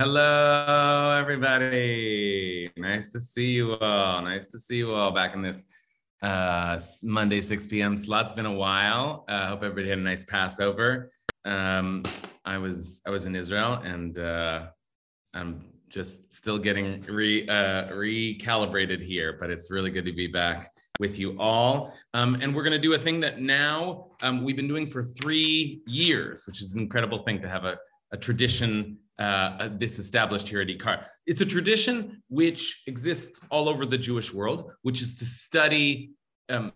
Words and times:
Hello, 0.00 1.12
everybody. 1.18 2.70
Nice 2.76 3.08
to 3.08 3.18
see 3.18 3.50
you 3.50 3.74
all. 3.74 4.22
Nice 4.22 4.46
to 4.52 4.56
see 4.56 4.76
you 4.76 4.92
all 4.92 5.10
back 5.10 5.34
in 5.34 5.42
this 5.42 5.64
uh, 6.22 6.78
Monday, 7.02 7.40
6 7.40 7.66
p.m. 7.66 7.96
slot. 7.96 8.26
It's 8.26 8.32
been 8.32 8.46
a 8.46 8.52
while. 8.52 9.24
I 9.28 9.32
uh, 9.32 9.48
hope 9.48 9.64
everybody 9.64 9.88
had 9.88 9.98
a 9.98 10.02
nice 10.02 10.24
Passover. 10.24 11.10
Um, 11.44 12.04
I 12.44 12.58
was 12.58 13.02
I 13.08 13.10
was 13.10 13.24
in 13.24 13.34
Israel, 13.34 13.80
and 13.82 14.16
uh, 14.20 14.66
I'm 15.34 15.64
just 15.88 16.32
still 16.32 16.58
getting 16.58 17.02
re 17.02 17.48
uh, 17.48 17.88
recalibrated 17.88 19.04
here. 19.04 19.36
But 19.40 19.50
it's 19.50 19.68
really 19.68 19.90
good 19.90 20.04
to 20.04 20.12
be 20.12 20.28
back 20.28 20.70
with 21.00 21.18
you 21.18 21.36
all. 21.40 21.92
Um, 22.14 22.36
and 22.40 22.54
we're 22.54 22.62
going 22.62 22.80
to 22.80 22.88
do 22.88 22.94
a 22.94 22.98
thing 22.98 23.18
that 23.18 23.40
now 23.40 24.12
um, 24.22 24.44
we've 24.44 24.54
been 24.54 24.68
doing 24.68 24.86
for 24.86 25.02
three 25.02 25.82
years, 25.88 26.44
which 26.46 26.62
is 26.62 26.74
an 26.74 26.82
incredible 26.82 27.24
thing 27.24 27.42
to 27.42 27.48
have 27.48 27.64
a, 27.64 27.76
a 28.12 28.16
tradition 28.16 28.96
uh, 29.18 29.68
this 29.72 29.98
established 29.98 30.48
here 30.48 30.60
at 30.60 30.68
IKAR. 30.68 31.04
It's 31.26 31.40
a 31.40 31.46
tradition 31.46 32.22
which 32.28 32.82
exists 32.86 33.40
all 33.50 33.68
over 33.68 33.84
the 33.84 33.98
Jewish 33.98 34.32
world, 34.32 34.70
which 34.82 35.02
is 35.02 35.14
to 35.16 35.24
study 35.24 36.12
um, 36.48 36.72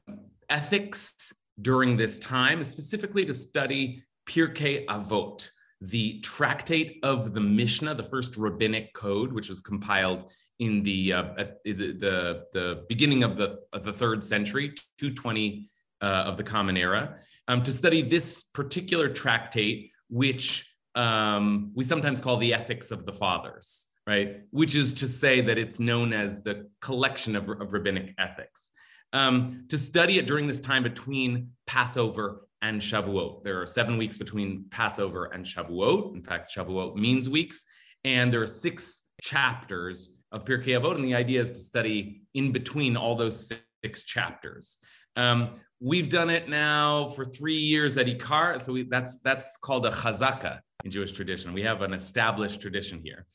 ethics 0.48 1.32
during 1.60 1.96
this 1.96 2.18
time, 2.18 2.64
specifically 2.64 3.24
to 3.26 3.34
study 3.34 4.02
Pirkei 4.26 4.84
Avot, 4.86 5.48
the 5.80 6.20
tractate 6.20 6.98
of 7.02 7.32
the 7.32 7.40
Mishnah, 7.40 7.94
the 7.94 8.04
first 8.04 8.36
rabbinic 8.36 8.92
code, 8.94 9.32
which 9.32 9.48
was 9.48 9.60
compiled 9.60 10.30
in 10.58 10.82
the 10.82 11.12
uh, 11.12 11.22
the, 11.64 11.72
the, 11.72 12.44
the 12.52 12.84
beginning 12.88 13.24
of 13.24 13.36
the 13.36 13.60
of 13.72 13.84
the 13.84 13.92
third 13.92 14.22
century, 14.22 14.74
220 14.98 15.68
uh, 16.00 16.04
of 16.04 16.36
the 16.36 16.42
Common 16.44 16.76
Era, 16.76 17.16
um, 17.48 17.62
to 17.62 17.72
study 17.72 18.02
this 18.02 18.44
particular 18.54 19.08
tractate, 19.08 19.90
which 20.08 20.71
um, 20.94 21.72
we 21.74 21.84
sometimes 21.84 22.20
call 22.20 22.36
the 22.36 22.54
ethics 22.54 22.90
of 22.90 23.06
the 23.06 23.12
fathers, 23.12 23.88
right? 24.06 24.42
Which 24.50 24.74
is 24.74 24.92
to 24.94 25.06
say 25.06 25.40
that 25.40 25.58
it's 25.58 25.80
known 25.80 26.12
as 26.12 26.42
the 26.42 26.68
collection 26.80 27.36
of, 27.36 27.48
of 27.48 27.72
rabbinic 27.72 28.14
ethics. 28.18 28.70
Um, 29.12 29.66
to 29.68 29.76
study 29.76 30.18
it 30.18 30.26
during 30.26 30.46
this 30.46 30.60
time 30.60 30.82
between 30.82 31.50
Passover 31.66 32.42
and 32.62 32.80
Shavuot. 32.80 33.44
There 33.44 33.60
are 33.60 33.66
seven 33.66 33.98
weeks 33.98 34.16
between 34.16 34.64
Passover 34.70 35.26
and 35.26 35.44
Shavuot. 35.44 36.14
In 36.14 36.22
fact, 36.22 36.52
Shavuot 36.54 36.96
means 36.96 37.28
weeks. 37.28 37.66
And 38.04 38.32
there 38.32 38.40
are 38.42 38.46
six 38.46 39.04
chapters 39.20 40.16
of 40.30 40.44
Pirkei 40.44 40.80
Avot. 40.80 40.94
And 40.94 41.04
the 41.04 41.14
idea 41.14 41.40
is 41.40 41.50
to 41.50 41.56
study 41.56 42.22
in 42.34 42.52
between 42.52 42.96
all 42.96 43.16
those 43.16 43.52
six 43.82 44.04
chapters. 44.04 44.78
Um, 45.16 45.50
we've 45.80 46.08
done 46.08 46.30
it 46.30 46.48
now 46.48 47.10
for 47.10 47.24
three 47.24 47.56
years 47.56 47.98
at 47.98 48.06
IKAR. 48.06 48.60
So 48.60 48.72
we, 48.72 48.84
that's, 48.84 49.20
that's 49.20 49.56
called 49.58 49.84
a 49.84 49.90
chazaka 49.90 50.60
in 50.84 50.90
Jewish 50.90 51.12
tradition. 51.12 51.52
We 51.52 51.62
have 51.62 51.82
an 51.82 51.92
established 51.92 52.60
tradition 52.60 53.00
here. 53.02 53.26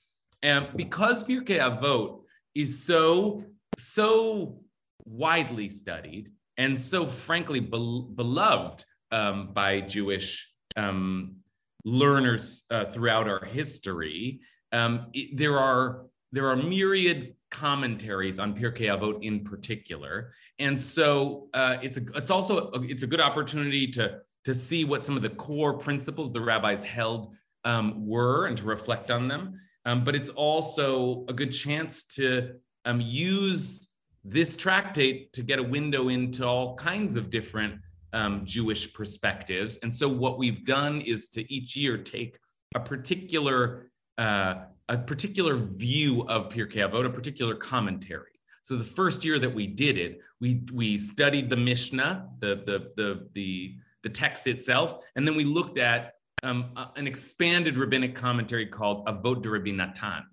And 0.43 0.67
because 0.75 1.23
Pirkei 1.23 1.59
Avot 1.59 2.21
is 2.55 2.83
so, 2.83 3.43
so 3.77 4.61
widely 5.05 5.69
studied 5.69 6.31
and 6.57 6.79
so 6.79 7.05
frankly 7.05 7.59
be- 7.59 8.07
beloved 8.15 8.85
um, 9.11 9.53
by 9.53 9.81
Jewish 9.81 10.51
um, 10.75 11.37
learners 11.85 12.63
uh, 12.69 12.85
throughout 12.85 13.27
our 13.27 13.45
history, 13.45 14.41
um, 14.71 15.07
it, 15.13 15.37
there 15.37 15.57
are 15.57 16.05
there 16.33 16.49
are 16.49 16.57
myriad 16.57 17.35
commentaries 17.49 18.37
on 18.37 18.53
Pirkei 18.53 18.93
Avot 18.93 19.23
in 19.23 19.45
particular, 19.45 20.33
and 20.59 20.79
so 20.79 21.47
uh, 21.53 21.77
it's 21.81 21.95
a 21.95 22.01
it's 22.15 22.29
also 22.29 22.69
a, 22.71 22.81
it's 22.81 23.03
a 23.03 23.07
good 23.07 23.21
opportunity 23.21 23.87
to 23.91 24.19
to 24.47 24.53
see 24.53 24.85
what 24.85 25.03
some 25.03 25.17
of 25.17 25.21
the 25.21 25.29
core 25.29 25.73
principles 25.73 26.31
the 26.31 26.39
rabbis 26.39 26.81
held 26.81 27.35
um, 27.65 28.07
were 28.07 28.47
and 28.47 28.57
to 28.57 28.63
reflect 28.63 29.11
on 29.11 29.27
them. 29.27 29.59
Um, 29.83 30.05
but 30.05 30.15
it's 30.15 30.29
also 30.29 31.25
a 31.27 31.33
good 31.33 31.51
chance 31.51 32.03
to 32.15 32.53
um, 32.85 33.01
use 33.01 33.89
this 34.23 34.55
tractate 34.55 35.33
to 35.33 35.43
get 35.43 35.59
a 35.59 35.63
window 35.63 36.07
into 36.07 36.45
all 36.45 36.77
kinds 36.77 37.17
of 37.17 37.29
different 37.29 37.81
um, 38.13 38.45
Jewish 38.45 38.93
perspectives. 38.93 39.79
And 39.83 39.93
so 39.93 40.07
what 40.07 40.37
we've 40.37 40.65
done 40.65 41.01
is 41.01 41.27
to 41.31 41.53
each 41.53 41.75
year 41.75 41.97
take 41.97 42.39
a 42.73 42.79
particular 42.79 43.91
uh, 44.17 44.55
a 44.87 44.97
particular 44.97 45.57
view 45.57 46.25
of 46.29 46.47
Pirkei 46.47 46.89
Avot, 46.89 47.05
a 47.05 47.09
particular 47.09 47.55
commentary. 47.55 48.31
So 48.61 48.77
the 48.77 48.85
first 48.85 49.25
year 49.25 49.39
that 49.39 49.53
we 49.53 49.67
did 49.67 49.97
it, 49.97 50.21
we 50.39 50.61
we 50.73 50.97
studied 50.97 51.49
the 51.49 51.57
Mishnah, 51.57 52.29
the 52.39 52.63
the 52.65 52.91
the 52.95 53.27
the, 53.33 53.75
the 54.07 54.13
text 54.13 54.47
itself, 54.47 55.03
and 55.17 55.27
then 55.27 55.35
we 55.35 55.43
looked 55.43 55.77
at 55.77 56.13
um, 56.43 56.71
an 56.95 57.07
expanded 57.07 57.77
rabbinic 57.77 58.15
commentary 58.15 58.65
called 58.65 59.05
Avot 59.05 59.41
de 59.41 59.49
Rabbi 59.49 59.71
Natan. 59.71 60.23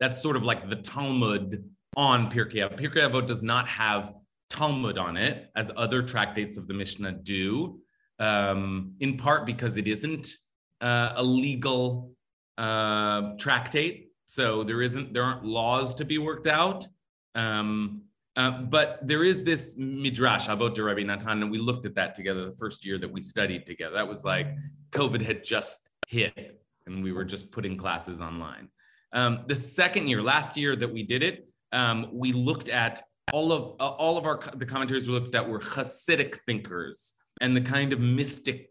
That's 0.00 0.20
sort 0.20 0.36
of 0.36 0.42
like 0.42 0.68
the 0.68 0.76
Talmud 0.76 1.64
on 1.96 2.28
Pirkei 2.32 2.68
Avot. 2.68 2.80
Pirkei 2.80 3.08
Avot 3.08 3.26
does 3.26 3.44
not 3.44 3.68
have 3.68 4.12
Talmud 4.50 4.98
on 4.98 5.16
it, 5.16 5.50
as 5.54 5.70
other 5.76 6.02
tractates 6.02 6.56
of 6.56 6.66
the 6.66 6.74
Mishnah 6.74 7.12
do, 7.22 7.80
um, 8.18 8.94
in 8.98 9.16
part 9.16 9.46
because 9.46 9.76
it 9.76 9.86
isn't 9.86 10.26
uh, 10.80 11.12
a 11.14 11.22
legal 11.22 12.12
uh, 12.56 13.36
tractate, 13.38 14.08
so 14.26 14.64
there 14.64 14.82
isn't 14.82 15.12
there 15.12 15.22
aren't 15.22 15.44
laws 15.44 15.94
to 15.94 16.04
be 16.04 16.18
worked 16.18 16.48
out. 16.48 16.88
Um, 17.36 18.02
uh, 18.38 18.62
but 18.62 19.00
there 19.02 19.24
is 19.24 19.42
this 19.42 19.74
midrash 19.76 20.46
about 20.46 20.76
de 20.76 20.82
Rabbi 20.82 21.02
Natan, 21.02 21.42
and 21.42 21.50
we 21.50 21.58
looked 21.58 21.84
at 21.84 21.94
that 21.96 22.14
together 22.14 22.44
the 22.44 22.56
first 22.56 22.84
year 22.84 22.96
that 22.96 23.10
we 23.10 23.20
studied 23.20 23.66
together. 23.66 23.96
That 23.96 24.06
was 24.06 24.24
like 24.24 24.46
COVID 24.92 25.20
had 25.20 25.42
just 25.42 25.88
hit, 26.06 26.62
and 26.86 27.02
we 27.02 27.10
were 27.10 27.24
just 27.24 27.50
putting 27.50 27.76
classes 27.76 28.20
online. 28.20 28.68
Um, 29.12 29.40
the 29.48 29.56
second 29.56 30.06
year, 30.06 30.22
last 30.22 30.56
year 30.56 30.76
that 30.76 30.90
we 30.90 31.02
did 31.02 31.24
it, 31.24 31.48
um, 31.72 32.10
we 32.12 32.30
looked 32.30 32.68
at 32.68 33.02
all 33.32 33.50
of 33.50 33.74
uh, 33.80 33.88
all 33.88 34.16
of 34.16 34.24
our 34.24 34.38
the 34.54 34.64
commentaries 34.64 35.08
we 35.08 35.14
looked 35.14 35.34
at 35.34 35.46
were 35.46 35.58
Hasidic 35.58 36.38
thinkers 36.46 37.14
and 37.40 37.56
the 37.56 37.60
kind 37.60 37.92
of 37.92 37.98
mystic 37.98 38.70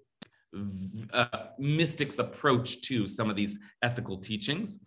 uh, 1.11 1.25
mystics 1.59 2.19
approach 2.19 2.81
to 2.83 3.05
some 3.05 3.29
of 3.29 3.35
these 3.35 3.59
ethical 3.83 4.17
teachings. 4.17 4.79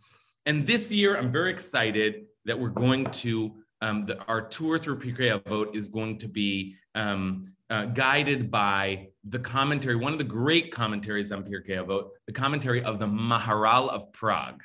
And 0.47 0.67
this 0.67 0.91
year, 0.91 1.19
I'm 1.19 1.31
very 1.31 1.51
excited 1.51 2.25
that 2.47 2.59
we're 2.59 2.71
going 2.71 3.05
to 3.07 3.61
um, 3.81 4.07
the, 4.07 4.19
our 4.25 4.43
tour 4.43 4.79
through 4.79 4.99
Pirkei 4.99 5.41
Avot 5.41 5.75
is 5.75 5.89
going 5.89 6.19
to 6.19 6.29
be 6.29 6.77
um, 6.95 7.53
uh, 7.71 7.87
guided 7.87 8.51
by 8.51 9.09
the 9.25 9.39
commentary, 9.39 9.97
one 9.97 10.13
of 10.13 10.19
the 10.19 10.25
great 10.25 10.73
commentaries 10.73 11.33
on 11.33 11.45
Pirkei 11.45 11.85
Avot, 11.85 12.11
the 12.27 12.33
commentary 12.33 12.83
of 12.83 12.99
the 12.99 13.07
Maharal 13.07 13.89
of 13.89 14.13
Prague. 14.13 14.63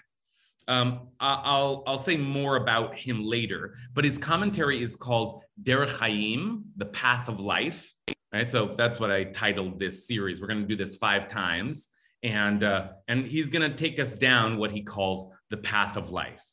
Um, 0.67 1.09
I'll, 1.19 1.83
I'll 1.85 1.99
say 1.99 2.17
more 2.17 2.55
about 2.55 2.95
him 2.95 3.23
later, 3.23 3.75
but 3.93 4.03
his 4.03 4.17
commentary 4.17 4.81
is 4.81 4.95
called 4.95 5.43
Derech 5.61 5.95
Hayim, 5.99 6.63
the 6.77 6.87
path 6.87 7.27
of 7.27 7.39
life. 7.39 7.93
Right, 8.33 8.49
so 8.49 8.75
that's 8.75 8.99
what 8.99 9.11
I 9.11 9.25
titled 9.25 9.79
this 9.79 10.07
series. 10.07 10.41
We're 10.41 10.47
going 10.47 10.61
to 10.61 10.67
do 10.67 10.75
this 10.75 10.97
five 10.97 11.29
times, 11.29 11.87
and 12.21 12.63
uh, 12.63 12.89
and 13.07 13.25
he's 13.25 13.49
going 13.49 13.69
to 13.69 13.73
take 13.77 13.97
us 13.97 14.17
down 14.17 14.57
what 14.57 14.73
he 14.73 14.81
calls 14.81 15.29
the 15.49 15.55
path 15.55 15.95
of 15.95 16.11
life. 16.11 16.43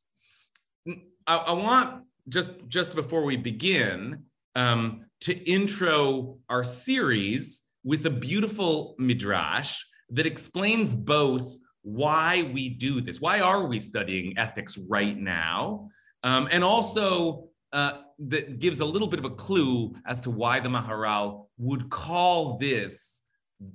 I, 1.26 1.36
I 1.36 1.52
want 1.52 2.04
just 2.28 2.50
just 2.68 2.94
before 2.94 3.24
we 3.24 3.36
begin 3.36 4.24
um, 4.54 5.04
to 5.20 5.34
intro 5.48 6.38
our 6.48 6.64
series 6.64 7.62
with 7.84 8.06
a 8.06 8.10
beautiful 8.10 8.94
midrash 8.98 9.82
that 10.10 10.26
explains 10.26 10.94
both 10.94 11.58
why 11.82 12.48
we 12.52 12.68
do 12.68 13.00
this 13.00 13.20
why 13.20 13.40
are 13.40 13.66
we 13.66 13.80
studying 13.80 14.36
ethics 14.38 14.78
right 14.88 15.18
now 15.18 15.88
um, 16.22 16.48
and 16.52 16.62
also 16.62 17.48
uh, 17.72 17.92
that 18.18 18.58
gives 18.58 18.80
a 18.80 18.84
little 18.84 19.08
bit 19.08 19.18
of 19.18 19.24
a 19.24 19.30
clue 19.30 19.94
as 20.06 20.20
to 20.20 20.30
why 20.30 20.60
the 20.60 20.68
maharal 20.68 21.46
would 21.58 21.90
call 21.90 22.58
this 22.58 23.22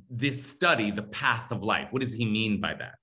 this 0.10 0.46
study 0.46 0.92
the 0.92 1.04
path 1.04 1.52
of 1.52 1.64
life. 1.64 1.88
What 1.92 2.02
does 2.02 2.14
he 2.14 2.26
mean 2.26 2.60
by 2.60 2.74
that? 2.76 2.96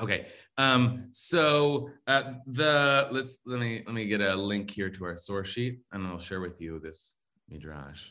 Okay 0.00 0.28
um, 0.58 1.08
so 1.12 1.90
uh, 2.06 2.34
the 2.46 3.08
let's 3.10 3.38
let 3.46 3.60
me 3.60 3.82
let 3.86 3.94
me 3.94 4.06
get 4.06 4.20
a 4.20 4.34
link 4.34 4.70
here 4.70 4.90
to 4.90 5.04
our 5.04 5.16
source 5.16 5.48
sheet, 5.48 5.80
and 5.92 6.06
I'll 6.06 6.18
share 6.18 6.40
with 6.40 6.60
you 6.60 6.78
this 6.80 7.14
midrash. 7.48 8.10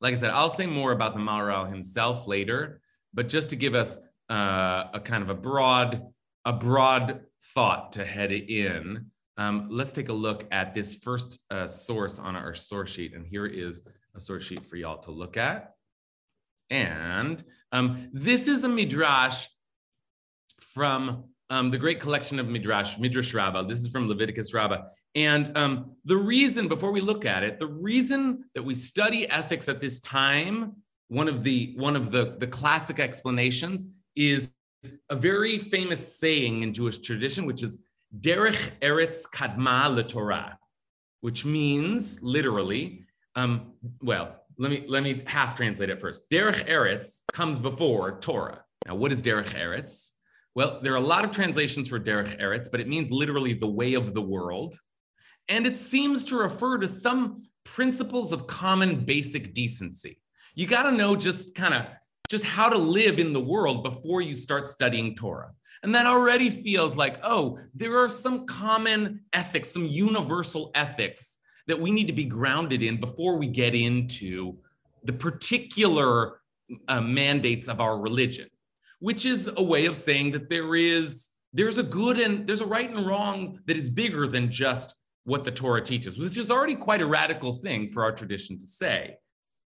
Like 0.00 0.14
I 0.14 0.18
said, 0.18 0.30
I'll 0.30 0.50
say 0.50 0.66
more 0.66 0.92
about 0.92 1.14
the 1.14 1.20
Maharal 1.20 1.68
himself 1.68 2.26
later, 2.26 2.80
but 3.12 3.28
just 3.28 3.50
to 3.50 3.56
give 3.56 3.74
us 3.74 3.98
uh, 4.30 4.84
a 4.92 5.00
kind 5.02 5.22
of 5.22 5.30
a 5.30 5.34
broad, 5.34 6.02
a 6.44 6.52
broad 6.52 7.22
thought 7.54 7.92
to 7.92 8.04
head 8.04 8.30
in, 8.30 9.10
um, 9.38 9.68
let's 9.70 9.92
take 9.92 10.08
a 10.08 10.12
look 10.12 10.46
at 10.50 10.74
this 10.74 10.96
first 10.96 11.40
uh, 11.50 11.66
source 11.66 12.18
on 12.18 12.36
our 12.36 12.54
source 12.54 12.90
sheet. 12.90 13.14
And 13.14 13.26
here 13.26 13.46
is 13.46 13.82
a 14.14 14.20
source 14.20 14.44
sheet 14.44 14.64
for 14.64 14.76
y'all 14.76 14.98
to 14.98 15.10
look 15.10 15.36
at. 15.36 15.75
And 16.70 17.42
um, 17.72 18.08
this 18.12 18.48
is 18.48 18.64
a 18.64 18.68
midrash 18.68 19.46
from 20.60 21.24
um, 21.50 21.70
the 21.70 21.78
great 21.78 22.00
collection 22.00 22.38
of 22.38 22.48
midrash, 22.48 22.98
Midrash 22.98 23.32
Rabbah. 23.32 23.62
This 23.62 23.80
is 23.82 23.88
from 23.88 24.08
Leviticus 24.08 24.52
Rabbah. 24.52 24.82
And 25.14 25.56
um, 25.56 25.92
the 26.04 26.16
reason, 26.16 26.68
before 26.68 26.92
we 26.92 27.00
look 27.00 27.24
at 27.24 27.42
it, 27.42 27.58
the 27.58 27.66
reason 27.66 28.44
that 28.54 28.62
we 28.62 28.74
study 28.74 29.28
ethics 29.30 29.68
at 29.68 29.80
this 29.80 30.00
time, 30.00 30.74
one 31.08 31.28
of 31.28 31.42
the 31.44 31.74
one 31.76 31.96
of 31.96 32.10
the, 32.10 32.36
the 32.38 32.46
classic 32.46 32.98
explanations 32.98 33.92
is 34.16 34.50
a 35.08 35.16
very 35.16 35.58
famous 35.58 36.18
saying 36.18 36.62
in 36.62 36.74
Jewish 36.74 36.98
tradition, 36.98 37.46
which 37.46 37.62
is 37.62 37.84
Derech 38.20 38.70
Eretz 38.80 39.22
Kadma 39.32 40.06
Torah, 40.06 40.58
which 41.20 41.44
means 41.44 42.22
literally, 42.22 43.04
um, 43.36 43.72
well, 44.02 44.42
let 44.58 44.70
me 44.70 44.84
let 44.88 45.02
me 45.02 45.22
half 45.26 45.54
translate 45.54 45.90
it 45.90 46.00
first. 46.00 46.30
Derech 46.30 46.66
Eretz 46.68 47.20
comes 47.32 47.60
before 47.60 48.20
Torah. 48.20 48.62
Now, 48.86 48.94
what 48.94 49.12
is 49.12 49.22
Derech 49.22 49.54
Eretz? 49.54 50.10
Well, 50.54 50.80
there 50.82 50.92
are 50.94 50.96
a 50.96 51.00
lot 51.00 51.24
of 51.24 51.32
translations 51.32 51.88
for 51.88 52.00
Derech 52.00 52.40
Eretz, 52.40 52.70
but 52.70 52.80
it 52.80 52.88
means 52.88 53.10
literally 53.10 53.52
the 53.52 53.66
way 53.66 53.94
of 53.94 54.14
the 54.14 54.22
world. 54.22 54.78
And 55.48 55.66
it 55.66 55.76
seems 55.76 56.24
to 56.24 56.36
refer 56.36 56.78
to 56.78 56.88
some 56.88 57.44
principles 57.64 58.32
of 58.32 58.46
common 58.46 59.04
basic 59.04 59.52
decency. 59.52 60.20
You 60.54 60.66
got 60.66 60.84
to 60.84 60.92
know 60.92 61.14
just 61.16 61.54
kind 61.54 61.74
of 61.74 61.86
just 62.30 62.44
how 62.44 62.68
to 62.68 62.78
live 62.78 63.18
in 63.18 63.32
the 63.32 63.40
world 63.40 63.84
before 63.84 64.22
you 64.22 64.34
start 64.34 64.66
studying 64.66 65.14
Torah. 65.14 65.52
And 65.82 65.94
that 65.94 66.06
already 66.06 66.50
feels 66.50 66.96
like, 66.96 67.18
oh, 67.22 67.58
there 67.74 68.02
are 68.02 68.08
some 68.08 68.46
common 68.46 69.20
ethics, 69.32 69.70
some 69.70 69.84
universal 69.84 70.70
ethics 70.74 71.38
that 71.66 71.80
we 71.80 71.90
need 71.90 72.06
to 72.06 72.12
be 72.12 72.24
grounded 72.24 72.82
in 72.82 73.00
before 73.00 73.36
we 73.36 73.46
get 73.46 73.74
into 73.74 74.56
the 75.04 75.12
particular 75.12 76.40
uh, 76.88 77.00
mandates 77.00 77.68
of 77.68 77.80
our 77.80 77.98
religion, 77.98 78.48
which 79.00 79.24
is 79.24 79.50
a 79.56 79.62
way 79.62 79.86
of 79.86 79.96
saying 79.96 80.32
that 80.32 80.48
there 80.48 80.74
is 80.74 81.30
there's 81.52 81.78
a 81.78 81.82
good 81.82 82.20
and 82.20 82.46
there's 82.46 82.60
a 82.60 82.66
right 82.66 82.90
and 82.90 83.06
wrong 83.06 83.58
that 83.66 83.76
is 83.76 83.88
bigger 83.88 84.26
than 84.26 84.50
just 84.50 84.94
what 85.24 85.42
the 85.42 85.50
Torah 85.50 85.82
teaches, 85.82 86.18
which 86.18 86.36
is 86.36 86.50
already 86.50 86.74
quite 86.74 87.00
a 87.00 87.06
radical 87.06 87.56
thing 87.56 87.90
for 87.90 88.04
our 88.04 88.12
tradition 88.12 88.58
to 88.58 88.66
say. 88.66 89.16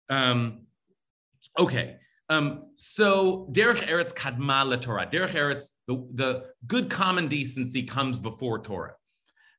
Um, 0.08 0.66
okay, 1.58 1.96
um, 2.28 2.66
so 2.74 3.48
Derech 3.52 3.86
Eretz 3.88 4.14
Kadma 4.14 4.80
Torah. 4.80 5.06
Derech 5.06 5.30
Eretz, 5.30 5.72
the, 5.86 6.06
the 6.14 6.44
good 6.66 6.90
common 6.90 7.26
decency 7.28 7.82
comes 7.82 8.18
before 8.18 8.60
Torah. 8.60 8.94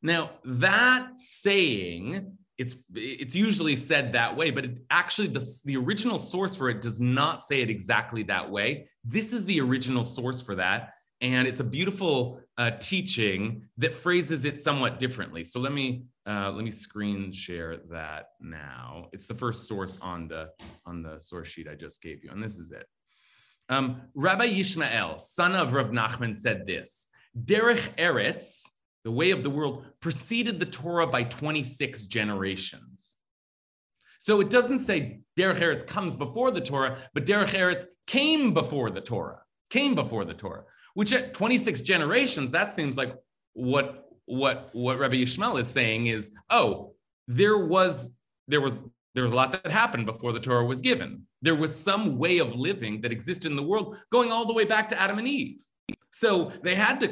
Now, 0.02 0.32
that 0.46 1.18
saying, 1.18 2.38
it's 2.58 2.76
it's 2.94 3.36
usually 3.36 3.76
said 3.76 4.14
that 4.14 4.36
way, 4.36 4.52
but 4.52 4.66
it, 4.66 4.78
actually 4.90 5.28
the, 5.28 5.46
the 5.66 5.78
original 5.78 6.20
source 6.20 6.56
for 6.56 6.70
it 6.70 6.82
does 6.82 7.00
not 7.00 7.42
say 7.42 7.62
it 7.62 7.70
exactly 7.70 8.24
that 8.24 8.52
way. 8.52 8.88
This 9.06 9.32
is 9.34 9.46
the 9.46 9.62
original 9.62 10.04
source 10.04 10.42
for 10.42 10.56
that. 10.56 10.94
And 11.22 11.48
it's 11.48 11.60
a 11.60 11.66
beautiful 11.66 12.42
uh, 12.58 12.72
teaching 12.72 13.64
that 13.78 13.94
phrases 13.94 14.46
it 14.46 14.62
somewhat 14.62 15.00
differently. 15.00 15.44
So 15.44 15.60
let 15.60 15.74
me 15.74 16.04
uh, 16.26 16.52
let 16.52 16.64
me 16.64 16.72
screen 16.72 17.32
share 17.32 17.78
that 17.90 18.32
now. 18.40 19.08
It's 19.14 19.26
the 19.26 19.34
first 19.34 19.68
source 19.68 19.98
on 20.02 20.28
the 20.28 20.50
on 20.86 21.02
the 21.02 21.20
source 21.20 21.48
sheet 21.48 21.68
I 21.70 21.76
just 21.76 22.02
gave 22.02 22.24
you, 22.24 22.32
and 22.32 22.42
this 22.42 22.58
is 22.58 22.72
it. 22.72 22.88
Um, 23.68 24.02
Rabbi 24.16 24.48
Yishmael, 24.48 25.20
son 25.20 25.56
of 25.56 25.74
Rav 25.74 25.90
Nachman, 25.90 26.36
said 26.36 26.66
this: 26.66 27.08
Derech 27.38 27.90
Eretz 27.98 28.62
the 29.04 29.12
way 29.12 29.32
of 29.32 29.44
the 29.44 29.50
world, 29.50 29.86
preceded 30.00 30.60
the 30.60 30.66
Torah 30.66 31.08
by 31.08 31.24
26 31.24 32.06
generations. 32.06 33.16
So 34.20 34.42
it 34.42 34.50
doesn't 34.50 34.86
say 34.86 35.22
Derech 35.38 35.60
Eretz 35.60 35.88
comes 35.88 36.14
before 36.14 36.52
the 36.52 36.62
Torah, 36.62 36.98
but 37.14 37.26
Derech 37.26 37.52
Eretz 37.52 37.86
came 38.06 38.54
before 38.54 38.92
the 38.92 39.02
Torah, 39.02 39.40
came 39.70 39.96
before 39.96 40.26
the 40.26 40.34
Torah, 40.34 40.64
which 40.94 41.14
at 41.14 41.34
26 41.34 41.82
generations, 41.82 42.52
that 42.52 42.74
seems 42.74 42.98
like 42.98 43.16
what 43.54 44.06
what 44.26 44.70
what 44.74 45.00
Rabbi 45.00 45.16
Yishmael 45.16 45.60
is 45.60 45.68
saying 45.68 46.08
is, 46.08 46.32
oh, 46.50 46.94
there 47.28 47.58
was 47.58 48.10
there 48.48 48.62
was 48.62 48.76
there 49.16 49.24
was 49.24 49.32
a 49.32 49.36
lot 49.36 49.52
that 49.52 49.72
happened 49.72 50.06
before 50.06 50.34
the 50.34 50.40
Torah 50.40 50.66
was 50.66 50.82
given. 50.82 51.24
There 51.42 51.56
was 51.56 51.76
some 51.76 52.18
way 52.18 52.38
of 52.40 52.56
living 52.56 53.02
that 53.02 53.12
existed 53.12 53.50
in 53.50 53.56
the 53.56 53.64
world 53.64 53.98
going 54.12 54.32
all 54.32 54.46
the 54.46 54.54
way 54.54 54.66
back 54.66 54.90
to 54.90 55.02
Adam 55.02 55.18
and 55.18 55.28
Eve. 55.28 55.62
So 56.12 56.52
they 56.64 56.76
had 56.76 57.00
to 57.00 57.08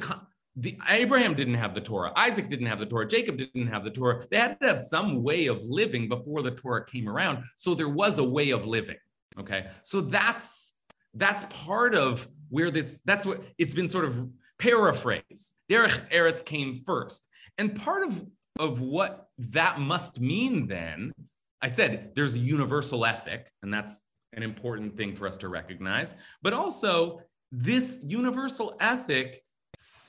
the 0.60 0.78
Abraham 0.90 1.34
didn't 1.36 1.54
have 1.54 1.74
the 1.76 1.82
Torah, 1.82 2.12
Isaac 2.16 2.50
didn't 2.50 2.66
have 2.66 2.80
the 2.80 2.86
Torah, 2.86 3.08
Jacob 3.08 3.38
didn't 3.38 3.68
have 3.68 3.84
the 3.84 3.92
Torah. 3.92 4.26
They 4.30 4.38
had 4.38 4.60
to 4.60 4.68
have 4.68 4.80
some 4.80 5.24
way 5.24 5.48
of 5.48 5.62
living 5.64 6.10
before 6.10 6.42
the 6.42 6.52
Torah 6.52 6.86
came 6.86 7.08
around. 7.08 7.44
So 7.56 7.76
there 7.76 7.90
was 7.90 8.18
a 8.18 8.24
way 8.24 8.50
of 8.50 8.66
living. 8.66 8.98
Okay. 9.40 9.68
So 9.84 10.02
that's 10.02 10.74
that's 11.14 11.46
part 11.46 11.96
of 11.96 12.28
where 12.50 12.72
this 12.72 13.00
that's 13.06 13.26
what 13.26 13.44
it's 13.58 13.74
been 13.74 13.88
sort 13.88 14.06
of 14.06 14.28
paraphrased. 14.60 15.54
Derech 15.70 16.10
Eretz 16.12 16.44
came 16.44 16.82
first. 16.86 17.28
And 17.58 17.76
part 17.76 18.04
of, 18.04 18.26
of 18.60 18.82
what 18.82 19.30
that 19.38 19.80
must 19.80 20.20
mean 20.20 20.68
then, 20.68 21.14
I 21.62 21.70
said 21.70 22.12
there's 22.16 22.36
a 22.36 22.40
universal 22.40 23.06
ethic, 23.06 23.52
and 23.64 23.74
that's 23.74 24.04
an 24.34 24.44
important 24.44 24.96
thing 24.96 25.16
for 25.16 25.28
us 25.28 25.38
to 25.38 25.50
recognize. 25.50 26.14
But 26.42 26.54
also, 26.54 27.22
this 27.52 28.00
universal 28.04 28.76
ethic 28.80 29.44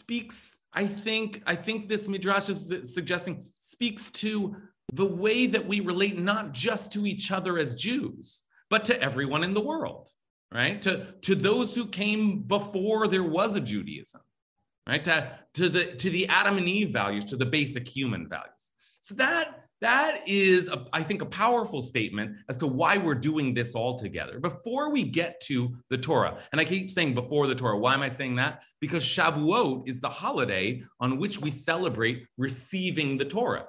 speaks, 0.09 0.57
I 0.73 0.87
think, 0.87 1.43
I 1.47 1.55
think 1.55 1.87
this 1.87 2.09
midrash 2.09 2.49
is 2.49 2.95
suggesting 2.95 3.45
speaks 3.59 4.11
to 4.13 4.57
the 4.95 5.05
way 5.05 5.47
that 5.47 5.67
we 5.67 5.81
relate 5.81 6.19
not 6.19 6.53
just 6.53 6.91
to 6.93 7.05
each 7.05 7.31
other 7.31 7.59
as 7.59 7.75
Jews, 7.75 8.43
but 8.71 8.87
to 8.87 8.99
everyone 9.03 9.45
in 9.45 9.53
the 9.53 9.61
world, 9.61 10.09
right? 10.51 10.81
To, 10.81 11.13
to 11.21 11.35
those 11.35 11.75
who 11.75 11.87
came 11.89 12.41
before 12.41 13.07
there 13.07 13.23
was 13.23 13.55
a 13.55 13.61
Judaism, 13.61 14.23
right? 14.89 15.05
To, 15.05 15.39
to 15.55 15.69
the 15.69 15.85
to 15.97 16.09
the 16.09 16.27
Adam 16.29 16.57
and 16.57 16.67
Eve 16.67 16.91
values, 16.91 17.27
to 17.27 17.37
the 17.37 17.45
basic 17.45 17.87
human 17.87 18.31
values. 18.31 18.73
So 19.01 19.15
that 19.17 19.68
that 19.81 20.23
is, 20.27 20.69
a, 20.69 20.87
I 20.93 21.03
think, 21.03 21.23
a 21.23 21.27
powerful 21.27 21.81
statement 21.81 22.37
as 22.49 22.57
to 22.59 22.67
why 22.67 22.97
we're 22.97 23.15
doing 23.15 23.55
this 23.55 23.75
all 23.75 23.99
together. 23.99 24.41
Before 24.41 24.91
we 24.91 25.05
get 25.05 25.41
to 25.43 25.77
the 25.91 25.99
Torah, 25.99 26.39
and 26.53 26.61
I 26.61 26.65
keep 26.65 26.91
saying 26.91 27.15
before 27.15 27.47
the 27.47 27.55
Torah, 27.55 27.79
why 27.79 27.95
am 27.95 28.03
I 28.03 28.09
saying 28.09 28.37
that? 28.37 28.63
Because 28.81 29.05
Shavuot 29.05 29.89
is 29.89 30.01
the 30.01 30.09
holiday 30.09 30.83
on 31.01 31.19
which 31.19 31.41
we 31.41 31.51
celebrate 31.51 32.27
receiving 32.37 33.19
the 33.19 33.25
Torah. 33.25 33.67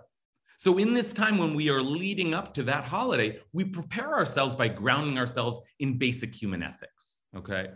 So, 0.58 0.78
in 0.78 0.94
this 0.94 1.14
time 1.14 1.38
when 1.38 1.54
we 1.54 1.70
are 1.70 1.82
leading 1.82 2.34
up 2.34 2.54
to 2.56 2.64
that 2.64 2.84
holiday, 2.84 3.40
we 3.54 3.64
prepare 3.64 4.14
ourselves 4.14 4.56
by 4.56 4.68
grounding 4.68 5.18
ourselves 5.18 5.62
in 5.80 5.98
basic 5.98 6.36
human 6.36 6.64
ethics. 6.64 7.20
Okay. 7.36 7.68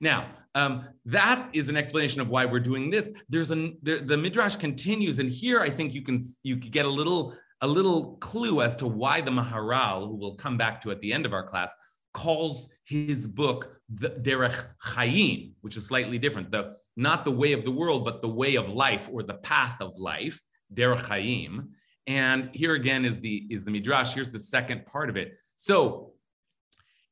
Now, 0.00 0.28
um, 0.54 0.84
that 1.06 1.48
is 1.52 1.68
an 1.68 1.76
explanation 1.76 2.20
of 2.20 2.28
why 2.28 2.44
we're 2.44 2.60
doing 2.60 2.90
this. 2.90 3.10
There's 3.28 3.50
a 3.50 3.72
the, 3.82 4.02
the 4.04 4.16
midrash 4.16 4.56
continues, 4.56 5.18
and 5.18 5.30
here 5.30 5.60
I 5.60 5.68
think 5.68 5.94
you 5.94 6.02
can 6.02 6.20
you 6.42 6.56
get 6.56 6.86
a 6.86 6.88
little 6.88 7.34
a 7.60 7.66
little 7.66 8.16
clue 8.18 8.62
as 8.62 8.76
to 8.76 8.86
why 8.86 9.20
the 9.20 9.30
Maharal, 9.30 10.06
who 10.06 10.16
we'll 10.16 10.36
come 10.36 10.56
back 10.56 10.80
to 10.82 10.90
at 10.90 11.00
the 11.00 11.12
end 11.12 11.26
of 11.26 11.32
our 11.32 11.46
class, 11.46 11.72
calls 12.14 12.66
his 12.84 13.26
book 13.26 13.76
the 13.88 14.10
Derech 14.10 14.66
Chaim, 14.80 15.54
which 15.60 15.76
is 15.76 15.86
slightly 15.86 16.18
different. 16.18 16.50
The 16.50 16.74
not 16.96 17.24
the 17.24 17.30
way 17.30 17.52
of 17.52 17.64
the 17.64 17.70
world, 17.70 18.04
but 18.04 18.22
the 18.22 18.28
way 18.28 18.56
of 18.56 18.72
life 18.72 19.08
or 19.12 19.22
the 19.22 19.34
path 19.34 19.80
of 19.80 19.98
life, 19.98 20.40
Derech 20.74 21.06
Chaim. 21.06 21.70
And 22.06 22.50
here 22.54 22.74
again 22.74 23.04
is 23.04 23.20
the 23.20 23.46
is 23.50 23.64
the 23.64 23.70
midrash. 23.70 24.14
Here's 24.14 24.30
the 24.30 24.40
second 24.40 24.86
part 24.86 25.10
of 25.10 25.16
it. 25.16 25.36
So 25.56 26.12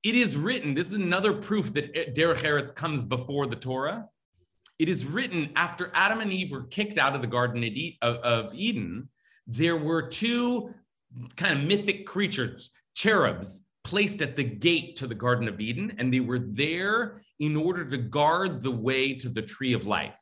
it 0.03 0.15
is 0.15 0.37
written. 0.37 0.75
This 0.75 0.89
is 0.89 0.95
another 0.95 1.33
proof 1.33 1.73
that 1.75 2.15
Derech 2.15 2.39
Eretz 2.39 2.75
comes 2.75 3.05
before 3.05 3.47
the 3.47 3.57
Torah. 3.57 4.09
It 4.79 4.89
is 4.89 5.07
written 5.07 5.51
after 5.57 5.91
Adam 5.95 6.21
and 6.21 6.33
Eve 6.33 6.51
were 6.51 6.65
kicked 6.65 6.99
out 6.99 7.15
of 7.15 7.23
the 7.23 7.27
Garden 7.27 7.65
of 8.03 8.55
Eden 8.55 9.09
there 9.47 9.77
were 9.77 10.03
two 10.03 10.75
kind 11.37 11.59
of 11.59 11.67
mythic 11.67 12.07
creatures, 12.07 12.71
cherubs, 12.95 13.67
placed 13.85 14.21
at 14.21 14.37
the 14.37 14.45
gate 14.45 14.97
to 14.97 15.07
the 15.07 15.15
Garden 15.15 15.49
of 15.49 15.61
Eden, 15.61 15.95
and 15.99 16.13
they 16.13 16.21
were 16.21 16.41
there 16.41 17.23
in 17.39 17.57
order 17.57 17.85
to 17.85 17.97
guard 17.97 18.63
the 18.63 18.71
way 18.71 19.15
to 19.15 19.29
the 19.29 19.43
tree 19.43 19.73
of 19.73 19.87
life 19.87 20.19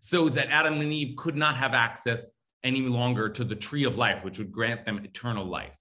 so 0.00 0.28
that 0.28 0.48
Adam 0.50 0.80
and 0.80 0.92
Eve 0.92 1.16
could 1.16 1.36
not 1.36 1.56
have 1.56 1.74
access 1.74 2.30
any 2.62 2.82
longer 2.82 3.28
to 3.28 3.44
the 3.44 3.54
tree 3.54 3.84
of 3.84 3.98
life, 3.98 4.24
which 4.24 4.38
would 4.38 4.52
grant 4.52 4.84
them 4.84 4.98
eternal 5.04 5.44
life. 5.44 5.76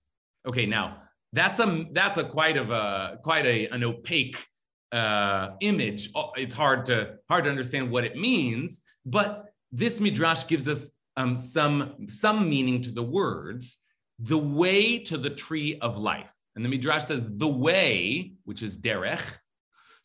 Okay, 0.46 0.66
now 0.66 0.98
that's 1.32 1.60
a 1.60 1.86
that's 1.92 2.18
a 2.18 2.24
quite 2.24 2.58
of 2.58 2.70
a 2.72 3.20
quite 3.24 3.46
a, 3.46 3.68
an 3.68 3.84
opaque 3.84 4.46
uh, 4.92 5.52
image. 5.62 6.10
Oh, 6.16 6.32
it's 6.36 6.54
hard 6.54 6.86
to 6.86 7.16
hard 7.30 7.46
to 7.46 7.50
understand 7.50 7.90
what 7.90 8.04
it 8.04 8.16
means, 8.16 8.82
but 9.06 9.46
this 9.72 10.00
midrash 10.00 10.48
gives 10.48 10.68
us 10.68 10.92
um, 11.18 11.38
some, 11.38 12.08
some 12.08 12.50
meaning 12.50 12.82
to 12.84 12.92
the 12.92 13.04
words, 13.04 13.78
the 14.20 14.38
way 14.38 15.00
to 15.00 15.18
the 15.18 15.30
tree 15.30 15.78
of 15.80 15.98
life. 15.98 16.34
And 16.56 16.64
the 16.64 16.70
Midrash 16.70 17.06
says 17.06 17.26
the 17.28 17.48
way, 17.48 18.34
which 18.46 18.62
is 18.62 18.78
derech, 18.78 19.24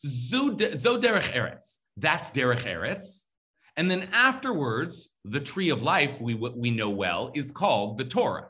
Zo 0.05 0.49
derech 0.55 1.33
eretz. 1.33 1.77
That's 1.97 2.31
derech 2.31 2.65
eretz. 2.65 3.25
And 3.75 3.89
then 3.89 4.09
afterwards, 4.11 5.09
the 5.25 5.39
tree 5.39 5.69
of 5.69 5.83
life, 5.83 6.19
we, 6.19 6.33
we 6.33 6.71
know 6.71 6.89
well, 6.89 7.31
is 7.33 7.51
called 7.51 7.97
the 7.97 8.05
Torah. 8.05 8.49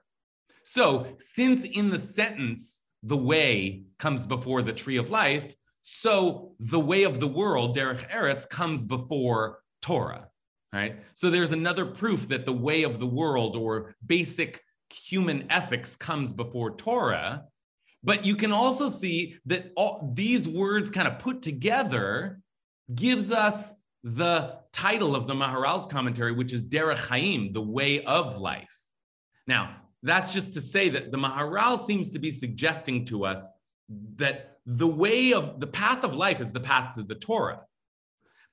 So 0.64 1.08
since 1.20 1.64
in 1.64 1.90
the 1.90 2.00
sentence, 2.00 2.84
the 3.04 3.18
way 3.18 3.84
comes 3.98 4.26
before 4.26 4.62
the 4.62 4.74
tree 4.74 4.98
of 4.98 5.10
life, 5.10 5.54
so 5.82 6.54
the 6.60 6.80
way 6.80 7.04
of 7.04 7.20
the 7.20 7.28
world, 7.28 7.76
derech 7.76 8.10
eretz, 8.10 8.48
comes 8.48 8.84
before 8.84 9.60
Torah. 9.82 10.29
Right. 10.72 10.98
So 11.16 11.30
there's 11.30 11.52
another 11.52 11.86
proof 11.86 12.28
that 12.28 12.46
the 12.46 12.54
way 12.54 12.84
of 12.84 13.00
the 13.00 13.08
world 13.08 13.56
or 13.56 13.96
basic 14.06 14.64
human 14.94 15.52
ethics 15.52 15.96
comes 15.96 16.32
before 16.32 16.76
Torah. 16.76 17.46
But 18.04 18.26
you 18.26 18.36
can 18.36 18.52
also 18.52 18.90
see 18.90 19.38
that 19.48 19.72
all 19.76 20.12
these 20.14 20.48
words 20.48 20.92
kind 20.92 21.08
of 21.08 21.20
put 21.20 21.42
together 21.42 22.40
gives 22.94 23.32
us 23.32 23.74
the 24.04 24.58
title 24.72 25.16
of 25.16 25.28
the 25.28 25.34
Maharal's 25.34 25.86
commentary, 25.86 26.32
which 26.32 26.54
is 26.54 26.64
Derech 26.64 26.98
Chaim, 26.98 27.52
the 27.52 27.62
way 27.62 28.04
of 28.06 28.40
life. 28.40 28.74
Now, 29.48 29.76
that's 30.04 30.32
just 30.34 30.54
to 30.54 30.62
say 30.62 30.90
that 30.90 31.12
the 31.12 31.18
Maharal 31.18 31.84
seems 31.84 32.12
to 32.12 32.20
be 32.20 32.32
suggesting 32.32 33.06
to 33.06 33.26
us 33.26 33.50
that 34.16 34.60
the 34.66 34.88
way 34.88 35.34
of 35.34 35.60
the 35.60 35.68
path 35.68 36.04
of 36.04 36.16
life 36.16 36.40
is 36.40 36.54
the 36.54 36.60
path 36.60 36.96
to 36.96 37.04
the 37.04 37.16
Torah, 37.16 37.62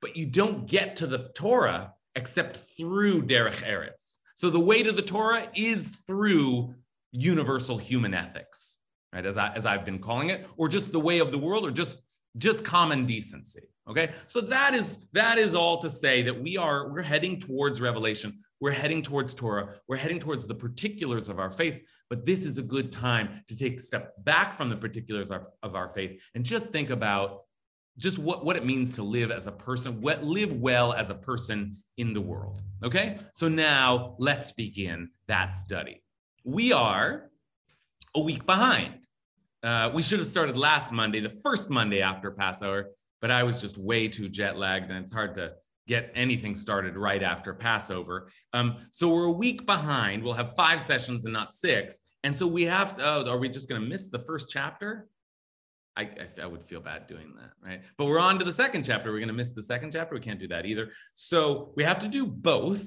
but 0.00 0.16
you 0.16 0.26
don't 0.26 0.66
get 0.66 0.96
to 0.96 1.06
the 1.06 1.30
Torah 1.34 1.92
except 2.16 2.56
through 2.56 3.22
Derech 3.22 3.62
Eretz. 3.62 4.16
So 4.34 4.50
the 4.50 4.60
way 4.60 4.82
to 4.82 4.90
the 4.90 5.02
Torah 5.02 5.48
is 5.54 6.02
through 6.06 6.74
universal 7.12 7.78
human 7.78 8.12
ethics, 8.12 8.78
right? 9.12 9.24
As, 9.24 9.36
I, 9.36 9.52
as 9.54 9.64
I've 9.64 9.84
been 9.84 9.98
calling 9.98 10.30
it, 10.30 10.46
or 10.56 10.68
just 10.68 10.90
the 10.90 11.00
way 11.00 11.20
of 11.20 11.30
the 11.30 11.38
world, 11.38 11.64
or 11.64 11.70
just 11.70 11.98
just 12.36 12.64
common 12.64 13.06
decency. 13.06 13.62
Okay, 13.88 14.10
so 14.26 14.40
that 14.42 14.74
is 14.74 14.98
that 15.12 15.38
is 15.38 15.54
all 15.54 15.78
to 15.78 15.88
say 15.88 16.22
that 16.22 16.38
we 16.38 16.56
are 16.56 16.92
we're 16.92 17.02
heading 17.02 17.40
towards 17.40 17.80
revelation. 17.80 18.40
We're 18.60 18.72
heading 18.72 19.02
towards 19.02 19.34
Torah. 19.34 19.68
We're 19.88 19.96
heading 19.96 20.18
towards 20.18 20.46
the 20.46 20.54
particulars 20.54 21.28
of 21.28 21.38
our 21.38 21.50
faith. 21.50 21.82
But 22.08 22.24
this 22.24 22.44
is 22.44 22.58
a 22.58 22.62
good 22.62 22.92
time 22.92 23.42
to 23.48 23.56
take 23.56 23.78
a 23.78 23.82
step 23.82 24.12
back 24.24 24.56
from 24.56 24.68
the 24.68 24.76
particulars 24.76 25.30
of, 25.30 25.46
of 25.62 25.74
our 25.74 25.88
faith 25.88 26.20
and 26.34 26.44
just 26.44 26.70
think 26.70 26.90
about 26.90 27.42
just 27.98 28.18
what, 28.18 28.44
what 28.44 28.56
it 28.56 28.64
means 28.64 28.94
to 28.94 29.02
live 29.02 29.30
as 29.30 29.46
a 29.46 29.52
person, 29.52 30.00
what, 30.00 30.24
live 30.24 30.52
well 30.60 30.92
as 30.92 31.10
a 31.10 31.14
person 31.14 31.76
in 31.96 32.12
the 32.12 32.20
world. 32.20 32.62
Okay, 32.84 33.18
so 33.32 33.48
now 33.48 34.16
let's 34.18 34.52
begin 34.52 35.10
that 35.28 35.54
study. 35.54 36.02
We 36.44 36.72
are 36.72 37.30
a 38.14 38.20
week 38.20 38.44
behind. 38.46 39.06
Uh, 39.62 39.90
we 39.92 40.02
should 40.02 40.18
have 40.18 40.28
started 40.28 40.56
last 40.56 40.92
Monday, 40.92 41.20
the 41.20 41.36
first 41.42 41.70
Monday 41.70 42.02
after 42.02 42.30
Passover, 42.30 42.90
but 43.20 43.30
I 43.30 43.42
was 43.42 43.60
just 43.60 43.78
way 43.78 44.08
too 44.08 44.28
jet 44.28 44.58
lagged, 44.58 44.90
and 44.90 45.02
it's 45.02 45.12
hard 45.12 45.34
to 45.34 45.54
get 45.88 46.12
anything 46.14 46.54
started 46.54 46.96
right 46.96 47.22
after 47.22 47.54
Passover. 47.54 48.28
Um, 48.52 48.76
so 48.90 49.08
we're 49.08 49.26
a 49.26 49.32
week 49.32 49.66
behind. 49.66 50.22
We'll 50.22 50.34
have 50.34 50.54
five 50.54 50.82
sessions 50.82 51.24
and 51.24 51.32
not 51.32 51.52
six. 51.52 52.00
And 52.24 52.36
so 52.36 52.46
we 52.46 52.64
have 52.64 52.96
to, 52.96 53.04
oh, 53.04 53.30
are 53.30 53.38
we 53.38 53.48
just 53.48 53.68
going 53.68 53.80
to 53.80 53.88
miss 53.88 54.10
the 54.10 54.18
first 54.18 54.50
chapter? 54.50 55.08
I, 55.96 56.02
I, 56.02 56.42
I, 56.42 56.46
would 56.46 56.64
feel 56.64 56.80
bad 56.80 57.06
doing 57.06 57.34
that, 57.36 57.52
right? 57.64 57.80
But 57.96 58.06
we're 58.06 58.18
on 58.18 58.38
to 58.38 58.44
the 58.44 58.52
second 58.52 58.84
chapter. 58.84 59.10
We're 59.10 59.18
going 59.18 59.28
to 59.28 59.34
miss 59.34 59.52
the 59.52 59.62
second 59.62 59.92
chapter. 59.92 60.14
We 60.14 60.20
can't 60.20 60.38
do 60.38 60.48
that 60.48 60.66
either. 60.66 60.90
So 61.14 61.72
we 61.76 61.84
have 61.84 61.98
to 62.00 62.08
do 62.08 62.26
both. 62.26 62.86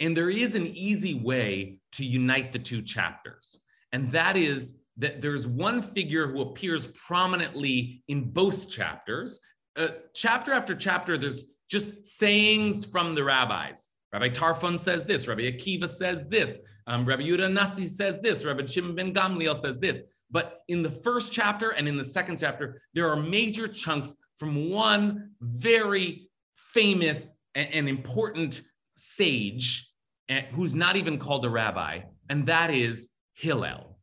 And 0.00 0.16
there 0.16 0.30
is 0.30 0.54
an 0.54 0.66
easy 0.66 1.14
way 1.14 1.78
to 1.92 2.04
unite 2.04 2.52
the 2.52 2.58
two 2.58 2.82
chapters. 2.82 3.58
And 3.92 4.10
that 4.12 4.36
is 4.36 4.80
that 4.98 5.22
there's 5.22 5.46
one 5.46 5.82
figure 5.82 6.26
who 6.26 6.42
appears 6.42 6.88
prominently 6.88 8.02
in 8.08 8.30
both 8.30 8.68
chapters. 8.68 9.40
Uh, 9.76 9.88
chapter 10.14 10.52
after 10.52 10.74
chapter, 10.74 11.16
there's 11.16 11.44
just 11.68 12.06
sayings 12.06 12.84
from 12.84 13.14
the 13.14 13.22
rabbis. 13.22 13.88
Rabbi 14.12 14.30
Tarfon 14.30 14.78
says 14.78 15.04
this, 15.04 15.28
Rabbi 15.28 15.42
Akiva 15.42 15.88
says 15.88 16.28
this, 16.28 16.58
um, 16.86 17.04
Rabbi 17.04 17.24
Nasi 17.48 17.88
says 17.88 18.20
this, 18.22 18.44
Rabbi 18.44 18.64
Shimon 18.64 18.94
ben 18.94 19.12
Gamliel 19.12 19.56
says 19.56 19.78
this. 19.78 20.02
But 20.30 20.62
in 20.68 20.82
the 20.82 20.90
first 20.90 21.32
chapter 21.32 21.70
and 21.70 21.88
in 21.88 21.96
the 21.96 22.04
second 22.04 22.38
chapter, 22.38 22.82
there 22.94 23.10
are 23.10 23.16
major 23.16 23.66
chunks 23.66 24.14
from 24.36 24.70
one 24.70 25.30
very 25.40 26.28
famous 26.56 27.36
and, 27.54 27.68
and 27.72 27.88
important 27.88 28.62
sage 28.94 29.90
eh, 30.28 30.42
who's 30.52 30.74
not 30.74 30.96
even 30.96 31.18
called 31.18 31.44
a 31.44 31.50
rabbi, 31.50 32.00
and 32.28 32.46
that 32.46 32.70
is 32.70 33.08
Hillel. 33.34 33.98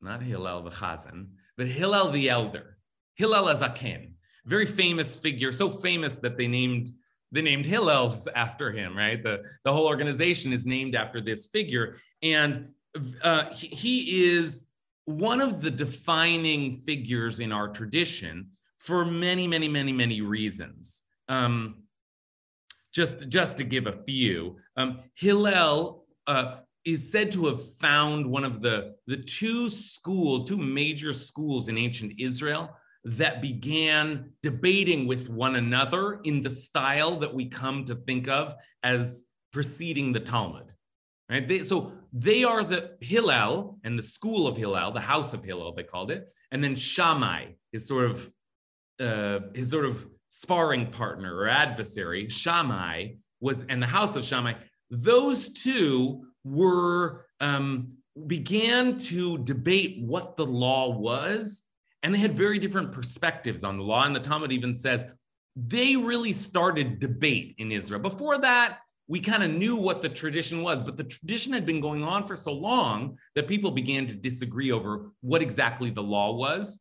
Not 0.00 0.22
Hillel 0.22 0.62
the 0.62 0.70
Chazan, 0.70 1.28
but 1.56 1.66
Hillel 1.66 2.10
the 2.10 2.28
elder, 2.28 2.78
Hillel 3.14 3.46
HaZaken 3.46 4.10
very 4.46 4.66
famous 4.66 5.16
figure, 5.16 5.52
so 5.52 5.68
famous 5.68 6.16
that 6.16 6.36
they 6.36 6.46
named 6.46 6.90
they 7.32 7.42
named 7.42 7.64
Hillels 7.64 8.28
after 8.34 8.70
him, 8.70 8.96
right? 8.96 9.20
The, 9.20 9.42
the 9.64 9.72
whole 9.72 9.86
organization 9.86 10.52
is 10.52 10.64
named 10.64 10.94
after 10.94 11.20
this 11.20 11.46
figure. 11.46 11.96
And 12.22 12.68
uh, 13.20 13.52
he, 13.52 13.66
he 13.66 14.28
is 14.30 14.68
one 15.06 15.40
of 15.40 15.62
the 15.62 15.70
defining 15.70 16.74
figures 16.78 17.40
in 17.40 17.52
our 17.52 17.68
tradition 17.68 18.50
for 18.76 19.04
many, 19.04 19.46
many, 19.46 19.68
many, 19.68 19.92
many 19.92 20.20
reasons. 20.20 21.02
Um, 21.28 21.84
just, 22.92 23.28
just 23.28 23.56
to 23.58 23.64
give 23.64 23.86
a 23.86 24.02
few, 24.04 24.56
um, 24.76 25.00
Hillel 25.14 26.04
uh, 26.26 26.56
is 26.84 27.10
said 27.10 27.30
to 27.32 27.46
have 27.46 27.62
found 27.76 28.26
one 28.26 28.44
of 28.44 28.60
the, 28.60 28.94
the 29.06 29.16
two 29.16 29.70
schools, 29.70 30.48
two 30.48 30.56
major 30.56 31.12
schools 31.12 31.68
in 31.68 31.78
ancient 31.78 32.12
Israel 32.18 32.76
that 33.04 33.40
began 33.40 34.32
debating 34.42 35.06
with 35.06 35.28
one 35.28 35.56
another 35.56 36.20
in 36.24 36.42
the 36.42 36.50
style 36.50 37.16
that 37.16 37.32
we 37.32 37.46
come 37.46 37.84
to 37.84 37.94
think 37.94 38.28
of 38.28 38.54
as 38.82 39.22
preceding 39.52 40.12
the 40.12 40.20
Talmud. 40.20 40.72
Right? 41.28 41.46
They, 41.46 41.60
so 41.60 41.92
they 42.12 42.44
are 42.44 42.62
the 42.62 42.96
Hillel 43.00 43.78
and 43.82 43.98
the 43.98 44.02
school 44.02 44.46
of 44.46 44.56
Hillel, 44.56 44.92
the 44.92 45.00
house 45.00 45.34
of 45.34 45.44
Hillel, 45.44 45.72
they 45.72 45.82
called 45.82 46.10
it, 46.10 46.32
and 46.52 46.62
then 46.62 46.76
Shammai, 46.76 47.52
his 47.72 47.86
sort 47.86 48.10
of 48.10 48.30
uh, 48.98 49.40
his 49.54 49.70
sort 49.70 49.84
of 49.84 50.06
sparring 50.28 50.86
partner 50.86 51.36
or 51.36 51.48
adversary, 51.48 52.28
Shammai 52.28 53.08
was, 53.40 53.62
and 53.68 53.82
the 53.82 53.86
house 53.86 54.16
of 54.16 54.24
Shammai. 54.24 54.54
Those 54.88 55.48
two 55.48 56.26
were 56.44 57.26
um, 57.40 57.92
began 58.26 58.98
to 58.98 59.38
debate 59.38 59.98
what 60.00 60.36
the 60.36 60.46
law 60.46 60.96
was 60.96 61.66
and 62.06 62.14
they 62.14 62.20
had 62.20 62.36
very 62.36 62.60
different 62.60 62.92
perspectives 62.92 63.64
on 63.64 63.76
the 63.76 63.82
law. 63.82 64.04
And 64.04 64.14
the 64.14 64.20
Talmud 64.20 64.52
even 64.52 64.74
says 64.76 65.04
they 65.56 65.96
really 65.96 66.32
started 66.32 67.00
debate 67.00 67.56
in 67.58 67.72
Israel. 67.72 68.00
Before 68.00 68.38
that, 68.38 68.78
we 69.08 69.20
kind 69.20 69.42
of 69.42 69.50
knew 69.50 69.76
what 69.76 70.02
the 70.02 70.08
tradition 70.08 70.62
was, 70.62 70.82
but 70.82 70.96
the 70.96 71.04
tradition 71.04 71.52
had 71.52 71.64
been 71.64 71.80
going 71.80 72.02
on 72.02 72.26
for 72.26 72.34
so 72.34 72.52
long 72.52 73.18
that 73.34 73.46
people 73.46 73.70
began 73.70 74.06
to 74.06 74.14
disagree 74.14 74.72
over 74.72 75.10
what 75.20 75.42
exactly 75.42 75.90
the 75.90 76.02
law 76.02 76.34
was. 76.34 76.78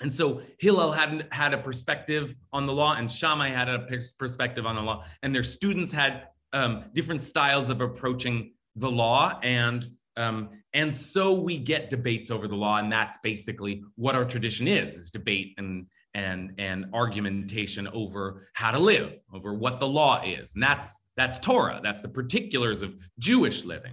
And 0.00 0.12
so 0.12 0.42
Hillel 0.58 0.92
had, 0.92 1.26
had 1.30 1.52
a 1.52 1.58
perspective 1.58 2.34
on 2.52 2.66
the 2.66 2.72
law, 2.72 2.94
and 2.94 3.10
Shammai 3.10 3.48
had 3.48 3.68
a 3.68 3.86
perspective 4.18 4.64
on 4.64 4.76
the 4.76 4.82
law, 4.82 5.04
and 5.22 5.34
their 5.34 5.44
students 5.44 5.92
had 5.92 6.28
um, 6.52 6.84
different 6.94 7.22
styles 7.22 7.68
of 7.68 7.80
approaching 7.80 8.52
the 8.76 8.90
law. 8.90 9.38
And 9.42 9.90
um, 10.16 10.50
and 10.72 10.92
so 10.94 11.40
we 11.40 11.58
get 11.58 11.90
debates 11.90 12.30
over 12.30 12.46
the 12.46 12.56
law, 12.56 12.78
and 12.78 12.90
that's 12.90 13.18
basically 13.18 13.82
what 13.96 14.14
our 14.14 14.24
tradition 14.24 14.68
is: 14.68 14.94
is 14.94 15.10
debate 15.10 15.54
and 15.58 15.86
and 16.14 16.52
and 16.58 16.86
argumentation 16.92 17.88
over 17.88 18.48
how 18.54 18.70
to 18.70 18.78
live, 18.78 19.14
over 19.32 19.54
what 19.54 19.80
the 19.80 19.86
law 19.88 20.22
is, 20.24 20.54
and 20.54 20.62
that's 20.62 21.00
that's 21.20 21.38
Torah. 21.38 21.80
That's 21.82 22.00
the 22.00 22.08
particulars 22.08 22.80
of 22.80 22.94
Jewish 23.18 23.64
living. 23.64 23.92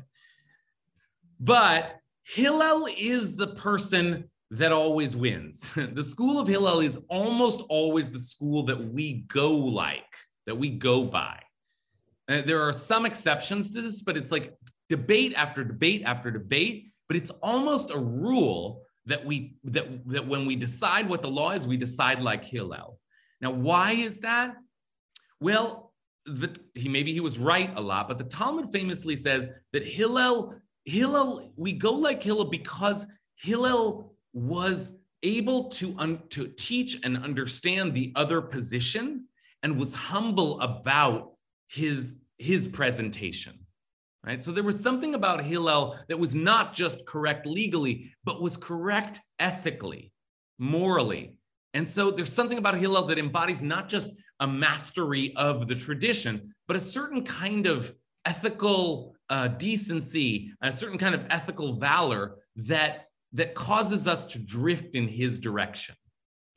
But 1.41 1.99
Hillel 2.23 2.87
is 2.97 3.35
the 3.35 3.47
person 3.47 4.29
that 4.51 4.71
always 4.71 5.13
wins. 5.15 5.69
the 5.75 6.03
school 6.03 6.39
of 6.39 6.47
Hillel 6.47 6.79
is 6.79 6.97
almost 7.09 7.61
always 7.67 8.09
the 8.11 8.19
school 8.19 8.63
that 8.63 8.93
we 8.93 9.25
go 9.27 9.51
like, 9.51 10.03
that 10.45 10.57
we 10.57 10.69
go 10.69 11.03
by. 11.03 11.37
Uh, 12.29 12.43
there 12.45 12.61
are 12.61 12.71
some 12.71 13.05
exceptions 13.05 13.71
to 13.71 13.81
this, 13.81 14.01
but 14.01 14.15
it's 14.15 14.31
like 14.31 14.55
debate 14.89 15.33
after 15.35 15.65
debate 15.65 16.03
after 16.05 16.31
debate, 16.31 16.91
but 17.09 17.17
it's 17.17 17.29
almost 17.41 17.91
a 17.91 17.99
rule 17.99 18.83
that 19.05 19.25
we 19.25 19.57
that 19.65 19.85
that 20.07 20.27
when 20.27 20.45
we 20.45 20.55
decide 20.55 21.09
what 21.09 21.21
the 21.21 21.29
law 21.29 21.51
is, 21.51 21.67
we 21.67 21.77
decide 21.77 22.21
like 22.21 22.45
Hillel. 22.45 22.99
Now, 23.41 23.51
why 23.51 23.91
is 23.93 24.19
that? 24.19 24.55
Well, 25.39 25.86
the, 26.27 26.55
he 26.73 26.89
maybe 26.89 27.13
he 27.13 27.19
was 27.19 27.39
right 27.39 27.71
a 27.75 27.81
lot, 27.81 28.07
but 28.07 28.17
the 28.17 28.23
Talmud 28.23 28.69
famously 28.69 29.15
says 29.15 29.47
that 29.73 29.87
Hillel 29.87 30.55
Hillel 30.85 31.51
we 31.55 31.73
go 31.73 31.93
like 31.93 32.21
Hillel 32.21 32.45
because 32.45 33.05
Hillel 33.35 34.13
was 34.33 34.99
able 35.23 35.69
to 35.69 35.95
un, 35.97 36.21
to 36.29 36.47
teach 36.47 36.99
and 37.03 37.17
understand 37.23 37.93
the 37.93 38.13
other 38.15 38.41
position 38.41 39.25
and 39.63 39.79
was 39.79 39.95
humble 39.95 40.59
about 40.61 41.33
his 41.67 42.15
his 42.37 42.67
presentation 42.67 43.57
right? 44.27 44.41
So 44.43 44.51
there 44.51 44.63
was 44.63 44.77
something 44.77 45.15
about 45.15 45.41
Hillel 45.41 45.97
that 46.09 46.19
was 46.19 46.35
not 46.35 46.73
just 46.73 47.05
correct 47.05 47.45
legally, 47.45 48.11
but 48.25 48.41
was 48.41 48.57
correct 48.57 49.21
ethically, 49.39 50.11
morally. 50.59 51.37
And 51.73 51.89
so 51.89 52.11
there's 52.11 52.33
something 52.33 52.57
about 52.57 52.77
Hillel 52.77 53.05
that 53.05 53.17
embodies 53.17 53.63
not 53.63 53.87
just 53.87 54.09
a 54.39 54.47
mastery 54.47 55.33
of 55.35 55.67
the 55.67 55.75
tradition, 55.75 56.53
but 56.67 56.77
a 56.77 56.81
certain 56.81 57.23
kind 57.23 57.67
of 57.67 57.93
ethical 58.25 59.15
uh, 59.29 59.47
decency, 59.47 60.51
a 60.61 60.71
certain 60.71 60.97
kind 60.97 61.15
of 61.15 61.25
ethical 61.29 61.73
valor 61.73 62.37
that 62.55 63.05
that 63.33 63.53
causes 63.53 64.07
us 64.07 64.25
to 64.25 64.39
drift 64.39 64.95
in 64.95 65.07
his 65.07 65.37
direction. 65.37 65.95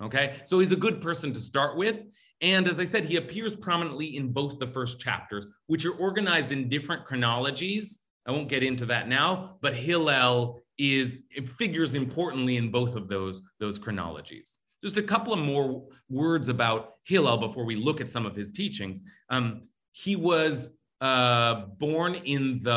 Okay, 0.03 0.37
so 0.45 0.59
he's 0.61 0.73
a 0.73 0.77
good 0.77 1.01
person 1.01 1.33
to 1.33 1.41
start 1.41 1.77
with. 1.77 2.03
And 2.41 2.67
as 2.67 2.81
I 2.81 2.85
said, 2.85 3.05
he 3.05 3.17
appears 3.17 3.55
prominently 3.55 4.17
in 4.17 4.33
both 4.33 4.59
the 4.59 4.67
first 4.67 4.99
chapters, 4.99 5.47
which 5.67 5.85
are 5.85 5.93
organized 5.93 6.53
in 6.53 6.71
different 6.71 7.05
chronologies. 7.05 7.99
I 8.27 8.33
won't 8.33 8.49
get 8.49 8.63
into 8.63 8.87
that 8.87 9.09
now, 9.09 9.59
but 9.61 9.75
Hillel 9.75 10.63
is 10.79 11.25
figures 11.59 11.95
importantly 11.95 12.57
in 12.57 12.71
both 12.71 12.97
of 12.97 13.09
those, 13.09 13.43
those 13.59 13.79
chronologies. 13.79 14.60
Just 14.83 14.97
a 14.97 15.03
couple 15.03 15.33
of 15.33 15.41
more 15.41 15.85
words 16.09 16.49
about 16.49 16.95
Hillel 17.05 17.37
before 17.37 17.65
we 17.65 17.77
look 17.77 18.01
at 18.01 18.09
some 18.09 18.27
of 18.27 18.35
his 18.35 18.51
teachings. 18.53 19.03
Um, 19.29 19.69
he 19.93 20.17
was 20.17 20.73
uh, 21.01 21.67
born 21.79 22.15
in 22.15 22.61
the, 22.63 22.73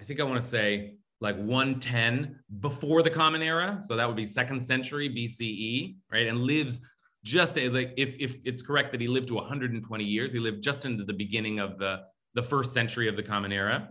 I 0.00 0.04
think 0.04 0.20
I 0.20 0.24
want 0.24 0.40
to 0.40 0.46
say 0.46 0.96
like 1.20 1.36
110 1.36 2.38
before 2.60 3.02
the 3.02 3.10
Common 3.10 3.42
Era. 3.42 3.80
So 3.84 3.96
that 3.96 4.06
would 4.06 4.16
be 4.16 4.26
second 4.26 4.60
century 4.60 5.08
BCE, 5.08 5.96
right? 6.12 6.26
And 6.26 6.38
lives 6.38 6.80
just 7.24 7.56
like 7.56 7.94
if, 7.96 8.14
if 8.20 8.36
it's 8.44 8.62
correct 8.62 8.92
that 8.92 9.00
he 9.00 9.08
lived 9.08 9.28
to 9.28 9.34
120 9.34 10.04
years, 10.04 10.32
he 10.32 10.38
lived 10.38 10.62
just 10.62 10.84
into 10.84 11.04
the 11.04 11.14
beginning 11.14 11.58
of 11.58 11.78
the, 11.78 12.02
the 12.34 12.42
first 12.42 12.72
century 12.72 13.08
of 13.08 13.16
the 13.16 13.22
Common 13.22 13.50
Era. 13.52 13.88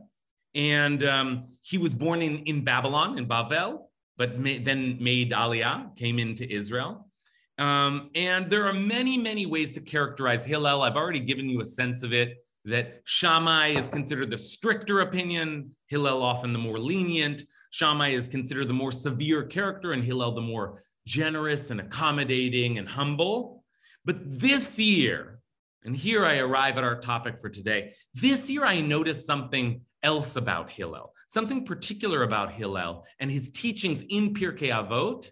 And 0.54 1.04
um, 1.04 1.48
he 1.62 1.80
was 1.80 1.96
born 1.96 2.22
in, 2.22 2.40
in 2.44 2.64
Babylon, 2.64 3.18
in 3.18 3.26
Bavel, 3.28 3.90
but 4.18 4.42
then 4.44 4.98
made 5.02 5.32
Aliyah, 5.32 5.96
came 5.96 6.20
into 6.20 6.50
Israel. 6.52 7.10
Um, 7.58 8.10
and 8.16 8.50
there 8.50 8.66
are 8.68 8.74
many, 8.74 9.18
many 9.18 9.46
ways 9.46 9.72
to 9.74 9.82
characterize 9.82 10.44
Hillel. 10.44 10.82
I've 10.82 10.96
already 10.96 11.20
given 11.20 11.50
you 11.50 11.62
a 11.62 11.66
sense 11.66 12.04
of 12.04 12.14
it 12.14 12.38
that 12.66 13.02
Shammai 13.04 13.70
is 13.70 13.90
considered 13.90 14.32
the 14.32 14.38
stricter 14.38 15.02
opinion, 15.02 15.76
Hillel 15.88 16.24
often 16.24 16.54
the 16.54 16.60
more 16.60 16.80
lenient. 16.80 17.44
Shammai 17.72 18.10
is 18.10 18.28
considered 18.28 18.68
the 18.70 18.74
more 18.74 18.92
severe 18.92 19.44
character, 19.44 19.92
and 19.94 20.04
Hillel 20.04 20.34
the 20.34 20.42
more 20.42 20.82
generous 21.06 21.70
and 21.70 21.82
accommodating 21.82 22.78
and 22.78 22.88
humble. 22.88 23.64
But 24.06 24.18
this 24.40 24.80
year, 24.80 25.40
and 25.84 25.96
here 25.96 26.26
I 26.26 26.38
arrive 26.38 26.78
at 26.78 26.84
our 26.84 27.00
topic 27.00 27.42
for 27.42 27.50
today, 27.50 27.94
this 28.14 28.50
year 28.50 28.64
I 28.64 28.80
noticed 28.82 29.26
something 29.26 29.82
else 30.02 30.36
about 30.36 30.70
Hillel, 30.70 31.14
something 31.34 31.66
particular 31.66 32.22
about 32.22 32.52
Hillel 32.52 33.06
and 33.20 33.32
his 33.32 33.50
teachings 33.50 34.04
in 34.04 34.36
Pirkei 34.36 34.70
Avot 34.70 35.32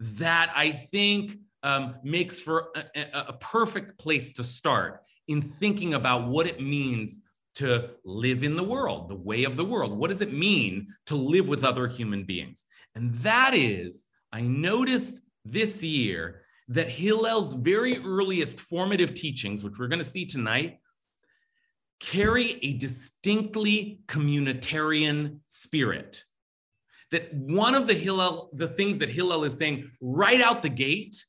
that 0.00 0.52
I 0.54 0.72
think 0.72 1.38
um, 1.62 1.94
makes 2.02 2.40
for 2.40 2.70
a, 2.74 3.00
a, 3.00 3.24
a 3.28 3.32
perfect 3.34 3.98
place 3.98 4.32
to 4.32 4.42
start 4.42 5.02
in 5.28 5.40
thinking 5.42 5.94
about 5.94 6.26
what 6.26 6.48
it 6.48 6.60
means 6.60 7.20
to 7.54 7.90
live 8.04 8.42
in 8.42 8.56
the 8.56 8.64
world, 8.64 9.08
the 9.08 9.14
way 9.14 9.44
of 9.44 9.56
the 9.56 9.64
world. 9.64 9.96
What 9.96 10.10
does 10.10 10.22
it 10.22 10.32
mean 10.32 10.88
to 11.06 11.14
live 11.14 11.46
with 11.46 11.64
other 11.64 11.86
human 11.86 12.24
beings? 12.24 12.64
And 12.96 13.14
that 13.16 13.54
is, 13.54 14.06
I 14.32 14.40
noticed 14.40 15.20
this 15.44 15.84
year 15.84 16.42
that 16.68 16.88
Hillel's 16.88 17.54
very 17.54 17.98
earliest 18.04 18.58
formative 18.60 19.14
teachings, 19.14 19.62
which 19.62 19.78
we're 19.78 19.88
going 19.88 20.00
to 20.00 20.04
see 20.04 20.26
tonight, 20.26 20.80
carry 22.00 22.58
a 22.62 22.74
distinctly 22.74 24.00
communitarian 24.06 25.38
spirit. 25.46 26.24
That 27.10 27.32
one 27.32 27.74
of 27.74 27.86
the 27.86 27.94
Hillel, 27.94 28.50
the 28.52 28.68
things 28.68 28.98
that 28.98 29.08
Hillel 29.08 29.44
is 29.44 29.56
saying 29.56 29.90
right 30.00 30.40
out 30.40 30.62
the 30.62 30.68
gate 30.68 31.24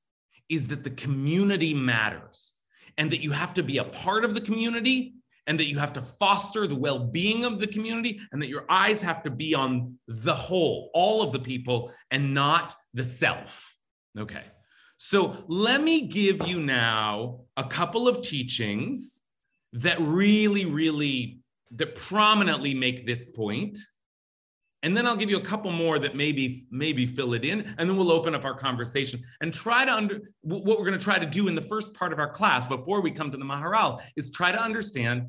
is 0.49 0.67
that 0.67 0.83
the 0.83 0.89
community 0.89 1.73
matters 1.73 2.53
and 2.97 3.11
that 3.11 3.21
you 3.21 3.31
have 3.31 3.53
to 3.53 3.63
be 3.63 3.77
a 3.77 3.83
part 3.83 4.25
of 4.25 4.33
the 4.33 4.41
community 4.41 5.15
and 5.47 5.59
that 5.59 5.67
you 5.67 5.79
have 5.79 5.93
to 5.93 6.01
foster 6.01 6.67
the 6.67 6.75
well 6.75 6.99
being 6.99 7.45
of 7.45 7.59
the 7.59 7.67
community 7.67 8.19
and 8.31 8.41
that 8.41 8.49
your 8.49 8.65
eyes 8.69 9.01
have 9.01 9.23
to 9.23 9.31
be 9.31 9.55
on 9.55 9.97
the 10.07 10.35
whole, 10.35 10.91
all 10.93 11.21
of 11.23 11.31
the 11.31 11.39
people, 11.39 11.91
and 12.11 12.33
not 12.33 12.75
the 12.93 13.03
self. 13.03 13.75
Okay. 14.17 14.43
So 14.97 15.45
let 15.47 15.81
me 15.81 16.07
give 16.07 16.45
you 16.45 16.59
now 16.59 17.45
a 17.55 17.63
couple 17.63 18.07
of 18.07 18.21
teachings 18.21 19.18
that 19.73 19.99
really, 20.01 20.65
really, 20.65 21.39
that 21.71 21.95
prominently 21.95 22.73
make 22.73 23.05
this 23.05 23.27
point 23.27 23.77
and 24.81 24.95
then 24.95 25.05
I'll 25.05 25.15
give 25.15 25.29
you 25.29 25.37
a 25.37 25.41
couple 25.41 25.71
more 25.71 25.99
that 25.99 26.15
maybe 26.15 26.65
maybe 26.71 27.05
fill 27.05 27.33
it 27.33 27.43
in, 27.43 27.75
and 27.77 27.89
then 27.89 27.97
we'll 27.97 28.11
open 28.11 28.33
up 28.33 28.45
our 28.45 28.53
conversation 28.53 29.21
and 29.41 29.53
try 29.53 29.85
to 29.85 29.93
under 29.93 30.21
what 30.41 30.63
we're 30.65 30.85
going 30.85 30.97
to 30.97 31.03
try 31.03 31.19
to 31.19 31.25
do 31.25 31.47
in 31.47 31.55
the 31.55 31.61
first 31.61 31.93
part 31.93 32.13
of 32.13 32.19
our 32.19 32.29
class 32.29 32.67
before 32.67 33.01
we 33.01 33.11
come 33.11 33.31
to 33.31 33.37
the 33.37 33.43
Maharal 33.43 34.01
is 34.15 34.31
try 34.31 34.51
to 34.51 34.61
understand 34.61 35.27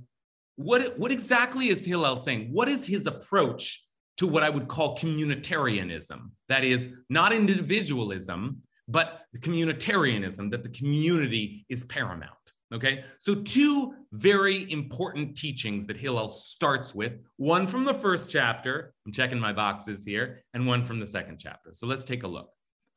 what 0.57 0.99
what 0.99 1.11
exactly 1.11 1.69
is 1.69 1.85
Hillel 1.85 2.17
saying? 2.17 2.53
What 2.53 2.69
is 2.69 2.87
his 2.87 3.07
approach 3.07 3.85
to 4.19 4.27
what 4.27 4.43
I 4.43 4.51
would 4.51 4.69
call 4.69 4.97
communitarianism? 4.97 6.31
That 6.49 6.63
is 6.63 6.89
not 7.09 7.33
individualism, 7.33 8.63
but 8.87 9.23
communitarianism. 9.39 10.51
That 10.53 10.63
the 10.63 10.69
community 10.69 11.67
is 11.69 11.85
paramount. 11.85 12.31
Okay, 12.73 13.05
so 13.19 13.35
two 13.35 13.95
very 14.13 14.71
important 14.71 15.37
teachings 15.37 15.87
that 15.87 15.97
Hillel 15.97 16.29
starts 16.29 16.95
with 16.95 17.15
one 17.37 17.67
from 17.67 17.85
the 17.85 17.95
first 17.95 18.31
chapter, 18.31 18.95
I'm 19.05 19.13
checking 19.13 19.41
my 19.41 19.53
boxes 19.53 20.05
here, 20.05 20.43
and 20.55 20.65
one 20.65 20.85
from 20.85 21.01
the 21.01 21.07
second 21.07 21.39
chapter. 21.39 21.71
So 21.73 21.89
let's 21.89 22.05
take 22.05 22.23
a 22.23 22.29
look. 22.29 22.51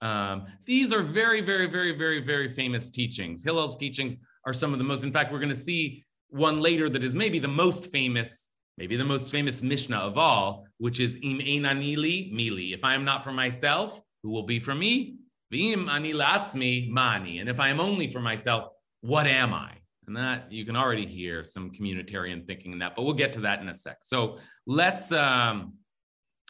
Um, 0.03 0.45
these 0.65 0.93
are 0.93 1.01
very, 1.01 1.41
very, 1.41 1.65
very, 1.65 1.97
very, 1.97 2.19
very 2.19 2.49
famous 2.49 2.91
teachings. 2.91 3.43
Hillel's 3.43 3.75
teachings 3.75 4.17
are 4.45 4.53
some 4.53 4.73
of 4.73 4.77
the 4.77 4.85
most, 4.85 5.03
in 5.03 5.11
fact, 5.11 5.31
we're 5.31 5.39
going 5.39 5.49
to 5.49 5.55
see 5.55 6.03
one 6.29 6.61
later 6.61 6.87
that 6.89 7.03
is 7.03 7.15
maybe 7.15 7.39
the 7.39 7.47
most 7.47 7.91
famous, 7.91 8.49
maybe 8.77 8.95
the 8.95 9.05
most 9.05 9.31
famous 9.31 9.63
Mishnah 9.63 9.97
of 9.97 10.19
all, 10.19 10.65
which 10.77 10.99
is 10.99 11.15
Im 11.23 11.39
einanili 11.39 12.31
mili. 12.31 12.73
If 12.73 12.83
I 12.83 12.93
am 12.93 13.05
not 13.05 13.23
for 13.23 13.31
myself, 13.31 13.99
who 14.21 14.29
will 14.29 14.43
be 14.43 14.59
for 14.59 14.75
me? 14.75 15.17
V'im 15.51 15.89
ani 15.89 16.13
latzmi 16.13 16.89
mani. 16.89 17.39
And 17.39 17.49
if 17.49 17.59
I 17.59 17.69
am 17.69 17.79
only 17.79 18.07
for 18.07 18.19
myself, 18.19 18.69
what 19.03 19.27
am 19.27 19.53
I? 19.53 19.73
And 20.07 20.15
that 20.15 20.51
you 20.51 20.65
can 20.65 20.75
already 20.75 21.05
hear 21.05 21.43
some 21.43 21.71
communitarian 21.71 22.47
thinking 22.47 22.71
in 22.71 22.79
that, 22.79 22.95
but 22.95 23.03
we'll 23.03 23.13
get 23.13 23.33
to 23.33 23.41
that 23.41 23.61
in 23.61 23.67
a 23.67 23.75
sec. 23.75 23.97
So 24.01 24.37
let's 24.65 25.11
um, 25.11 25.73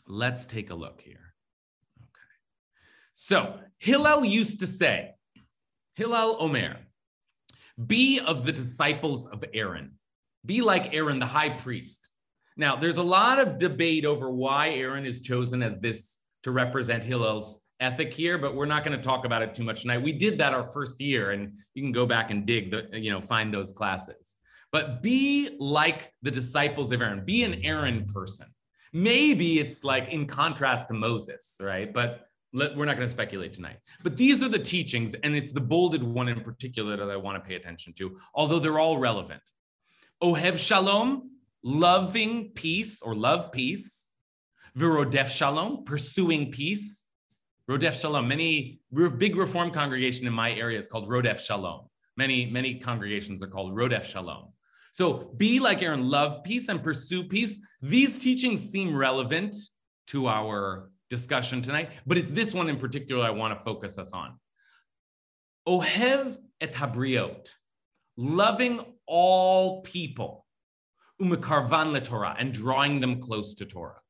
let's 0.08 0.46
take 0.46 0.70
a 0.70 0.76
look 0.76 1.02
here. 1.02 1.34
Okay. 2.00 2.36
So 3.14 3.60
Hillel 3.80 4.24
used 4.24 4.60
to 4.60 4.68
say, 4.68 5.16
Hillel 5.96 6.38
Omer, 6.40 6.78
be 7.88 8.20
of 8.20 8.46
the 8.46 8.52
disciples 8.52 9.28
of 9.28 9.44
Aaron, 9.54 9.94
be 10.46 10.62
like 10.62 10.94
Aaron, 10.94 11.20
the 11.20 11.26
high 11.26 11.50
priest. 11.50 12.10
Now, 12.56 12.76
there's 12.76 12.98
a 12.98 13.04
lot 13.04 13.40
of 13.40 13.58
debate 13.58 14.06
over 14.06 14.30
why 14.30 14.70
Aaron 14.70 15.08
is 15.08 15.22
chosen 15.22 15.64
as 15.64 15.80
this 15.80 16.18
to 16.44 16.52
represent 16.52 17.04
Hillel's 17.04 17.60
ethic 17.84 18.14
here, 18.14 18.38
but 18.38 18.56
we're 18.56 18.66
not 18.66 18.84
going 18.86 18.98
to 18.98 19.04
talk 19.04 19.26
about 19.26 19.42
it 19.42 19.54
too 19.54 19.64
much 19.64 19.82
tonight. 19.82 20.02
We 20.02 20.14
did 20.14 20.38
that 20.40 20.54
our 20.54 20.68
first 20.68 21.00
year, 21.00 21.32
and 21.32 21.54
you 21.74 21.84
can 21.84 21.92
go 21.92 22.06
back 22.06 22.32
and 22.32 22.46
dig 22.46 22.72
the, 22.72 22.88
you 23.00 23.12
know, 23.12 23.22
find 23.22 23.54
those 23.54 23.74
classes. 23.74 24.38
But 24.72 25.04
be 25.04 25.56
like 25.60 26.12
the 26.24 26.32
disciples 26.32 26.92
of 26.92 27.02
Aaron, 27.02 27.24
be 27.24 27.44
an 27.44 27.64
Aaron 27.64 28.10
person. 28.12 28.48
Maybe 28.94 29.60
it's 29.60 29.84
like 29.84 30.10
in 30.10 30.26
contrast 30.26 30.88
to 30.88 30.94
Moses, 30.94 31.58
right? 31.62 31.94
But 31.94 32.26
let, 32.54 32.76
we're 32.76 32.86
not 32.86 32.96
going 32.96 33.08
to 33.08 33.12
speculate 33.12 33.54
tonight. 33.54 33.78
But 34.04 34.16
these 34.16 34.42
are 34.42 34.50
the 34.50 34.60
teachings, 34.60 35.14
and 35.16 35.36
it's 35.36 35.52
the 35.52 35.62
bolded 35.62 36.02
one 36.02 36.28
in 36.28 36.42
particular 36.42 36.96
that 36.98 37.10
I 37.10 37.18
want 37.18 37.44
to 37.44 37.48
pay 37.48 37.56
attention 37.56 37.94
to, 37.94 38.18
although 38.34 38.60
they're 38.60 38.80
all 38.80 38.98
relevant. 38.98 39.42
Ohev 40.24 40.58
shalom, 40.58 41.32
loving 41.64 42.50
peace 42.50 43.02
or 43.02 43.14
love 43.14 43.52
peace. 43.52 44.08
Virodef 44.78 45.28
shalom, 45.28 45.84
pursuing 45.84 46.52
peace. 46.52 47.03
Rodef 47.70 47.94
Shalom. 47.94 48.28
Many 48.28 48.82
big 49.18 49.36
Reform 49.36 49.72
congregation 49.72 50.28
in 50.28 50.34
my 50.34 50.52
area 50.54 50.78
is 50.78 50.88
called 50.88 51.08
Rodef 51.08 51.40
Shalom. 51.40 51.88
Many 52.18 52.46
many 52.46 52.76
congregations 52.76 53.42
are 53.42 53.48
called 53.48 53.74
Rodef 53.74 54.04
Shalom. 54.04 54.50
So 54.92 55.32
be 55.38 55.60
like 55.60 55.82
Aaron, 55.82 56.10
love 56.10 56.44
peace 56.44 56.68
and 56.68 56.84
pursue 56.84 57.24
peace. 57.24 57.60
These 57.82 58.20
teachings 58.20 58.70
seem 58.70 58.96
relevant 58.96 59.56
to 60.08 60.28
our 60.28 60.92
discussion 61.10 61.62
tonight, 61.62 61.90
but 62.06 62.18
it's 62.18 62.32
this 62.32 62.54
one 62.54 62.70
in 62.70 62.78
particular 62.78 63.26
I 63.26 63.32
want 63.32 63.58
to 63.58 63.64
focus 63.64 63.98
us 63.98 64.12
on. 64.12 64.38
Ohev 65.68 66.38
et 66.60 66.74
habriot, 66.74 67.50
loving 68.18 68.82
all 69.08 69.82
people, 69.82 70.46
umekarvan 71.22 72.04
Torah, 72.04 72.36
and 72.38 72.54
drawing 72.54 73.00
them 73.00 73.22
close 73.22 73.56
to 73.56 73.66
Torah. 73.66 74.02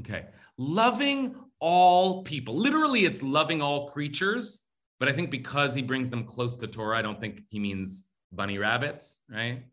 Okay, 0.00 0.26
loving 0.58 1.34
all 1.60 2.22
people. 2.22 2.54
Literally, 2.54 3.04
it's 3.04 3.22
loving 3.22 3.62
all 3.62 3.88
creatures, 3.88 4.64
but 4.98 5.08
I 5.08 5.12
think 5.12 5.30
because 5.30 5.74
he 5.74 5.82
brings 5.82 6.10
them 6.10 6.24
close 6.24 6.56
to 6.58 6.66
Torah, 6.66 6.98
I 6.98 7.02
don't 7.02 7.20
think 7.20 7.42
he 7.50 7.58
means 7.58 8.04
bunny 8.32 8.58
rabbits, 8.58 9.20
right? 9.30 9.64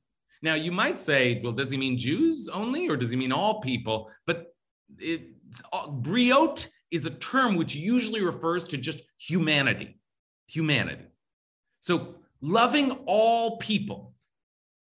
Now, 0.42 0.56
you 0.56 0.72
might 0.72 1.00
say, 1.00 1.40
well, 1.42 1.54
does 1.54 1.70
he 1.70 1.78
mean 1.78 1.98
Jews 1.98 2.50
only 2.50 2.90
or 2.90 2.98
does 2.98 3.10
he 3.10 3.16
mean 3.16 3.32
all 3.32 3.62
people? 3.62 4.12
But 4.28 4.54
it, 5.00 5.30
uh, 5.72 5.88
briot 5.88 6.68
is 6.92 7.06
a 7.06 7.12
term 7.12 7.56
which 7.56 7.76
usually 7.76 8.22
refers 8.22 8.66
to 8.66 8.78
just 8.78 9.02
humanity. 9.18 9.98
Humanity. 10.48 11.06
So 11.80 12.16
loving 12.42 12.92
all 13.06 13.58
people. 13.58 14.14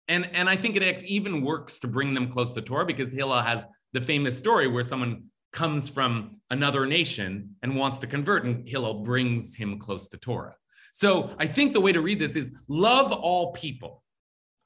And, 0.08 0.30
and 0.34 0.50
I 0.50 0.56
think 0.56 0.76
it 0.76 1.04
even 1.04 1.44
works 1.44 1.80
to 1.80 1.88
bring 1.88 2.14
them 2.14 2.30
close 2.30 2.54
to 2.54 2.62
Torah 2.62 2.86
because 2.86 3.12
Hillel 3.12 3.42
has 3.42 3.66
the 3.94 4.02
famous 4.02 4.38
story 4.38 4.68
where 4.68 4.84
someone 4.84 5.26
comes 5.56 5.88
from 5.88 6.42
another 6.52 6.86
nation 6.86 7.56
and 7.64 7.76
wants 7.76 7.98
to 8.00 8.08
convert, 8.08 8.44
and 8.44 8.68
Hillel 8.68 9.04
brings 9.04 9.56
him 9.56 9.80
close 9.80 10.10
to 10.10 10.18
Torah. 10.18 10.56
So 10.92 11.32
I 11.40 11.48
think 11.48 11.74
the 11.74 11.82
way 11.82 11.94
to 11.94 12.02
read 12.02 12.20
this 12.20 12.36
is 12.36 12.52
love 12.68 13.12
all 13.12 13.54
people. 13.54 14.04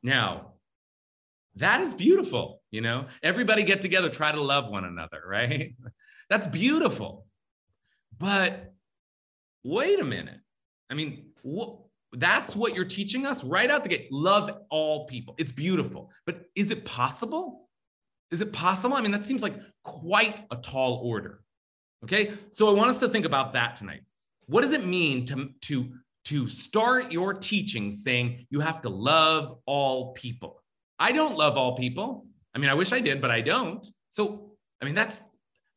Now, 0.03 0.53
that 1.55 1.81
is 1.81 1.93
beautiful. 1.93 2.61
You 2.71 2.81
know, 2.81 3.05
everybody 3.23 3.63
get 3.63 3.81
together, 3.81 4.09
try 4.09 4.31
to 4.31 4.41
love 4.41 4.69
one 4.69 4.83
another, 4.83 5.21
right? 5.27 5.75
That's 6.29 6.47
beautiful. 6.47 7.25
But 8.17 8.73
wait 9.63 9.99
a 9.99 10.03
minute. 10.03 10.39
I 10.89 10.95
mean, 10.95 11.27
that's 12.13 12.55
what 12.55 12.75
you're 12.75 12.85
teaching 12.85 13.25
us 13.25 13.43
right 13.43 13.69
out 13.69 13.83
the 13.83 13.89
gate. 13.89 14.11
Love 14.11 14.51
all 14.69 15.05
people. 15.05 15.35
It's 15.37 15.51
beautiful. 15.51 16.09
But 16.25 16.45
is 16.55 16.71
it 16.71 16.83
possible? 16.83 17.68
Is 18.31 18.41
it 18.41 18.53
possible? 18.53 18.95
I 18.95 19.01
mean, 19.01 19.11
that 19.11 19.25
seems 19.25 19.41
like 19.41 19.55
quite 19.83 20.45
a 20.51 20.55
tall 20.55 21.01
order. 21.03 21.41
Okay. 22.03 22.33
So 22.49 22.69
I 22.69 22.73
want 22.73 22.89
us 22.89 22.99
to 22.99 23.09
think 23.09 23.25
about 23.25 23.53
that 23.53 23.75
tonight. 23.75 24.01
What 24.45 24.61
does 24.61 24.71
it 24.71 24.85
mean 24.85 25.25
to, 25.27 25.49
to, 25.61 25.91
to 26.25 26.47
start 26.47 27.11
your 27.11 27.33
teaching 27.33 27.91
saying 27.91 28.45
you 28.49 28.59
have 28.59 28.81
to 28.83 28.89
love 28.89 29.59
all 29.65 30.13
people? 30.13 30.63
I 30.97 31.11
don't 31.11 31.37
love 31.37 31.57
all 31.57 31.75
people. 31.75 32.25
I 32.53 32.59
mean, 32.59 32.69
I 32.69 32.73
wish 32.73 32.91
I 32.91 32.99
did, 32.99 33.21
but 33.21 33.31
I 33.31 33.41
don't. 33.41 33.85
So, 34.09 34.51
I 34.81 34.85
mean, 34.85 34.95
that's, 34.95 35.21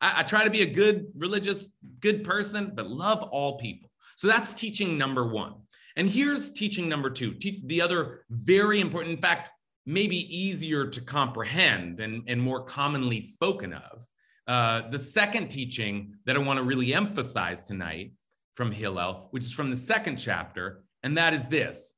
I, 0.00 0.20
I 0.20 0.22
try 0.22 0.44
to 0.44 0.50
be 0.50 0.62
a 0.62 0.66
good 0.66 1.06
religious, 1.16 1.70
good 2.00 2.24
person, 2.24 2.72
but 2.74 2.88
love 2.88 3.22
all 3.22 3.58
people. 3.58 3.90
So 4.16 4.26
that's 4.28 4.52
teaching 4.52 4.96
number 4.96 5.26
one. 5.26 5.54
And 5.96 6.08
here's 6.08 6.50
teaching 6.50 6.88
number 6.88 7.10
two. 7.10 7.34
Te- 7.34 7.62
the 7.66 7.82
other 7.82 8.24
very 8.30 8.80
important, 8.80 9.14
in 9.14 9.20
fact, 9.20 9.50
maybe 9.86 10.16
easier 10.36 10.86
to 10.86 11.00
comprehend 11.00 12.00
and, 12.00 12.22
and 12.26 12.40
more 12.40 12.64
commonly 12.64 13.20
spoken 13.20 13.72
of. 13.72 14.06
Uh, 14.46 14.88
the 14.90 14.98
second 14.98 15.48
teaching 15.48 16.14
that 16.26 16.36
I 16.36 16.38
want 16.40 16.58
to 16.58 16.64
really 16.64 16.94
emphasize 16.94 17.64
tonight 17.64 18.12
from 18.54 18.70
Hillel, 18.72 19.28
which 19.30 19.44
is 19.44 19.52
from 19.52 19.70
the 19.70 19.76
second 19.76 20.16
chapter, 20.16 20.84
and 21.02 21.16
that 21.16 21.32
is 21.32 21.48
this. 21.48 21.94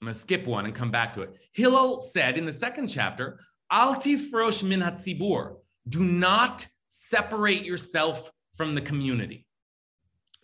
I'm 0.00 0.06
going 0.06 0.14
to 0.14 0.20
skip 0.20 0.46
one 0.46 0.66
and 0.66 0.74
come 0.74 0.90
back 0.90 1.14
to 1.14 1.22
it. 1.22 1.36
Hillel 1.52 2.00
said 2.00 2.36
in 2.36 2.46
the 2.46 2.52
second 2.52 2.88
chapter, 2.88 3.40
Al 3.70 3.96
tifrosh 3.96 4.62
min 4.62 4.80
hatzibur, 4.80 5.56
do 5.88 6.04
not 6.04 6.66
separate 6.88 7.64
yourself 7.64 8.30
from 8.54 8.74
the 8.74 8.80
community. 8.80 9.46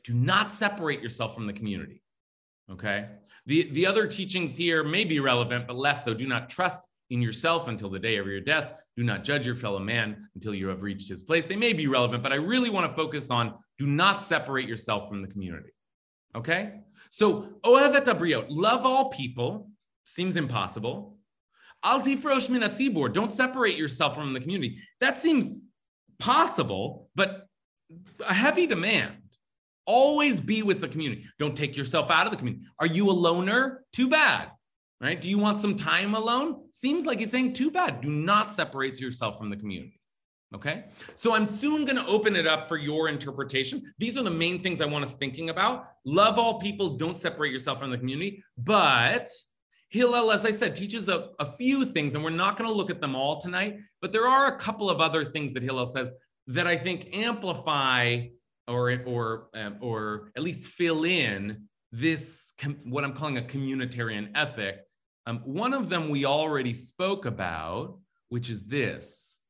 Do 0.05 0.15
not 0.15 0.51
separate 0.51 1.03
yourself 1.03 1.35
from 1.35 1.47
the 1.47 1.53
community. 1.53 2.03
Okay. 2.73 3.09
The, 3.47 3.71
the 3.73 3.87
other 3.87 4.07
teachings 4.07 4.57
here 4.57 4.85
may 4.85 5.05
be 5.05 5.21
relevant, 5.21 5.67
but 5.67 5.77
less 5.77 6.05
so. 6.05 6.15
Do 6.15 6.27
not 6.27 6.49
trust 6.49 6.83
in 7.11 7.21
yourself 7.21 7.69
until 7.69 7.91
the 7.91 7.99
day 7.99 8.17
of 8.17 8.27
your 8.27 8.41
death. 8.41 8.81
Do 8.97 9.05
not 9.05 9.25
judge 9.25 9.47
your 9.47 9.57
fellow 9.57 9.79
man 9.79 10.29
until 10.35 10.55
you 10.55 10.69
have 10.69 10.83
reached 10.83 11.09
his 11.09 11.23
place. 11.23 11.47
They 11.47 11.57
may 11.57 11.73
be 11.73 11.87
relevant, 11.87 12.23
but 12.23 12.33
I 12.33 12.37
really 12.37 12.71
want 12.71 12.89
to 12.89 12.95
focus 12.95 13.31
on 13.31 13.55
do 13.79 13.87
not 13.87 14.23
separate 14.23 14.69
yourself 14.69 15.09
from 15.09 15.23
the 15.23 15.29
community. 15.29 15.71
Okay? 16.37 16.75
So, 17.11 17.49
ohev 17.65 17.95
et 17.95 18.05
habriot, 18.05 18.47
love 18.51 18.87
all 18.87 19.09
people, 19.09 19.71
seems 20.05 20.37
impossible. 20.37 21.17
Al 21.83 22.01
tifrosh 22.03 22.51
min 22.51 23.13
don't 23.13 23.33
separate 23.33 23.77
yourself 23.77 24.15
from 24.15 24.33
the 24.33 24.41
community. 24.41 24.79
That 25.01 25.21
seems 25.21 25.63
possible, 26.19 27.09
but 27.15 27.47
a 28.25 28.35
heavy 28.35 28.67
demand. 28.67 29.17
Always 29.93 30.41
be 30.41 30.63
with 30.63 30.81
the 30.81 30.87
community. 30.87 31.25
Don't 31.41 31.57
take 31.57 31.77
yourself 31.77 32.13
out 32.13 32.25
of 32.25 32.31
the 32.31 32.37
community. 32.37 32.65
Are 32.79 32.87
you 32.87 33.11
a 33.11 33.17
loner? 33.27 33.85
Too 33.93 34.09
bad. 34.09 34.53
Right? 35.01 35.21
Do 35.21 35.29
you 35.29 35.39
want 35.39 35.59
some 35.59 35.75
time 35.75 36.15
alone? 36.15 36.63
Seems 36.71 37.07
like 37.07 37.19
he's 37.19 37.33
saying 37.33 37.55
too 37.55 37.73
bad. 37.73 38.01
Do 38.01 38.09
not 38.09 38.53
separate 38.53 39.01
yourself 39.01 39.37
from 39.37 39.51
the 39.51 39.57
community. 39.57 40.01
Okay. 40.55 40.85
So 41.17 41.35
I'm 41.35 41.47
soon 41.47 41.85
going 41.85 41.97
to 41.97 42.07
open 42.07 42.37
it 42.37 42.47
up 42.47 42.69
for 42.69 42.77
your 42.77 43.09
interpretation. 43.09 43.83
These 43.99 44.17
are 44.17 44.23
the 44.23 44.31
main 44.31 44.63
things 44.63 44.81
I 44.81 44.87
want 44.87 45.05
us 45.05 45.15
thinking 45.15 45.51
about. 45.51 45.89
Love 46.05 46.39
all 46.39 46.61
people. 46.61 46.97
Don't 46.97 47.19
separate 47.19 47.51
yourself 47.51 47.81
from 47.81 47.91
the 47.91 47.99
community. 47.99 48.45
But 48.59 49.29
Hillel, 49.89 50.31
as 50.31 50.47
I 50.47 50.53
said, 50.53 50.77
teaches 50.77 51.09
a, 51.09 51.31
a 51.41 51.47
few 51.47 51.85
things, 51.85 52.15
and 52.15 52.23
we're 52.23 52.31
not 52.31 52.57
going 52.57 52.71
to 52.71 52.77
look 52.77 52.91
at 52.91 53.01
them 53.01 53.17
all 53.17 53.41
tonight. 53.41 53.79
But 54.01 54.13
there 54.13 54.29
are 54.29 54.47
a 54.55 54.59
couple 54.59 54.89
of 54.89 55.01
other 55.01 55.25
things 55.25 55.53
that 55.55 55.65
Hillel 55.65 55.87
says 55.87 56.13
that 56.47 56.69
I 56.69 56.77
think 56.77 57.09
amplify 57.13 58.27
or 58.71 59.03
or 59.07 59.49
um, 59.55 59.77
or 59.81 60.31
at 60.37 60.43
least 60.43 60.65
fill 60.65 61.05
in 61.05 61.69
this 61.93 62.53
what 62.85 63.05
I'm 63.05 63.15
calling 63.15 63.39
a 63.39 63.43
communitarian 63.43 64.31
ethic. 64.35 64.77
Um, 65.27 65.39
one 65.45 65.75
of 65.75 65.89
them 65.89 66.09
we 66.09 66.25
already 66.25 66.73
spoke 66.73 67.27
about, 67.27 67.99
which 68.29 68.49
is 68.49 68.65
this: 68.65 69.41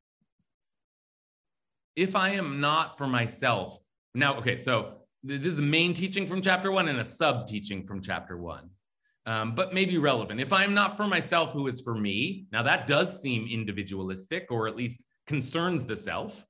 if 1.97 2.17
I 2.17 2.31
am 2.31 2.61
not 2.61 2.99
for 2.99 3.07
myself 3.07 3.79
now, 4.15 4.37
okay, 4.39 4.57
so 4.57 4.95
this 5.23 5.45
is 5.45 5.59
a 5.59 5.63
main 5.63 5.95
teaching 5.95 6.27
from 6.27 6.41
chapter 6.41 6.73
one 6.73 6.89
and 6.89 7.01
a 7.01 7.05
sub 7.05 7.47
teaching 7.47 7.87
from 7.87 8.01
chapter 8.01 8.37
one. 8.37 8.71
Um, 9.27 9.55
but 9.55 9.75
maybe 9.75 9.99
relevant. 9.99 10.41
If 10.41 10.53
I 10.53 10.65
am 10.65 10.75
not 10.75 10.97
for 10.97 11.07
myself, 11.07 11.53
who 11.53 11.67
is 11.67 11.81
for 11.81 11.95
me? 11.95 12.47
Now 12.53 12.63
that 12.63 12.87
does 12.87 13.21
seem 13.21 13.47
individualistic, 13.47 14.47
or 14.51 14.67
at 14.67 14.77
least 14.77 15.05
concerns 15.27 15.85
the 15.85 15.97
self. 15.97 16.45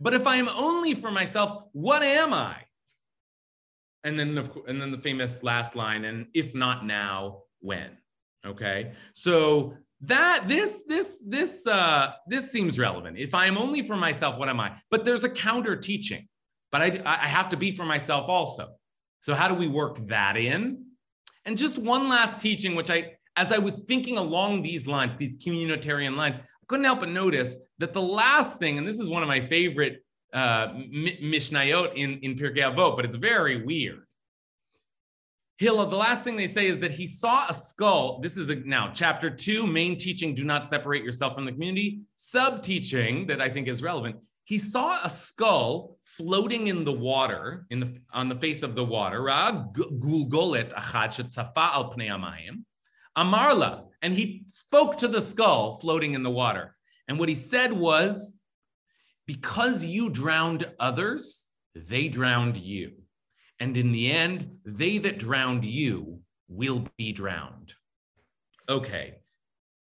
But 0.00 0.14
if 0.14 0.26
I 0.26 0.36
am 0.36 0.48
only 0.48 0.94
for 0.94 1.10
myself, 1.10 1.64
what 1.72 2.02
am 2.02 2.34
I? 2.34 2.56
And 4.04 4.18
then, 4.18 4.34
the, 4.34 4.62
and 4.68 4.80
then 4.80 4.90
the 4.90 4.98
famous 4.98 5.42
last 5.42 5.74
line, 5.74 6.04
and 6.04 6.26
if 6.34 6.54
not 6.54 6.86
now, 6.86 7.42
when? 7.60 7.90
Okay. 8.46 8.92
So 9.14 9.74
that 10.02 10.44
this 10.46 10.82
this 10.86 11.22
this 11.26 11.66
uh 11.66 12.12
this 12.28 12.52
seems 12.52 12.78
relevant. 12.78 13.16
If 13.18 13.34
I 13.34 13.46
am 13.46 13.56
only 13.56 13.82
for 13.82 13.96
myself, 13.96 14.38
what 14.38 14.48
am 14.48 14.60
I? 14.60 14.76
But 14.90 15.04
there's 15.04 15.24
a 15.24 15.28
counter 15.30 15.74
teaching. 15.74 16.28
But 16.70 16.82
I 16.82 17.02
I 17.04 17.26
have 17.26 17.48
to 17.48 17.56
be 17.56 17.72
for 17.72 17.84
myself 17.84 18.28
also. 18.28 18.74
So 19.22 19.34
how 19.34 19.48
do 19.48 19.54
we 19.54 19.66
work 19.66 20.06
that 20.06 20.36
in? 20.36 20.84
And 21.46 21.56
just 21.56 21.78
one 21.78 22.08
last 22.08 22.38
teaching, 22.40 22.74
which 22.74 22.90
I, 22.90 23.16
as 23.36 23.52
I 23.52 23.58
was 23.58 23.80
thinking 23.80 24.18
along 24.18 24.62
these 24.62 24.86
lines, 24.86 25.14
these 25.16 25.42
communitarian 25.44 26.16
lines, 26.16 26.36
couldn't 26.68 26.84
help 26.84 27.00
but 27.00 27.08
notice 27.08 27.56
that 27.78 27.92
the 27.92 28.02
last 28.02 28.58
thing, 28.58 28.78
and 28.78 28.86
this 28.86 29.00
is 29.00 29.08
one 29.08 29.22
of 29.22 29.28
my 29.28 29.40
favorite 29.40 30.04
uh, 30.32 30.68
Mishnayot 30.68 31.94
in, 31.94 32.18
in 32.20 32.34
Pirkei 32.34 32.58
Avot, 32.58 32.96
but 32.96 33.04
it's 33.04 33.16
very 33.16 33.64
weird. 33.64 34.02
Hillel, 35.58 35.86
the 35.86 35.96
last 35.96 36.22
thing 36.22 36.36
they 36.36 36.48
say 36.48 36.66
is 36.66 36.80
that 36.80 36.90
he 36.90 37.06
saw 37.06 37.46
a 37.48 37.54
skull. 37.54 38.20
This 38.20 38.36
is 38.36 38.50
a, 38.50 38.56
now 38.56 38.90
chapter 38.92 39.30
two, 39.30 39.66
main 39.66 39.96
teaching, 39.96 40.34
do 40.34 40.44
not 40.44 40.68
separate 40.68 41.02
yourself 41.02 41.34
from 41.34 41.46
the 41.46 41.52
community. 41.52 42.00
Sub 42.16 42.62
teaching 42.62 43.26
that 43.28 43.40
I 43.40 43.48
think 43.48 43.66
is 43.66 43.82
relevant. 43.82 44.16
He 44.44 44.58
saw 44.58 45.00
a 45.02 45.08
skull 45.08 45.96
floating 46.04 46.68
in 46.68 46.84
the 46.84 46.92
water, 46.92 47.66
in 47.70 47.80
the 47.80 47.98
on 48.12 48.28
the 48.28 48.36
face 48.36 48.62
of 48.62 48.74
the 48.74 48.84
water. 48.84 49.22
Gulgolet 49.22 50.72
al 50.74 51.94
Amarla, 53.16 53.85
and 54.02 54.12
he 54.12 54.44
spoke 54.46 54.98
to 54.98 55.08
the 55.08 55.22
skull 55.22 55.78
floating 55.78 56.14
in 56.14 56.22
the 56.22 56.30
water. 56.30 56.76
And 57.08 57.18
what 57.18 57.28
he 57.28 57.34
said 57.34 57.72
was, 57.72 58.34
because 59.26 59.84
you 59.84 60.10
drowned 60.10 60.70
others, 60.78 61.46
they 61.74 62.08
drowned 62.08 62.56
you. 62.56 62.92
And 63.58 63.76
in 63.76 63.92
the 63.92 64.10
end, 64.10 64.58
they 64.64 64.98
that 64.98 65.18
drowned 65.18 65.64
you 65.64 66.20
will 66.48 66.86
be 66.96 67.12
drowned. 67.12 67.72
Okay. 68.68 69.16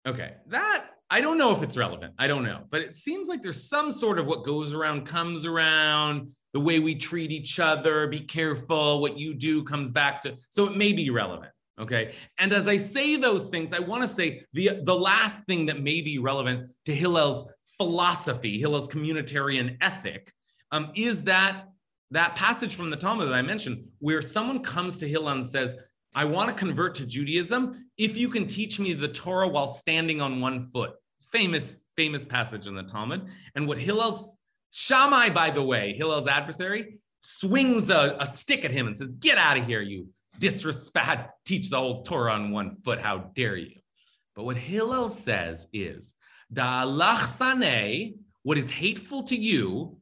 Okay. 0.06 0.36
That, 0.48 0.86
I 1.10 1.22
don't 1.22 1.38
know 1.38 1.56
if 1.56 1.62
it's 1.62 1.78
relevant. 1.78 2.14
I 2.18 2.28
don't 2.28 2.44
know. 2.44 2.64
But 2.70 2.82
it 2.82 2.96
seems 2.96 3.28
like 3.28 3.42
there's 3.42 3.70
some 3.70 3.92
sort 3.92 4.20
of 4.20 4.26
what 4.26 4.46
goes 4.46 4.74
around 4.74 5.06
comes 5.06 5.46
around, 5.46 6.30
the 6.54 6.60
way 6.60 6.80
we 6.80 6.96
treat 6.96 7.32
each 7.32 7.60
other, 7.60 8.08
be 8.08 8.22
careful, 8.22 9.02
what 9.02 9.18
you 9.18 9.34
do 9.34 9.64
comes 9.64 9.92
back 9.92 10.22
to. 10.22 10.36
So 10.50 10.66
it 10.66 10.78
may 10.78 10.94
be 10.94 11.10
relevant. 11.10 11.52
Okay. 11.80 12.16
And 12.40 12.54
as 12.54 12.68
I 12.68 12.78
say 12.78 13.18
those 13.18 13.50
things, 13.50 13.72
I 13.72 13.80
want 13.80 14.02
to 14.02 14.08
say 14.08 14.44
the, 14.54 14.80
the 14.84 14.96
last 14.96 15.44
thing 15.44 15.68
that 15.68 15.82
may 15.82 16.02
be 16.02 16.18
relevant 16.18 16.72
to 16.86 16.96
Hillel's 16.96 17.50
philosophy, 17.78 18.58
Hillel's 18.58 18.88
communitarian 18.88 19.78
ethic, 19.82 20.34
um, 20.72 20.92
is 20.96 21.24
that 21.26 21.70
that 22.12 22.36
passage 22.36 22.76
from 22.76 22.90
the 22.90 22.96
Talmud 22.96 23.28
that 23.28 23.34
I 23.34 23.42
mentioned, 23.42 23.86
where 24.00 24.22
someone 24.22 24.64
comes 24.64 24.98
to 24.98 25.08
Hillel 25.08 25.30
and 25.30 25.46
says, 25.46 25.76
I 26.16 26.26
want 26.26 26.50
to 26.50 26.56
convert 26.56 26.96
to 26.96 27.06
Judaism 27.06 27.90
if 27.98 28.18
you 28.18 28.30
can 28.30 28.48
teach 28.48 28.80
me 28.80 28.94
the 28.94 29.10
Torah 29.10 29.48
while 29.48 29.68
standing 29.68 30.22
on 30.22 30.42
one 30.42 30.70
foot. 30.72 30.94
Famous, 31.32 31.86
famous 31.98 32.26
passage 32.26 32.66
in 32.66 32.76
the 32.76 32.84
Talmud. 32.84 33.28
And 33.56 33.68
what 33.68 33.78
Hillel's 33.78 34.38
Shammai, 34.72 35.30
by 35.30 35.50
the 35.50 35.62
way, 35.62 35.94
Hillel's 35.94 36.28
adversary, 36.28 37.00
swings 37.22 37.90
a, 37.90 38.16
a 38.20 38.26
stick 38.26 38.64
at 38.64 38.72
him 38.72 38.88
and 38.88 38.98
says, 38.98 39.12
Get 39.12 39.38
out 39.38 39.58
of 39.58 39.66
here, 39.66 39.82
you 39.82 40.08
disrespect, 40.40 41.32
teach 41.46 41.70
the 41.70 41.78
whole 41.78 42.04
Torah 42.04 42.34
on 42.34 42.52
one 42.52 42.76
foot. 42.78 43.00
How 43.00 43.32
dare 43.36 43.58
you? 43.58 43.80
But 44.36 44.46
what 44.46 44.58
Hillel 44.58 45.10
says 45.10 45.68
is, 45.74 46.14
Da 46.52 46.84
what 48.44 48.58
is 48.58 48.70
hateful 48.70 49.24
to 49.24 49.36
you. 49.36 49.98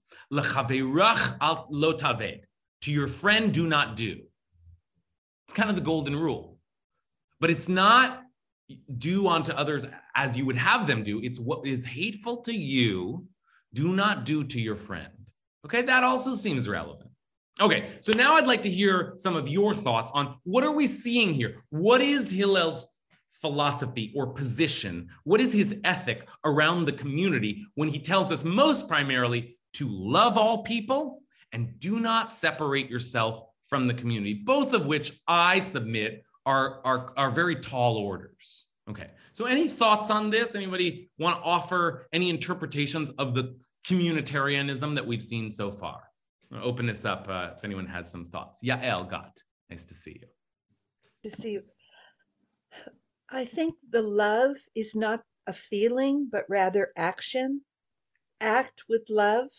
To 2.82 2.92
your 2.92 3.08
friend, 3.08 3.54
do 3.54 3.68
not 3.68 3.96
do. 3.96 4.22
It's 5.48 5.56
kind 5.56 5.70
of 5.70 5.76
the 5.76 5.82
golden 5.82 6.16
rule. 6.16 6.60
But 7.40 7.50
it's 7.50 7.68
not 7.68 8.24
do 8.98 9.28
unto 9.28 9.52
others 9.54 9.86
as 10.16 10.38
you 10.38 10.46
would 10.46 10.58
have 10.58 10.88
them 10.88 11.04
do. 11.04 11.20
It's 11.22 11.40
what 11.40 11.66
is 11.66 11.86
hateful 11.86 12.38
to 12.44 12.54
you, 12.54 13.26
do 13.74 13.96
not 13.96 14.26
do 14.26 14.44
to 14.44 14.60
your 14.60 14.76
friend. 14.76 15.12
Okay, 15.66 15.82
that 15.84 16.04
also 16.04 16.36
seems 16.36 16.68
relevant. 16.68 17.10
Okay, 17.62 17.90
so 18.02 18.12
now 18.12 18.36
I'd 18.36 18.48
like 18.48 18.64
to 18.64 18.70
hear 18.70 19.14
some 19.16 19.38
of 19.38 19.48
your 19.48 19.76
thoughts 19.76 20.12
on 20.14 20.36
what 20.44 20.66
are 20.66 20.74
we 20.74 20.88
seeing 20.88 21.34
here? 21.34 21.64
What 21.70 22.02
is 22.02 22.30
Hillel's 22.30 22.88
philosophy 23.32 24.12
or 24.14 24.34
position? 24.34 25.08
What 25.24 25.40
is 25.40 25.54
his 25.54 25.80
ethic 25.86 26.28
around 26.44 26.84
the 26.84 26.92
community 26.92 27.66
when 27.76 27.88
he 27.88 28.00
tells 28.00 28.30
us 28.30 28.44
most 28.44 28.90
primarily 28.90 29.58
to 29.74 29.88
love 29.88 30.38
all 30.38 30.64
people 30.64 31.22
and 31.54 31.80
do 31.80 32.02
not 32.02 32.30
separate 32.30 32.90
yourself 32.90 33.46
from 33.70 33.88
the 33.88 33.94
community, 33.94 34.34
both 34.34 34.74
of 34.74 34.86
which 34.86 35.14
I 35.28 35.62
submit 35.62 36.24
are, 36.46 36.82
are, 36.84 37.14
are 37.16 37.32
very 37.32 37.56
tall 37.56 37.96
orders. 37.96 38.68
Okay, 38.90 39.10
so 39.32 39.46
any 39.46 39.68
thoughts 39.70 40.12
on 40.12 40.30
this? 40.30 40.56
Anybody 40.56 41.10
want 41.18 41.38
to 41.38 41.44
offer 41.44 42.08
any 42.12 42.30
interpretations 42.30 43.10
of 43.12 43.34
the 43.34 43.56
communitarianism 43.88 44.96
that 44.96 45.08
we've 45.08 45.24
seen 45.24 45.50
so 45.50 45.72
far? 45.72 46.02
Open 46.62 46.86
this 46.86 47.06
up 47.06 47.28
uh, 47.30 47.52
if 47.56 47.64
anyone 47.64 47.88
has 47.88 48.10
some 48.10 48.26
thoughts. 48.30 48.60
Yael 48.64 49.10
Got, 49.10 49.38
nice 49.70 49.84
to 49.86 49.94
see 49.94 50.20
you. 50.22 50.28
To 51.24 51.36
see 51.36 51.52
you. 51.52 51.64
I 53.30 53.46
think 53.46 53.76
the 53.90 54.02
love 54.02 54.58
is 54.76 54.96
not 54.96 55.24
a 55.48 55.54
feeling, 55.54 56.30
but 56.32 56.46
rather 56.48 56.92
action. 56.96 57.62
Act 58.40 58.84
with 58.88 59.04
love. 59.10 59.50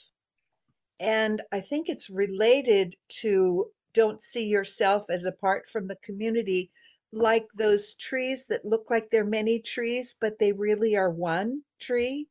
And 1.00 1.42
I 1.52 1.60
think 1.60 1.88
it's 1.88 2.08
related 2.08 2.94
to 3.20 3.70
don't 3.92 4.22
see 4.22 4.46
yourself 4.46 5.06
as 5.10 5.24
apart 5.24 5.68
from 5.68 5.88
the 5.88 5.96
community, 5.96 6.70
like 7.12 7.46
those 7.56 7.94
trees 7.94 8.46
that 8.46 8.64
look 8.64 8.90
like 8.90 9.10
they're 9.10 9.24
many 9.24 9.60
trees, 9.60 10.16
but 10.20 10.38
they 10.38 10.52
really 10.52 10.96
are 10.96 11.10
one 11.10 11.62
tree. 11.80 12.28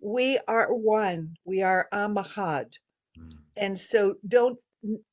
We 0.00 0.38
are 0.46 0.72
one. 0.72 1.34
We 1.44 1.62
are 1.62 1.88
Am 1.92 2.14
Echad. 2.14 2.66
Mm. 2.66 2.87
And 3.58 3.76
so 3.76 4.14
don't 4.26 4.58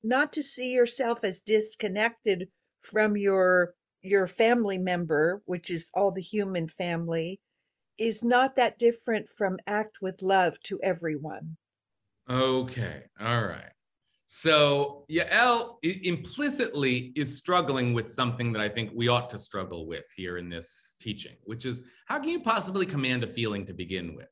not 0.03 0.31
to 0.33 0.43
see 0.43 0.71
yourself 0.71 1.23
as 1.23 1.41
disconnected 1.41 2.47
from 2.81 3.17
your 3.17 3.73
your 4.01 4.27
family 4.27 4.77
member, 4.77 5.41
which 5.45 5.71
is 5.71 5.89
all 5.95 6.11
the 6.11 6.21
human 6.21 6.67
family, 6.67 7.39
is 7.97 8.23
not 8.23 8.55
that 8.55 8.77
different 8.77 9.27
from 9.27 9.57
act 9.65 9.97
with 10.01 10.21
love 10.21 10.59
to 10.61 10.79
everyone. 10.83 11.57
Okay. 12.29 13.03
All 13.19 13.43
right. 13.43 13.71
So 14.27 15.05
Yael 15.09 15.77
implicitly 15.83 17.13
is 17.15 17.37
struggling 17.37 17.93
with 17.93 18.11
something 18.11 18.51
that 18.53 18.61
I 18.61 18.67
think 18.67 18.91
we 18.93 19.07
ought 19.07 19.29
to 19.29 19.39
struggle 19.39 19.87
with 19.87 20.05
here 20.15 20.37
in 20.37 20.49
this 20.49 20.95
teaching, 20.99 21.35
which 21.43 21.65
is 21.65 21.83
how 22.07 22.19
can 22.19 22.29
you 22.29 22.41
possibly 22.41 22.85
command 22.85 23.23
a 23.23 23.27
feeling 23.27 23.65
to 23.65 23.73
begin 23.73 24.15
with? 24.15 24.29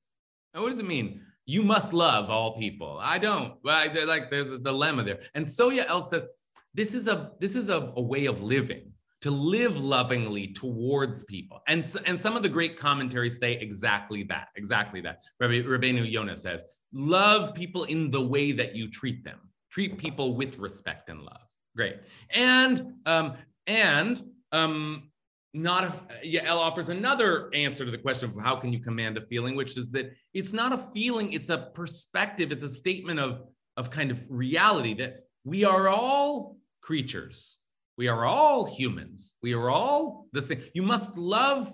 Now, 0.54 0.62
what 0.62 0.70
does 0.70 0.80
it 0.80 0.88
mean? 0.88 1.22
You 1.46 1.64
must 1.64 1.94
love 1.94 2.30
all 2.30 2.58
people. 2.58 3.00
I 3.02 3.18
don't. 3.18 3.56
Well, 3.64 4.08
like 4.08 4.30
there's 4.30 4.52
a 4.52 4.60
dilemma 4.60 5.04
there. 5.04 5.20
And 5.36 5.46
Soya 5.46 5.86
Yael 5.86 6.02
says 6.02 6.28
this 6.74 6.94
is 6.94 7.08
a 7.08 7.32
this 7.40 7.56
is 7.56 7.70
a, 7.70 7.92
a 7.96 8.02
way 8.02 8.26
of 8.26 8.42
living 8.42 8.92
to 9.22 9.32
live 9.32 9.78
lovingly 9.80 10.48
towards 10.48 11.24
people. 11.24 11.62
And, 11.68 11.90
and 12.06 12.20
some 12.20 12.36
of 12.36 12.44
the 12.44 12.50
great 12.50 12.76
commentaries 12.78 13.40
say 13.40 13.54
exactly 13.54 14.24
that, 14.24 14.50
exactly 14.58 15.00
that. 15.00 15.20
Rabbi, 15.40 15.62
Rabbeinu 15.62 16.12
Yonah 16.12 16.36
says, 16.36 16.62
love 16.92 17.54
people 17.54 17.86
in 17.86 18.10
the 18.10 18.20
way 18.20 18.52
that 18.52 18.76
you 18.76 18.90
treat 18.90 19.24
them 19.24 19.40
treat 19.74 19.98
people 19.98 20.36
with 20.36 20.60
respect 20.60 21.10
and 21.10 21.22
love. 21.22 21.42
Great. 21.76 21.96
And 22.30 22.94
um, 23.06 23.34
and 23.66 24.22
um, 24.52 25.10
not 25.54 25.84
a, 25.84 26.28
Yael 26.28 26.58
offers 26.58 26.90
another 26.90 27.50
answer 27.54 27.86
to 27.86 27.92
the 27.92 27.98
question 27.98 28.30
of 28.30 28.44
how 28.44 28.56
can 28.56 28.74
you 28.74 28.80
command 28.80 29.18
a 29.18 29.22
feeling, 29.28 29.56
which 29.56 29.78
is 29.78 29.92
that 29.92 30.12
it's 30.34 30.54
not 30.54 30.74
a 30.74 30.90
feeling, 30.94 31.32
it's 31.34 31.50
a 31.50 31.70
perspective, 31.74 32.52
it's 32.52 32.64
a 32.64 32.70
statement 32.70 33.20
of 33.20 33.44
of 33.78 33.90
kind 33.90 34.12
of 34.12 34.22
reality 34.30 34.94
that 34.94 35.24
we 35.44 35.64
are 35.64 35.88
all 35.88 36.58
creatures. 36.82 37.58
We 37.98 38.08
are 38.08 38.26
all 38.26 38.66
humans. 38.66 39.36
We 39.42 39.54
are 39.54 39.70
all 39.70 40.28
the 40.32 40.42
same. 40.42 40.64
You 40.74 40.84
must 40.84 41.18
love 41.18 41.72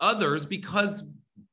others 0.00 0.46
because 0.46 1.02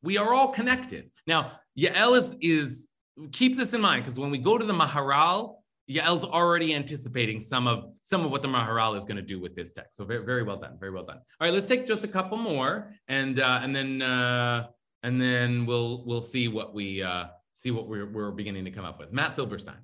we 0.02 0.18
are 0.18 0.34
all 0.34 0.50
connected. 0.50 1.12
Now, 1.28 1.54
Yael 1.78 2.18
is, 2.18 2.36
is 2.42 2.88
keep 3.32 3.58
this 3.58 3.74
in 3.74 3.82
mind 3.82 4.04
because 4.04 4.20
when 4.20 4.32
we 4.32 4.38
go 4.38 4.58
to 4.58 4.66
the 4.66 4.74
Maharal, 4.74 5.56
Yael's 5.90 6.24
already 6.24 6.76
anticipating 6.76 7.42
some 7.42 7.68
of 7.68 7.86
some 8.04 8.24
of 8.24 8.30
what 8.32 8.44
the 8.44 8.48
Maharal 8.48 8.96
is 8.96 9.06
going 9.06 9.18
to 9.18 9.24
do 9.24 9.40
with 9.40 9.56
this 9.56 9.74
text. 9.74 9.96
So 9.96 10.06
very, 10.06 10.24
very 10.24 10.44
well 10.44 10.58
done, 10.58 10.78
very 10.80 10.92
well 10.92 11.04
done. 11.04 11.18
All 11.18 11.48
right, 11.48 11.54
let's 11.54 11.66
take 11.66 11.86
just 11.86 12.04
a 12.04 12.08
couple 12.08 12.38
more, 12.38 12.94
and 13.08 13.40
uh, 13.40 13.60
and 13.64 13.76
then 13.76 14.02
uh, 14.02 14.68
and 15.02 15.20
then 15.20 15.66
we'll 15.66 16.04
we'll 16.06 16.22
see 16.22 16.48
what 16.48 16.76
we 16.76 17.02
uh, 17.02 17.26
see 17.54 17.72
what 17.72 17.88
we're 17.88 18.06
we're 18.06 18.32
beginning 18.32 18.66
to 18.66 18.72
come 18.72 18.86
up 18.86 19.00
with. 19.00 19.12
Matt 19.12 19.36
Silberstein. 19.36 19.78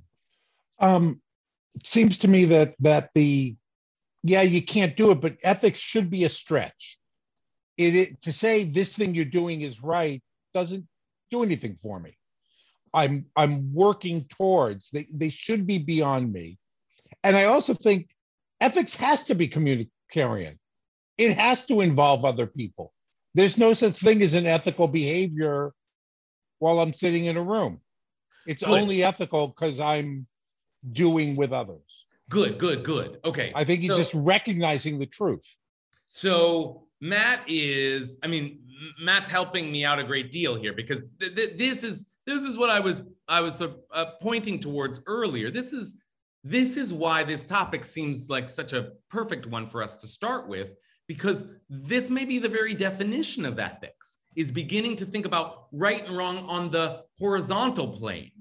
Um, 0.79 1.21
seems 1.83 2.19
to 2.19 2.27
me 2.27 2.45
that 2.45 2.75
that 2.81 3.09
the 3.15 3.55
yeah 4.23 4.43
you 4.43 4.61
can't 4.61 4.95
do 4.95 5.09
it, 5.09 5.21
but 5.21 5.37
ethics 5.41 5.79
should 5.79 6.11
be 6.11 6.25
a 6.25 6.29
stretch. 6.29 6.99
It, 7.77 7.95
it 7.95 8.21
to 8.21 8.31
say 8.31 8.63
this 8.63 8.95
thing 8.95 9.15
you're 9.15 9.25
doing 9.25 9.61
is 9.61 9.81
right 9.81 10.21
doesn't 10.53 10.87
do 11.31 11.41
anything 11.41 11.77
for 11.81 11.99
me. 11.99 12.15
I'm 12.95 13.25
I'm 13.35 13.73
working 13.73 14.25
towards. 14.25 14.89
They 14.89 15.05
they 15.11 15.29
should 15.29 15.67
be 15.67 15.77
beyond 15.77 16.31
me. 16.31 16.57
And 17.23 17.35
I 17.35 17.45
also 17.45 17.73
think 17.73 18.09
ethics 18.61 18.95
has 18.95 19.23
to 19.23 19.35
be 19.35 19.47
communitarian. 19.47 20.57
It 21.17 21.37
has 21.37 21.65
to 21.65 21.81
involve 21.81 22.25
other 22.25 22.47
people. 22.47 22.93
There's 23.33 23.57
no 23.57 23.73
such 23.73 23.99
thing 23.99 24.21
as 24.21 24.33
an 24.33 24.45
ethical 24.45 24.87
behavior 24.87 25.73
while 26.59 26.79
I'm 26.79 26.93
sitting 26.93 27.25
in 27.25 27.37
a 27.37 27.43
room. 27.43 27.81
It's 28.47 28.63
good. 28.63 28.81
only 28.81 29.03
ethical 29.03 29.49
because 29.49 29.79
I'm 29.79 30.25
doing 30.93 31.35
with 31.35 31.51
others. 31.51 31.81
Good, 32.29 32.57
good, 32.57 32.83
good. 32.83 33.19
Okay. 33.25 33.51
I 33.53 33.63
think 33.63 33.81
he's 33.81 33.91
so, 33.91 33.97
just 33.97 34.13
recognizing 34.13 34.97
the 34.99 35.05
truth. 35.05 35.45
So 36.05 36.87
Matt 37.01 37.41
is, 37.47 38.17
I 38.23 38.27
mean, 38.27 38.59
Matt's 38.99 39.29
helping 39.29 39.71
me 39.71 39.85
out 39.85 39.99
a 39.99 40.03
great 40.03 40.31
deal 40.31 40.55
here 40.55 40.73
because 40.73 41.05
th- 41.19 41.35
th- 41.35 41.57
this 41.57 41.83
is 41.83 42.09
this 42.25 42.43
is 42.43 42.57
what 42.57 42.69
I 42.69 42.79
was 42.79 43.01
I 43.27 43.41
was 43.41 43.61
uh, 43.61 44.05
pointing 44.21 44.59
towards 44.59 45.01
earlier. 45.05 45.49
This 45.49 45.73
is 45.73 46.01
this 46.43 46.77
is 46.77 46.93
why 46.93 47.23
this 47.23 47.43
topic 47.43 47.83
seems 47.83 48.29
like 48.29 48.49
such 48.49 48.73
a 48.73 48.91
perfect 49.09 49.45
one 49.47 49.67
for 49.67 49.81
us 49.81 49.95
to 49.97 50.07
start 50.07 50.47
with 50.47 50.69
because 51.07 51.47
this 51.69 52.09
may 52.09 52.25
be 52.25 52.39
the 52.39 52.49
very 52.49 52.73
definition 52.73 53.45
of 53.45 53.59
ethics 53.59 54.19
is 54.35 54.51
beginning 54.51 54.95
to 54.97 55.05
think 55.05 55.25
about 55.25 55.67
right 55.71 56.07
and 56.07 56.15
wrong 56.15 56.37
on 56.49 56.69
the 56.69 57.03
horizontal 57.17 57.87
plane. 57.87 58.31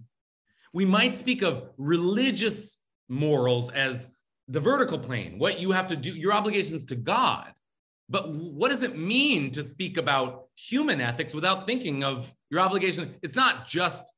We 0.73 0.85
might 0.85 1.17
speak 1.17 1.43
of 1.43 1.71
religious 1.77 2.79
morals 3.09 3.71
as 3.71 4.15
the 4.49 4.61
vertical 4.61 4.99
plane, 4.99 5.39
what 5.39 5.61
you 5.61 5.71
have 5.71 5.87
to 5.89 5.97
do, 5.97 6.11
your 6.11 6.33
obligations 6.33 6.85
to 6.87 6.97
God. 6.97 7.53
But 8.09 8.31
what 8.31 8.71
does 8.71 8.83
it 8.83 8.97
mean 8.97 9.51
to 9.53 9.63
speak 9.63 9.97
about 9.97 10.49
human 10.57 11.01
ethics 11.01 11.35
without 11.35 11.67
thinking 11.67 12.05
of 12.05 12.33
your 12.51 12.61
obligation? 12.61 13.15
It's 13.23 13.35
not 13.35 13.67
just, 13.67 14.13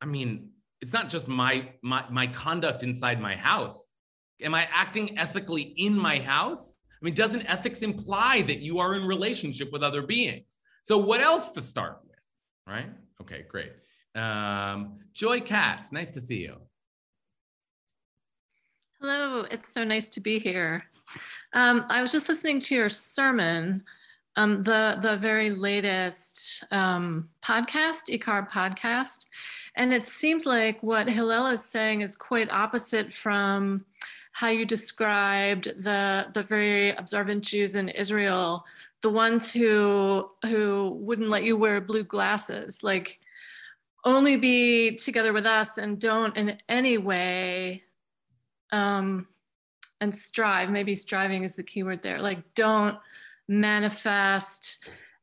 I 0.00 0.06
mean, 0.06 0.50
it's 0.80 0.92
not 0.92 1.08
just 1.08 1.28
my 1.28 1.70
my 1.82 2.04
my 2.10 2.26
conduct 2.28 2.82
inside 2.82 3.20
my 3.20 3.36
house. 3.36 3.86
Am 4.40 4.54
I 4.54 4.68
acting 4.72 5.18
ethically 5.18 5.62
in 5.62 5.96
my 5.98 6.18
house? 6.18 6.76
I 7.00 7.04
mean, 7.04 7.14
doesn't 7.14 7.42
ethics 7.50 7.82
imply 7.82 8.42
that 8.42 8.60
you 8.60 8.78
are 8.78 8.94
in 8.94 9.04
relationship 9.04 9.72
with 9.72 9.82
other 9.82 10.02
beings? 10.02 10.58
So 10.82 10.98
what 10.98 11.20
else 11.20 11.50
to 11.50 11.60
start 11.60 12.00
with, 12.04 12.18
right? 12.66 12.90
Okay, 13.20 13.44
great. 13.48 13.72
Um, 14.14 14.98
Joy 15.12 15.40
Katz, 15.40 15.92
nice 15.92 16.10
to 16.10 16.20
see 16.20 16.38
you. 16.38 16.56
Hello, 19.00 19.46
it's 19.50 19.72
so 19.72 19.84
nice 19.84 20.08
to 20.10 20.20
be 20.20 20.38
here. 20.40 20.84
Um, 21.52 21.86
I 21.88 22.02
was 22.02 22.12
just 22.12 22.28
listening 22.28 22.60
to 22.60 22.74
your 22.74 22.88
sermon, 22.88 23.84
um, 24.36 24.62
the 24.62 24.98
the 25.02 25.16
very 25.16 25.50
latest 25.50 26.64
um, 26.70 27.28
podcast, 27.42 28.08
Ikar 28.08 28.48
podcast, 28.48 29.26
and 29.76 29.92
it 29.92 30.04
seems 30.04 30.46
like 30.46 30.82
what 30.82 31.08
Hillel 31.08 31.48
is 31.48 31.64
saying 31.64 32.02
is 32.02 32.16
quite 32.16 32.50
opposite 32.50 33.12
from 33.12 33.84
how 34.32 34.48
you 34.48 34.64
described 34.64 35.72
the 35.82 36.26
the 36.34 36.42
very 36.42 36.90
observant 36.90 37.44
Jews 37.44 37.74
in 37.74 37.88
Israel, 37.88 38.64
the 39.02 39.10
ones 39.10 39.50
who 39.50 40.30
who 40.44 40.96
wouldn't 41.00 41.30
let 41.30 41.42
you 41.42 41.56
wear 41.56 41.80
blue 41.80 42.04
glasses, 42.04 42.82
like 42.82 43.18
only 44.04 44.36
be 44.36 44.96
together 44.96 45.32
with 45.32 45.46
us 45.46 45.78
and 45.78 45.98
don't 45.98 46.36
in 46.36 46.58
any 46.68 46.98
way 46.98 47.82
um, 48.70 49.26
and 50.00 50.14
strive 50.14 50.70
maybe 50.70 50.94
striving 50.94 51.44
is 51.44 51.54
the 51.54 51.62
key 51.62 51.82
word 51.82 52.02
there 52.02 52.20
like 52.20 52.42
don't 52.54 52.96
manifest 53.48 54.78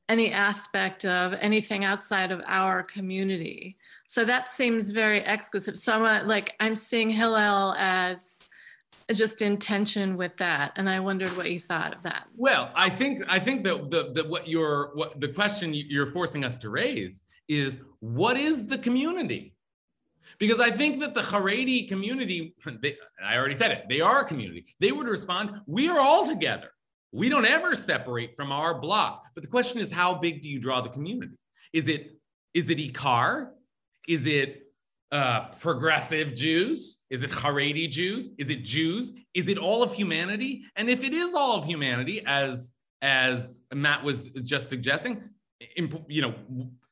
any 0.07 0.31
aspect 0.31 1.05
of 1.05 1.33
anything 1.41 1.83
outside 1.83 2.31
of 2.31 2.41
our 2.45 2.83
community 2.83 3.77
So 4.07 4.23
that 4.25 4.49
seems 4.49 4.91
very 4.91 5.19
exclusive. 5.25 5.77
So 5.77 5.93
I'm 5.93 6.27
like, 6.27 6.53
I'm 6.59 6.75
seeing 6.75 7.09
Hillel 7.09 7.73
as 7.77 8.51
just 9.13 9.41
in 9.41 9.57
tension 9.57 10.17
with 10.17 10.35
that, 10.37 10.73
and 10.77 10.89
I 10.89 10.99
wondered 10.99 11.35
what 11.37 11.51
you 11.51 11.59
thought 11.59 11.95
of 11.95 12.03
that. 12.03 12.27
Well, 12.35 12.71
I 12.75 12.89
think 12.89 13.23
I 13.27 13.39
think 13.39 13.63
that 13.63 13.91
the, 13.91 14.11
the 14.13 14.27
what 14.27 14.47
you're 14.47 14.91
what 14.95 15.19
the 15.19 15.27
question 15.27 15.73
you're 15.73 16.11
forcing 16.11 16.43
us 16.43 16.57
to 16.57 16.69
raise 16.69 17.23
is 17.47 17.79
what 17.99 18.37
is 18.37 18.67
the 18.67 18.77
community? 18.77 19.53
Because 20.39 20.59
I 20.59 20.71
think 20.71 20.99
that 20.99 21.13
the 21.13 21.21
Haredi 21.21 21.87
community, 21.87 22.55
they, 22.81 22.97
I 23.23 23.35
already 23.35 23.55
said 23.55 23.71
it, 23.71 23.85
they 23.89 24.01
are 24.01 24.21
a 24.21 24.25
community. 24.25 24.65
They 24.79 24.91
would 24.91 25.07
respond, 25.07 25.61
we 25.65 25.87
are 25.89 25.99
all 25.99 26.27
together. 26.27 26.69
We 27.11 27.29
don't 27.29 27.45
ever 27.45 27.75
separate 27.75 28.35
from 28.35 28.51
our 28.51 28.79
block. 28.79 29.23
But 29.33 29.41
the 29.41 29.47
question 29.49 29.79
is, 29.79 29.91
how 29.91 30.15
big 30.15 30.41
do 30.41 30.49
you 30.49 30.59
draw 30.59 30.81
the 30.81 30.89
community? 30.89 31.37
Is 31.71 31.87
it 31.87 32.11
is 32.53 32.69
it 32.69 32.77
Ikar? 32.77 33.49
Is 34.07 34.25
it 34.25 34.63
uh, 35.11 35.47
progressive 35.59 36.35
Jews? 36.35 36.99
Is 37.09 37.23
it 37.23 37.29
Haredi 37.29 37.89
Jews? 37.89 38.29
Is 38.37 38.49
it 38.49 38.63
Jews? 38.63 39.13
Is 39.33 39.47
it 39.47 39.57
all 39.57 39.83
of 39.83 39.93
humanity? 39.93 40.63
And 40.75 40.89
if 40.89 41.03
it 41.03 41.13
is 41.13 41.35
all 41.35 41.57
of 41.57 41.65
humanity, 41.65 42.21
as 42.25 42.73
as 43.01 43.63
Matt 43.73 44.03
was 44.03 44.27
just 44.27 44.67
suggesting, 44.67 45.29
imp- 45.75 46.05
you 46.07 46.21
know, 46.21 46.33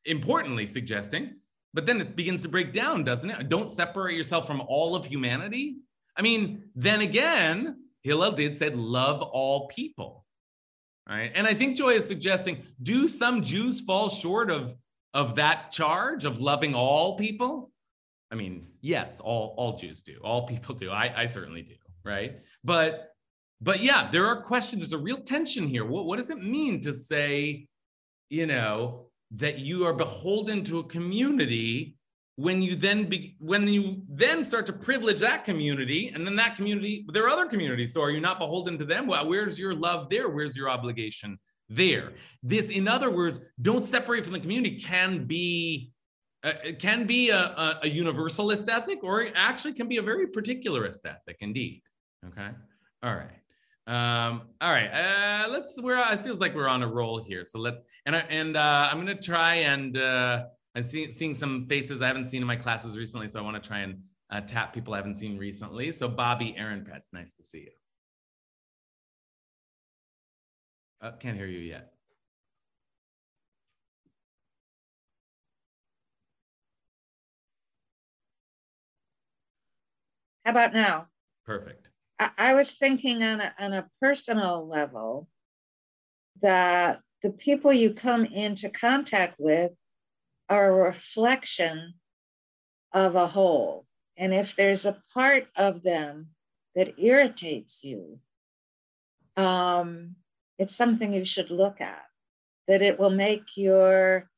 importantly 0.06 0.68
suggesting, 0.68 1.36
but 1.74 1.86
then 1.86 2.02
it 2.02 2.16
begins 2.16 2.42
to 2.44 2.48
break 2.48 2.74
down, 2.74 3.04
doesn't 3.04 3.30
it? 3.30 3.50
Don't 3.50 3.70
separate 3.70 4.16
yourself 4.16 4.46
from 4.46 4.62
all 4.68 4.96
of 4.96 5.06
humanity. 5.06 5.78
I 6.16 6.22
mean, 6.22 6.70
then 6.76 7.02
again, 7.02 7.78
Hillel 8.04 8.34
did 8.34 8.56
said, 8.56 8.76
love 8.76 9.22
all 9.22 9.68
people. 9.68 10.26
Right. 11.08 11.32
And 11.36 11.46
I 11.46 11.54
think 11.54 11.78
Joy 11.78 11.96
is 11.96 12.06
suggesting, 12.06 12.64
do 12.82 13.08
some 13.08 13.42
Jews 13.42 13.82
fall 13.82 14.10
short 14.10 14.50
of, 14.50 14.76
of 15.14 15.36
that 15.36 15.72
charge 15.72 16.24
of 16.24 16.40
loving 16.40 16.74
all 16.76 17.18
people? 17.18 17.72
I 18.32 18.36
mean, 18.36 18.68
yes, 18.82 19.20
all, 19.20 19.54
all 19.58 19.78
Jews 19.78 20.02
do, 20.02 20.18
all 20.24 20.48
people 20.48 20.76
do. 20.76 20.92
I, 20.92 21.14
I 21.16 21.26
certainly 21.26 21.62
do, 21.62 21.76
right? 22.04 22.40
But 22.64 23.10
but 23.62 23.82
yeah, 23.82 24.10
there 24.12 24.26
are 24.26 24.42
questions. 24.42 24.82
There's 24.82 24.92
a 24.94 24.98
real 24.98 25.22
tension 25.22 25.68
here. 25.68 25.86
What, 25.86 26.06
what 26.06 26.18
does 26.18 26.30
it 26.30 26.40
mean 26.40 26.82
to 26.82 26.92
say, 26.92 27.68
you 28.30 28.46
know, 28.46 29.06
that 29.36 29.60
you 29.60 29.86
are 29.86 29.94
beholden 29.94 30.64
to 30.64 30.80
a 30.80 30.84
community 30.84 31.96
when 32.36 32.62
you 32.62 32.76
then 32.76 33.06
be, 33.06 33.36
when 33.40 33.68
you 33.68 34.02
then 34.10 34.44
start 34.44 34.66
to 34.66 34.74
privilege 34.74 35.20
that 35.20 35.44
community 35.44 36.12
and 36.14 36.26
then 36.26 36.36
that 36.36 36.56
community 36.56 37.06
there 37.10 37.24
are 37.26 37.30
other 37.30 37.46
communities. 37.46 37.94
So 37.94 38.02
are 38.02 38.10
you 38.10 38.22
not 38.22 38.40
beholden 38.40 38.78
to 38.80 38.86
them? 38.86 39.08
Well 39.08 39.28
where's 39.28 39.60
your 39.60 39.74
love 39.74 40.10
there? 40.10 40.30
Where's 40.30 40.56
your 40.56 40.70
obligation 40.70 41.38
there? 41.70 42.14
This 42.42 42.70
in 42.70 42.88
other 42.88 43.12
words 43.12 43.40
don't 43.62 43.86
separate 43.86 44.24
from 44.24 44.34
the 44.34 44.40
community 44.40 44.80
can 44.80 45.26
be 45.26 45.92
uh, 46.44 46.54
can 46.80 47.06
be 47.06 47.30
a, 47.30 47.40
a, 47.40 47.80
a 47.84 47.88
universalist 47.88 48.68
ethic 48.68 49.04
or 49.04 49.28
actually 49.36 49.74
can 49.74 49.88
be 49.88 49.98
a 49.98 50.02
very 50.02 50.28
particularist 50.28 51.06
ethic 51.06 51.38
indeed. 51.40 51.82
Okay? 52.26 52.50
All 53.04 53.16
right 53.16 53.43
um, 53.88 54.44
all 54.62 54.72
right, 54.72 54.88
uh, 54.88 55.50
let's. 55.50 55.78
We're. 55.82 55.98
It 56.14 56.20
feels 56.20 56.40
like 56.40 56.56
we're 56.56 56.68
on 56.68 56.84
a 56.84 56.88
roll 56.88 57.22
here. 57.22 57.44
So 57.46 57.60
let's. 57.60 57.82
And 58.06 58.16
I, 58.16 58.20
and 58.30 58.56
uh, 58.56 58.90
I'm 58.92 58.98
gonna 58.98 59.20
try 59.20 59.56
and 59.56 59.98
uh, 59.98 60.46
I'm 60.76 60.84
see, 60.84 61.12
seeing 61.12 61.36
some 61.36 61.68
faces 61.68 62.02
I 62.02 62.08
haven't 62.08 62.28
seen 62.28 62.42
in 62.42 62.48
my 62.48 62.56
classes 62.56 62.98
recently. 62.98 63.28
So 63.28 63.40
I 63.40 63.44
want 63.44 63.62
to 63.62 63.68
try 63.68 63.80
and 63.80 64.02
uh, 64.32 64.42
tap 64.42 64.74
people 64.74 64.94
I 64.94 64.98
haven't 64.98 65.16
seen 65.16 65.38
recently. 65.38 65.92
So 65.92 66.08
Bobby 66.08 66.56
Aaron 66.58 66.86
Press, 66.86 67.10
nice 67.14 67.34
to 67.34 67.44
see 67.44 67.60
you. 67.60 67.72
Oh, 71.02 71.12
can't 71.20 71.36
hear 71.36 71.48
you 71.48 71.60
yet. 71.60 71.94
How 80.46 80.52
about 80.52 80.74
now? 80.74 81.08
Perfect. 81.46 81.90
I, 82.38 82.54
was 82.54 82.72
thinking 82.72 83.24
on 83.24 83.42
a, 83.42 83.54
on 83.60 83.74
a 83.74 83.88
personal 84.00 84.68
level 84.68 85.28
that 86.42 87.00
the 87.22 87.30
people 87.30 87.72
you 87.72 87.94
come 87.94 88.26
into 88.26 88.70
contact 88.70 89.36
with 89.40 89.72
are 90.50 90.68
a 90.68 90.86
reflection 90.92 91.96
of 92.92 93.16
a 93.16 93.28
whole. 93.28 93.86
And 94.18 94.34
if 94.34 94.56
there's 94.56 94.86
a 94.86 95.02
part 95.14 95.48
of 95.56 95.84
them 95.84 96.30
that 96.76 97.00
irritates 97.00 97.84
you, 97.84 98.20
um, 99.36 100.16
it's 100.60 100.76
something 100.76 101.14
you 101.14 101.26
should 101.26 101.50
look 101.50 101.82
at, 101.82 102.04
that 102.68 102.82
it 102.82 103.00
will 103.00 103.10
make 103.10 103.44
your 103.56 104.30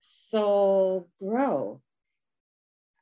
soul 0.00 1.08
grow. 1.20 1.80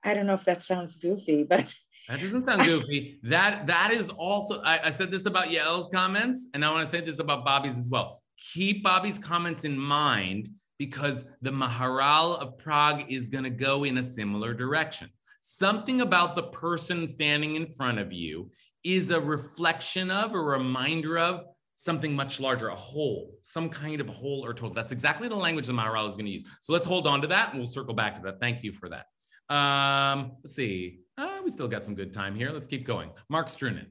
I 0.03 0.15
don't 0.15 0.27
know 0.27 0.35
if 0.35 0.45
that 0.45 0.63
sounds 0.63 0.97
goofy, 0.97 1.43
but 1.49 1.75
that 2.11 2.21
doesn't 2.21 2.43
sound 2.43 2.65
goofy. 2.65 3.21
that 3.23 3.67
that 3.69 3.93
is 3.93 4.11
also. 4.11 4.61
I, 4.63 4.81
I 4.87 4.91
said 4.91 5.11
this 5.11 5.27
about 5.27 5.47
Yael's 5.47 5.89
comments, 5.89 6.49
and 6.55 6.65
I 6.65 6.71
want 6.73 6.85
to 6.85 6.91
say 6.91 7.01
this 7.01 7.21
about 7.21 7.45
Bobby's 7.45 7.79
as 7.79 7.89
well. 7.89 8.21
Keep 8.53 8.83
Bobby's 8.83 9.19
comments 9.19 9.65
in 9.65 9.79
mind 9.79 10.49
because 10.79 11.27
the 11.43 11.51
Maharal 11.51 12.39
of 12.41 12.59
Prague 12.59 13.05
is 13.09 13.29
going 13.29 13.45
to 13.45 13.51
go 13.51 13.85
in 13.85 13.99
a 13.99 14.03
similar 14.03 14.55
direction. 14.55 15.11
Something 15.41 16.01
about 16.01 16.37
the 16.37 16.45
person 16.45 17.07
standing 17.07 17.55
in 17.55 17.67
front 17.67 17.99
of 17.99 18.13
you 18.13 18.51
is 18.83 19.11
a 19.11 19.21
reflection 19.21 20.11
of, 20.11 20.35
a 20.35 20.41
reminder 20.41 21.19
of 21.19 21.45
something 21.77 22.15
much 22.15 22.41
larger, 22.41 22.69
a 22.69 22.75
whole, 22.75 23.33
some 23.43 23.69
kind 23.69 24.01
of 24.01 24.09
whole 24.09 24.45
or 24.45 24.53
total. 24.53 24.75
That's 24.75 24.93
exactly 24.93 25.29
the 25.29 25.37
language 25.37 25.67
the 25.67 25.73
Maharal 25.73 26.09
is 26.09 26.17
going 26.17 26.27
to 26.27 26.33
use. 26.33 26.45
So 26.61 26.73
let's 26.73 26.87
hold 26.87 27.07
on 27.07 27.23
to 27.23 27.29
that 27.29 27.51
and 27.51 27.59
we'll 27.59 27.67
circle 27.67 27.95
back 27.95 28.17
to 28.17 28.23
that. 28.23 28.41
Thank 28.41 28.63
you 28.63 28.73
for 28.73 28.91
that. 28.91 29.07
Um, 29.55 30.33
let's 30.45 30.55
see. 30.55 31.01
Uh, 31.21 31.39
we 31.45 31.51
still 31.51 31.69
got 31.69 31.85
some 31.85 31.95
good 31.95 32.15
time 32.15 32.35
here. 32.35 32.49
Let's 32.51 32.67
keep 32.67 32.87
going. 32.87 33.11
Mark 33.29 33.49
Strunen. 33.49 33.85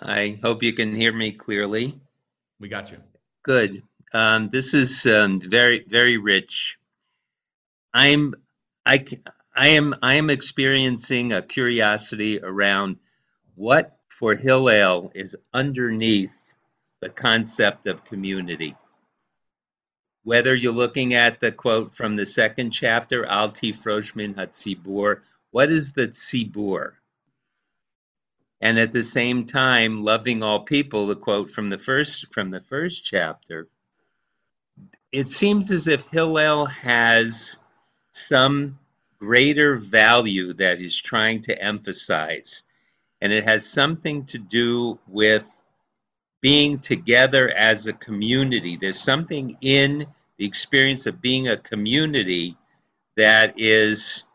I 0.00 0.38
hope 0.40 0.62
you 0.62 0.72
can 0.72 0.94
hear 0.94 1.12
me 1.12 1.32
clearly. 1.32 1.98
We 2.60 2.68
got 2.68 2.92
you. 2.92 2.98
Good. 3.42 3.82
Um, 4.14 4.50
this 4.52 4.72
is 4.72 5.04
um, 5.06 5.40
very, 5.40 5.84
very 5.88 6.16
rich. 6.16 6.78
I'm, 7.92 8.34
I, 8.86 9.04
I 9.56 9.68
am, 9.70 9.96
I 10.00 10.14
am 10.14 10.30
experiencing 10.30 11.32
a 11.32 11.42
curiosity 11.42 12.38
around 12.40 12.98
what 13.56 13.98
for 14.06 14.36
Hillel 14.36 15.10
is 15.12 15.34
underneath 15.52 16.54
the 17.00 17.08
concept 17.08 17.88
of 17.88 18.04
community 18.04 18.76
whether 20.28 20.54
you're 20.54 20.72
looking 20.74 21.14
at 21.14 21.40
the 21.40 21.50
quote 21.50 21.94
from 21.94 22.14
the 22.14 22.26
second 22.26 22.70
chapter, 22.70 23.24
Al 23.24 23.50
Tifroshmin 23.50 24.34
Hatzibur, 24.34 25.22
what 25.58 25.72
is 25.72 25.90
the 25.90 26.06
tzibur? 26.06 26.92
And 28.60 28.78
at 28.78 28.92
the 28.92 29.02
same 29.02 29.44
time, 29.44 30.04
loving 30.04 30.40
all 30.40 30.60
people, 30.60 31.04
the 31.04 31.16
quote 31.16 31.50
from 31.50 31.68
the 31.68 31.78
first 31.78 32.32
from 32.32 32.50
the 32.50 32.60
first 32.60 33.04
chapter, 33.04 33.66
it 35.10 35.26
seems 35.26 35.72
as 35.72 35.88
if 35.88 36.04
Hillel 36.12 36.64
has 36.66 37.56
some 38.12 38.78
greater 39.18 39.74
value 39.74 40.52
that 40.52 40.78
he's 40.78 40.96
trying 40.96 41.40
to 41.40 41.60
emphasize. 41.60 42.62
And 43.20 43.32
it 43.32 43.42
has 43.42 43.66
something 43.66 44.26
to 44.26 44.38
do 44.38 44.96
with 45.08 45.60
being 46.40 46.78
together 46.78 47.50
as 47.50 47.88
a 47.88 47.94
community. 47.94 48.76
There's 48.76 49.00
something 49.00 49.56
in 49.60 50.06
the 50.36 50.46
experience 50.46 51.06
of 51.06 51.20
being 51.20 51.48
a 51.48 51.56
community 51.56 52.56
that 53.16 53.58
is 53.58 54.27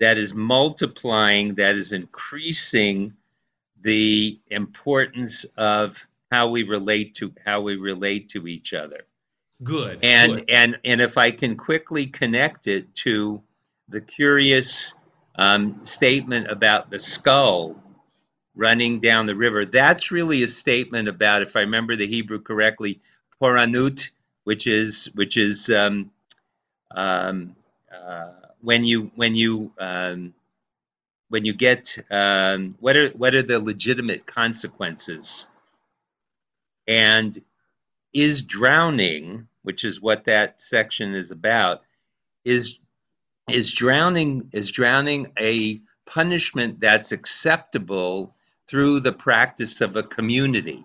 that 0.00 0.18
is 0.18 0.34
multiplying, 0.34 1.54
that 1.54 1.74
is 1.74 1.92
increasing 1.92 3.14
the 3.82 4.38
importance 4.50 5.44
of 5.56 6.06
how 6.30 6.48
we 6.48 6.62
relate 6.62 7.14
to 7.14 7.32
how 7.44 7.60
we 7.60 7.76
relate 7.76 8.28
to 8.30 8.46
each 8.46 8.72
other. 8.72 9.02
Good. 9.62 9.98
And 10.02 10.32
good. 10.32 10.50
and 10.50 10.78
and 10.84 11.00
if 11.00 11.18
I 11.18 11.30
can 11.30 11.56
quickly 11.56 12.06
connect 12.06 12.66
it 12.66 12.94
to 12.96 13.42
the 13.88 14.00
curious 14.00 14.94
um, 15.36 15.84
statement 15.84 16.50
about 16.50 16.90
the 16.90 17.00
skull 17.00 17.80
running 18.54 19.00
down 19.00 19.26
the 19.26 19.36
river, 19.36 19.64
that's 19.64 20.10
really 20.10 20.42
a 20.42 20.48
statement 20.48 21.08
about, 21.08 21.42
if 21.42 21.56
I 21.56 21.60
remember 21.60 21.96
the 21.96 22.06
Hebrew 22.06 22.40
correctly, 22.40 23.00
poranut, 23.40 24.10
which 24.44 24.66
is 24.66 25.10
which 25.14 25.36
is 25.36 25.70
um, 25.70 26.10
um, 26.94 27.56
uh, 27.94 28.30
when 28.62 28.84
you 28.84 29.10
when 29.14 29.34
you 29.34 29.72
um, 29.78 30.34
when 31.28 31.44
you 31.44 31.52
get 31.52 31.98
um, 32.10 32.76
what 32.80 32.96
are 32.96 33.10
what 33.10 33.34
are 33.34 33.42
the 33.42 33.58
legitimate 33.58 34.26
consequences? 34.26 35.50
And 36.86 37.36
is 38.12 38.42
drowning 38.42 39.48
which 39.62 39.84
is 39.84 40.00
what 40.00 40.24
that 40.24 40.60
section 40.60 41.14
is 41.14 41.30
about 41.30 41.82
is 42.44 42.78
is 43.48 43.72
drowning 43.72 44.48
is 44.52 44.70
drowning 44.70 45.32
a 45.38 45.80
punishment 46.06 46.80
that's 46.80 47.12
acceptable 47.12 48.34
through 48.68 49.00
the 49.00 49.12
practice 49.12 49.80
of 49.80 49.96
a 49.96 50.02
community? 50.02 50.84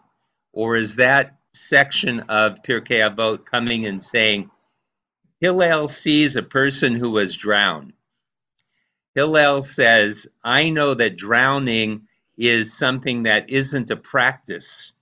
Or 0.54 0.76
is 0.78 0.96
that 0.96 1.38
section 1.54 2.22
of 2.22 2.62
Pirkei 2.64 3.08
Avot 3.08 3.46
coming 3.46 3.86
and 3.86 4.02
saying 4.02 4.50
Hillel 5.40 5.88
sees 5.88 6.36
a 6.36 6.44
person 6.44 6.96
who 6.96 7.12
was 7.12 7.36
drowned. 7.36 7.94
Hillel 9.16 9.62
says, 9.62 10.28
I 10.44 10.70
know 10.70 10.94
that 10.94 11.18
drowning 11.18 12.08
is 12.38 12.78
something 12.78 13.24
that 13.24 13.50
isn't 13.50 13.90
a 13.90 13.96
practice. 13.98 14.94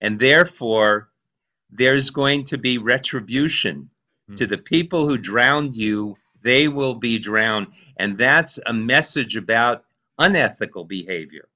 And 0.00 0.18
therefore, 0.18 1.08
there's 1.70 2.10
going 2.10 2.44
to 2.44 2.58
be 2.58 2.78
retribution 2.78 3.90
to 4.36 4.44
Hmm. 4.44 4.50
the 4.50 4.58
people 4.58 5.08
who 5.08 5.18
drowned 5.18 5.76
you. 5.76 6.16
They 6.42 6.68
will 6.68 6.94
be 6.94 7.18
drowned. 7.18 7.68
And 7.96 8.16
that's 8.16 8.58
a 8.66 8.72
message 8.72 9.36
about 9.36 9.84
unethical 10.18 10.84
behavior. 10.84 11.48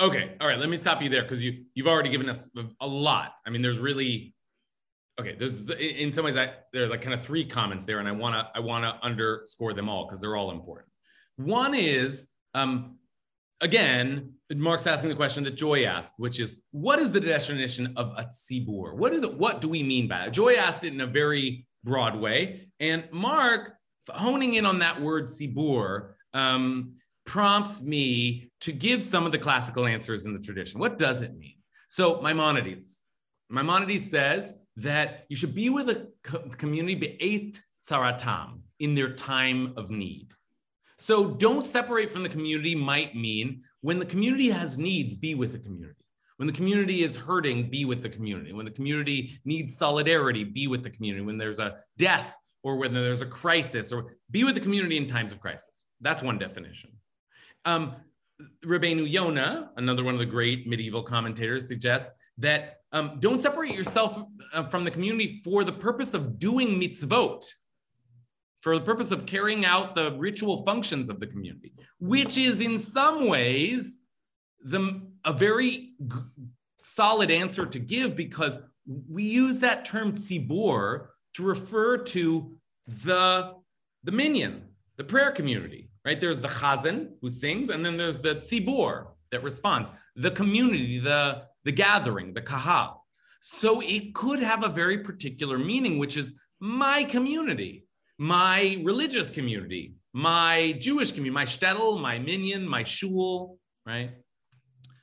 Okay, 0.00 0.36
all 0.40 0.46
right. 0.46 0.58
Let 0.58 0.68
me 0.68 0.76
stop 0.76 1.02
you 1.02 1.08
there 1.08 1.22
because 1.22 1.42
you 1.42 1.64
you've 1.74 1.88
already 1.88 2.08
given 2.08 2.28
us 2.28 2.50
a 2.80 2.86
lot. 2.86 3.34
I 3.44 3.50
mean, 3.50 3.62
there's 3.62 3.80
really 3.80 4.32
okay. 5.18 5.36
There's 5.38 5.68
in 5.70 6.12
some 6.12 6.24
ways 6.24 6.36
I 6.36 6.52
there's 6.72 6.90
like 6.90 7.02
kind 7.02 7.14
of 7.14 7.22
three 7.22 7.44
comments 7.44 7.84
there, 7.84 7.98
and 7.98 8.08
I 8.08 8.12
wanna 8.12 8.50
I 8.54 8.60
wanna 8.60 8.98
underscore 9.02 9.72
them 9.72 9.88
all 9.88 10.06
because 10.06 10.20
they're 10.20 10.36
all 10.36 10.50
important. 10.50 10.88
One 11.36 11.74
is 11.74 12.30
um, 12.54 12.96
again, 13.60 14.32
Mark's 14.54 14.86
asking 14.86 15.10
the 15.10 15.16
question 15.16 15.44
that 15.44 15.54
Joy 15.54 15.84
asked, 15.84 16.14
which 16.16 16.40
is 16.40 16.56
what 16.70 16.98
is 16.98 17.12
the 17.12 17.20
definition 17.20 17.92
of 17.96 18.12
a 18.16 18.24
tzibur? 18.24 18.94
What 18.96 19.12
is 19.12 19.22
it? 19.22 19.34
What 19.34 19.60
do 19.60 19.68
we 19.68 19.82
mean 19.82 20.08
by 20.08 20.26
it? 20.26 20.32
Joy 20.32 20.54
asked 20.54 20.84
it 20.84 20.92
in 20.92 21.00
a 21.00 21.06
very 21.06 21.66
broad 21.84 22.16
way, 22.16 22.70
and 22.80 23.04
Mark 23.12 23.74
honing 24.10 24.54
in 24.54 24.66
on 24.66 24.78
that 24.80 25.00
word 25.00 25.24
tzibur. 25.24 26.14
Um, 26.34 26.94
prompts 27.28 27.82
me 27.82 28.50
to 28.58 28.72
give 28.72 29.02
some 29.02 29.26
of 29.26 29.32
the 29.32 29.38
classical 29.38 29.86
answers 29.86 30.24
in 30.24 30.32
the 30.32 30.38
tradition. 30.38 30.80
What 30.80 30.98
does 30.98 31.20
it 31.20 31.36
mean? 31.36 31.56
So 31.88 32.22
Maimonides, 32.22 33.02
Maimonides 33.50 34.10
says 34.10 34.54
that 34.78 35.26
you 35.28 35.36
should 35.36 35.54
be 35.54 35.70
with 35.70 35.90
a 35.90 36.08
co- 36.22 36.48
community 36.56 36.94
be'et 36.94 37.60
saratam 37.86 38.60
in 38.78 38.94
their 38.94 39.14
time 39.14 39.72
of 39.76 39.90
need. 39.90 40.32
So 40.98 41.30
don't 41.30 41.66
separate 41.66 42.10
from 42.10 42.22
the 42.22 42.28
community 42.28 42.74
might 42.74 43.14
mean 43.14 43.62
when 43.80 43.98
the 43.98 44.06
community 44.06 44.48
has 44.50 44.78
needs, 44.78 45.14
be 45.14 45.34
with 45.34 45.52
the 45.52 45.58
community. 45.58 45.94
When 46.36 46.46
the 46.46 46.52
community 46.52 47.02
is 47.02 47.16
hurting, 47.16 47.68
be 47.68 47.84
with 47.84 48.02
the 48.02 48.08
community. 48.08 48.52
When 48.52 48.64
the 48.64 48.70
community 48.70 49.38
needs 49.44 49.76
solidarity, 49.76 50.44
be 50.44 50.68
with 50.68 50.84
the 50.84 50.90
community. 50.90 51.24
When 51.24 51.38
there's 51.38 51.58
a 51.58 51.78
death 51.96 52.34
or 52.62 52.76
when 52.76 52.92
there's 52.92 53.22
a 53.22 53.26
crisis, 53.26 53.92
or 53.92 54.16
be 54.30 54.44
with 54.44 54.54
the 54.54 54.60
community 54.60 54.96
in 54.96 55.06
times 55.06 55.32
of 55.32 55.40
crisis. 55.40 55.86
That's 56.00 56.22
one 56.22 56.38
definition. 56.38 56.90
Um, 57.64 57.94
Rabbeinu 58.64 59.68
another 59.76 60.04
one 60.04 60.14
of 60.14 60.20
the 60.20 60.26
great 60.26 60.66
medieval 60.66 61.02
commentators, 61.02 61.66
suggests 61.66 62.12
that 62.38 62.77
um, 62.92 63.18
don't 63.20 63.40
separate 63.40 63.74
yourself 63.74 64.18
uh, 64.52 64.64
from 64.64 64.84
the 64.84 64.90
community 64.90 65.40
for 65.44 65.64
the 65.64 65.72
purpose 65.72 66.14
of 66.14 66.38
doing 66.38 66.80
mitzvot, 66.80 67.44
for 68.60 68.78
the 68.78 68.84
purpose 68.84 69.10
of 69.10 69.26
carrying 69.26 69.64
out 69.64 69.94
the 69.94 70.12
ritual 70.12 70.64
functions 70.64 71.08
of 71.08 71.20
the 71.20 71.26
community, 71.26 71.72
which 72.00 72.38
is 72.38 72.60
in 72.60 72.78
some 72.78 73.28
ways 73.28 73.98
the, 74.64 75.02
a 75.24 75.32
very 75.32 75.70
g- 75.70 76.16
solid 76.82 77.30
answer 77.30 77.66
to 77.66 77.78
give 77.78 78.16
because 78.16 78.58
we 79.08 79.22
use 79.22 79.60
that 79.60 79.84
term 79.84 80.12
tzibur 80.12 81.08
to 81.34 81.42
refer 81.42 81.98
to 81.98 82.56
the, 83.04 83.54
the 84.04 84.12
minyan, 84.12 84.62
the 84.96 85.04
prayer 85.04 85.30
community, 85.30 85.90
right? 86.04 86.20
There's 86.20 86.40
the 86.40 86.48
chazan 86.48 87.10
who 87.20 87.28
sings, 87.28 87.68
and 87.68 87.84
then 87.84 87.96
there's 87.96 88.18
the 88.18 88.36
tzibur 88.36 89.08
that 89.30 89.42
responds, 89.42 89.90
the 90.16 90.30
community, 90.30 90.98
the, 90.98 91.42
the 91.64 91.72
gathering, 91.72 92.34
the 92.34 92.42
kahal. 92.42 93.04
So 93.40 93.80
it 93.80 94.14
could 94.14 94.40
have 94.40 94.64
a 94.64 94.68
very 94.68 94.98
particular 94.98 95.58
meaning, 95.58 95.98
which 95.98 96.16
is 96.16 96.32
my 96.60 97.04
community, 97.04 97.84
my 98.18 98.80
religious 98.82 99.30
community, 99.30 99.94
my 100.12 100.76
Jewish 100.80 101.12
community, 101.12 101.34
my 101.34 101.44
shtetl, 101.44 102.00
my 102.00 102.18
minyan, 102.18 102.66
my 102.66 102.82
shul, 102.82 103.58
right? 103.86 104.10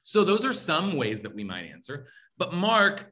So 0.04 0.24
those 0.24 0.46
are 0.46 0.54
some 0.54 0.98
ways 0.98 1.22
that 1.24 1.34
we 1.34 1.44
might 1.44 1.66
answer. 1.66 2.08
But 2.38 2.54
Mark, 2.54 3.12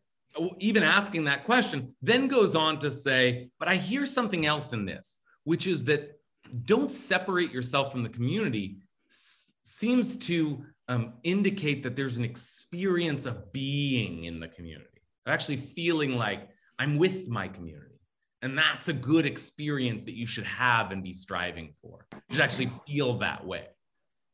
even 0.59 0.83
asking 0.83 1.25
that 1.25 1.45
question, 1.45 1.95
then 2.01 2.27
goes 2.27 2.55
on 2.55 2.79
to 2.79 2.91
say, 2.91 3.49
but 3.59 3.67
I 3.67 3.75
hear 3.75 4.05
something 4.05 4.45
else 4.45 4.73
in 4.73 4.85
this, 4.85 5.19
which 5.43 5.67
is 5.67 5.85
that 5.85 6.19
don't 6.65 6.91
separate 6.91 7.51
yourself 7.51 7.91
from 7.91 8.03
the 8.03 8.09
community 8.09 8.77
seems 9.63 10.15
to 10.15 10.65
um, 10.87 11.13
indicate 11.23 11.83
that 11.83 11.95
there's 11.95 12.17
an 12.17 12.25
experience 12.25 13.25
of 13.25 13.51
being 13.53 14.25
in 14.25 14.39
the 14.39 14.47
community, 14.47 15.01
of 15.25 15.33
actually 15.33 15.57
feeling 15.57 16.15
like 16.17 16.49
I'm 16.79 16.97
with 16.97 17.27
my 17.27 17.47
community. 17.47 17.87
And 18.41 18.57
that's 18.57 18.89
a 18.89 18.93
good 18.93 19.25
experience 19.25 20.03
that 20.03 20.15
you 20.15 20.27
should 20.27 20.43
have 20.43 20.91
and 20.91 21.01
be 21.01 21.13
striving 21.13 21.73
for. 21.81 22.05
You 22.11 22.35
should 22.35 22.41
actually 22.41 22.69
feel 22.85 23.17
that 23.19 23.45
way. 23.45 23.67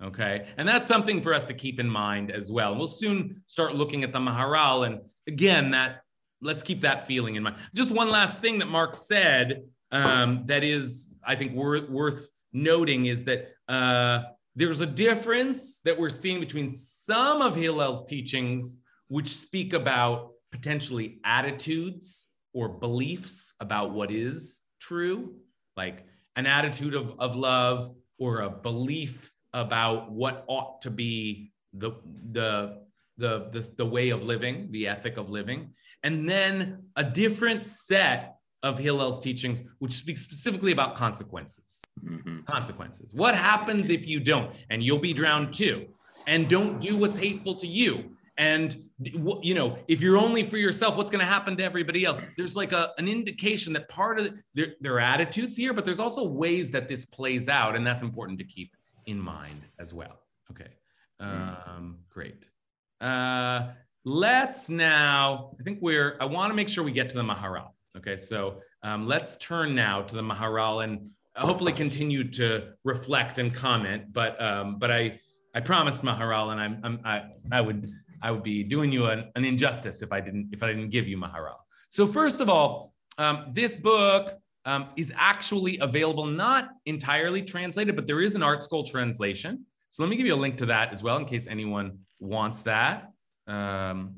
Okay. 0.04 0.48
And 0.58 0.68
that's 0.68 0.88
something 0.88 1.22
for 1.22 1.34
us 1.34 1.44
to 1.46 1.54
keep 1.54 1.80
in 1.80 1.90
mind 1.90 2.32
as 2.32 2.52
well. 2.52 2.74
We'll 2.76 2.88
soon 2.88 3.44
start 3.46 3.76
looking 3.76 4.04
at 4.04 4.12
the 4.12 4.20
Maharal. 4.20 4.88
And 4.88 5.02
again, 5.28 5.72
that 5.72 6.02
let's 6.42 6.64
keep 6.64 6.82
that 6.82 7.06
feeling 7.06 7.36
in 7.36 7.44
mind. 7.44 7.58
Just 7.76 7.92
one 7.92 8.10
last 8.10 8.42
thing 8.42 8.60
that 8.60 8.70
Mark 8.70 8.96
said 8.96 9.64
um, 9.92 10.44
that 10.46 10.64
is, 10.64 11.12
I 11.24 11.36
think, 11.36 11.54
worth, 11.54 11.90
worth 11.90 12.30
noting 12.54 13.06
is 13.06 13.26
that 13.26 13.50
uh, 13.68 14.24
there's 14.60 14.82
a 14.82 14.86
difference 14.86 15.80
that 15.86 15.98
we're 15.98 16.10
seeing 16.10 16.42
between 16.42 16.70
some 16.70 17.42
of 17.42 17.56
Hillel's 17.56 18.04
teachings, 18.04 18.78
which 19.08 19.30
speak 19.30 19.72
about 19.72 20.32
potentially 20.52 21.22
attitudes 21.24 22.28
or 22.54 22.68
beliefs 22.68 23.54
about 23.62 23.92
what 23.92 24.12
is 24.12 24.60
true, 24.82 25.36
like 25.78 26.06
an 26.36 26.46
attitude 26.46 26.94
of, 26.94 27.18
of 27.20 27.38
love 27.38 27.96
or 28.18 28.42
a 28.42 28.50
belief 28.50 29.32
about 29.54 30.12
what 30.12 30.44
ought 30.48 30.82
to 30.82 30.92
be 30.92 31.54
the, 31.72 31.92
the, 32.34 32.82
the, 33.18 33.48
the, 33.54 33.72
the 33.78 33.86
way 33.86 34.10
of 34.10 34.26
living, 34.26 34.68
the 34.72 34.90
ethic 34.90 35.16
of 35.16 35.30
living, 35.30 35.70
and 36.04 36.30
then 36.30 36.84
a 36.98 37.04
different 37.06 37.66
set 37.66 38.39
of 38.64 38.78
Hillel's 38.78 39.20
teachings, 39.20 39.62
which 39.80 39.94
speaks 39.94 40.22
specifically 40.22 40.72
about 40.72 40.96
consequences. 40.96 41.82
Mhm. 42.04 42.46
Consequences. 42.46 43.14
What 43.14 43.36
happens 43.36 43.90
if 43.90 44.08
you 44.08 44.20
don't? 44.20 44.56
And 44.70 44.84
you'll 44.84 45.00
be 45.00 45.14
drowned 45.14 45.54
too. 45.54 45.88
And 46.28 46.50
don't 46.50 46.80
do 46.80 46.98
what's 46.98 47.18
hateful 47.18 47.56
to 47.56 47.68
you. 47.68 48.16
And 48.38 48.90
you 49.02 49.54
know, 49.54 49.78
if 49.88 50.02
you're 50.02 50.18
only 50.18 50.44
for 50.44 50.58
yourself, 50.58 50.96
what's 50.96 51.10
going 51.10 51.20
to 51.20 51.26
happen 51.26 51.58
to 51.58 51.64
everybody 51.64 52.06
else? 52.06 52.22
There's 52.38 52.56
like 52.56 52.72
a, 52.72 52.94
an 52.98 53.08
indication 53.08 53.74
that 53.74 53.90
part 53.90 54.20
of 54.20 54.34
there, 54.54 54.76
there 54.80 54.94
are 54.94 55.00
attitudes 55.00 55.58
here, 55.58 55.74
but 55.74 55.84
there's 55.86 56.00
also 56.00 56.24
ways 56.26 56.72
that 56.72 56.88
this 56.88 57.04
plays 57.06 57.50
out, 57.50 57.76
and 57.76 57.86
that's 57.86 58.02
important 58.02 58.40
to 58.40 58.46
keep 58.46 58.76
in 59.08 59.20
mind 59.20 59.62
as 59.78 59.94
well. 59.94 60.22
Okay, 60.52 60.70
um, 61.20 62.00
great. 62.10 62.46
Uh, 63.02 63.70
let's 64.06 64.70
now. 64.70 65.52
I 65.60 65.64
think 65.64 65.80
we're. 65.82 66.18
I 66.22 66.26
want 66.26 66.52
to 66.52 66.56
make 66.56 66.70
sure 66.70 66.84
we 66.84 66.92
get 66.92 67.10
to 67.10 67.18
the 67.18 67.24
Maharal. 67.24 67.72
Okay, 67.98 68.18
so 68.18 68.62
um, 68.84 69.08
let's 69.08 69.38
turn 69.38 69.74
now 69.74 70.02
to 70.02 70.16
the 70.16 70.22
Maharal 70.22 70.84
and 70.84 71.12
hopefully 71.36 71.72
continue 71.72 72.24
to 72.24 72.74
reflect 72.84 73.40
and 73.40 73.54
comment. 73.54 74.14
But 74.14 74.40
um, 74.42 74.78
but 74.78 74.92
I 74.92 75.20
I 75.56 75.60
promised 75.62 76.04
Maharal, 76.04 76.52
and 76.52 76.62
I'm, 76.62 76.80
I'm 76.84 77.00
I 77.04 77.24
I 77.52 77.62
would 77.62 77.92
I 78.22 78.32
would 78.32 78.44
be 78.44 78.64
doing 78.64 78.92
you 78.92 79.08
an, 79.08 79.32
an 79.36 79.46
injustice 79.46 80.02
if 80.02 80.12
I 80.12 80.22
didn't 80.22 80.50
if 80.52 80.62
I 80.62 80.68
didn't 80.68 80.90
give 80.90 81.08
you 81.08 81.18
Maharal. 81.18 81.58
So 81.90 82.06
first 82.06 82.40
of 82.40 82.50
all, 82.50 82.94
um, 83.18 83.48
this 83.54 83.76
book 83.76 84.38
um, 84.66 84.90
is 84.96 85.12
actually 85.16 85.80
available, 85.80 86.26
not 86.26 86.70
entirely 86.86 87.42
translated, 87.42 87.96
but 87.96 88.06
there 88.06 88.22
is 88.22 88.36
an 88.36 88.42
ArtScroll 88.42 88.90
translation. 88.90 89.66
So 89.90 90.04
let 90.04 90.10
me 90.10 90.16
give 90.16 90.28
you 90.28 90.36
a 90.36 90.38
link 90.38 90.58
to 90.58 90.68
that 90.68 90.94
as 90.94 91.02
well, 91.02 91.18
in 91.18 91.26
case 91.26 91.48
anyone 91.48 92.00
wants 92.20 92.62
that. 92.64 93.12
Um, 93.48 94.18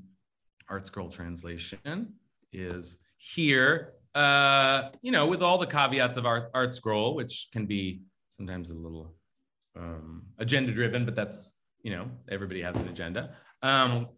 ArtScroll 0.70 1.12
translation 1.12 2.14
is 2.52 2.98
here. 3.22 3.94
Uh, 4.16 4.90
you 5.02 5.12
know, 5.12 5.28
with 5.28 5.42
all 5.42 5.58
the 5.58 5.68
caveats 5.68 6.18
of 6.18 6.26
Art, 6.26 6.52
ArtScroll, 6.54 7.16
which 7.16 7.48
can 7.54 7.66
be 7.66 8.02
sometimes 8.36 8.70
a 8.70 8.74
little 8.74 9.14
um, 9.78 10.24
agenda 10.40 10.72
driven, 10.72 11.06
but 11.06 11.16
that's 11.16 11.58
you 11.82 11.92
know 11.92 12.10
everybody 12.30 12.62
has 12.62 12.76
an 12.76 12.88
agenda. 12.90 13.36
Um, 13.62 14.10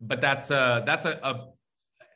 but 0.00 0.20
that's 0.20 0.50
a 0.50 0.82
that's 0.86 1.04
a, 1.04 1.20
a 1.22 1.48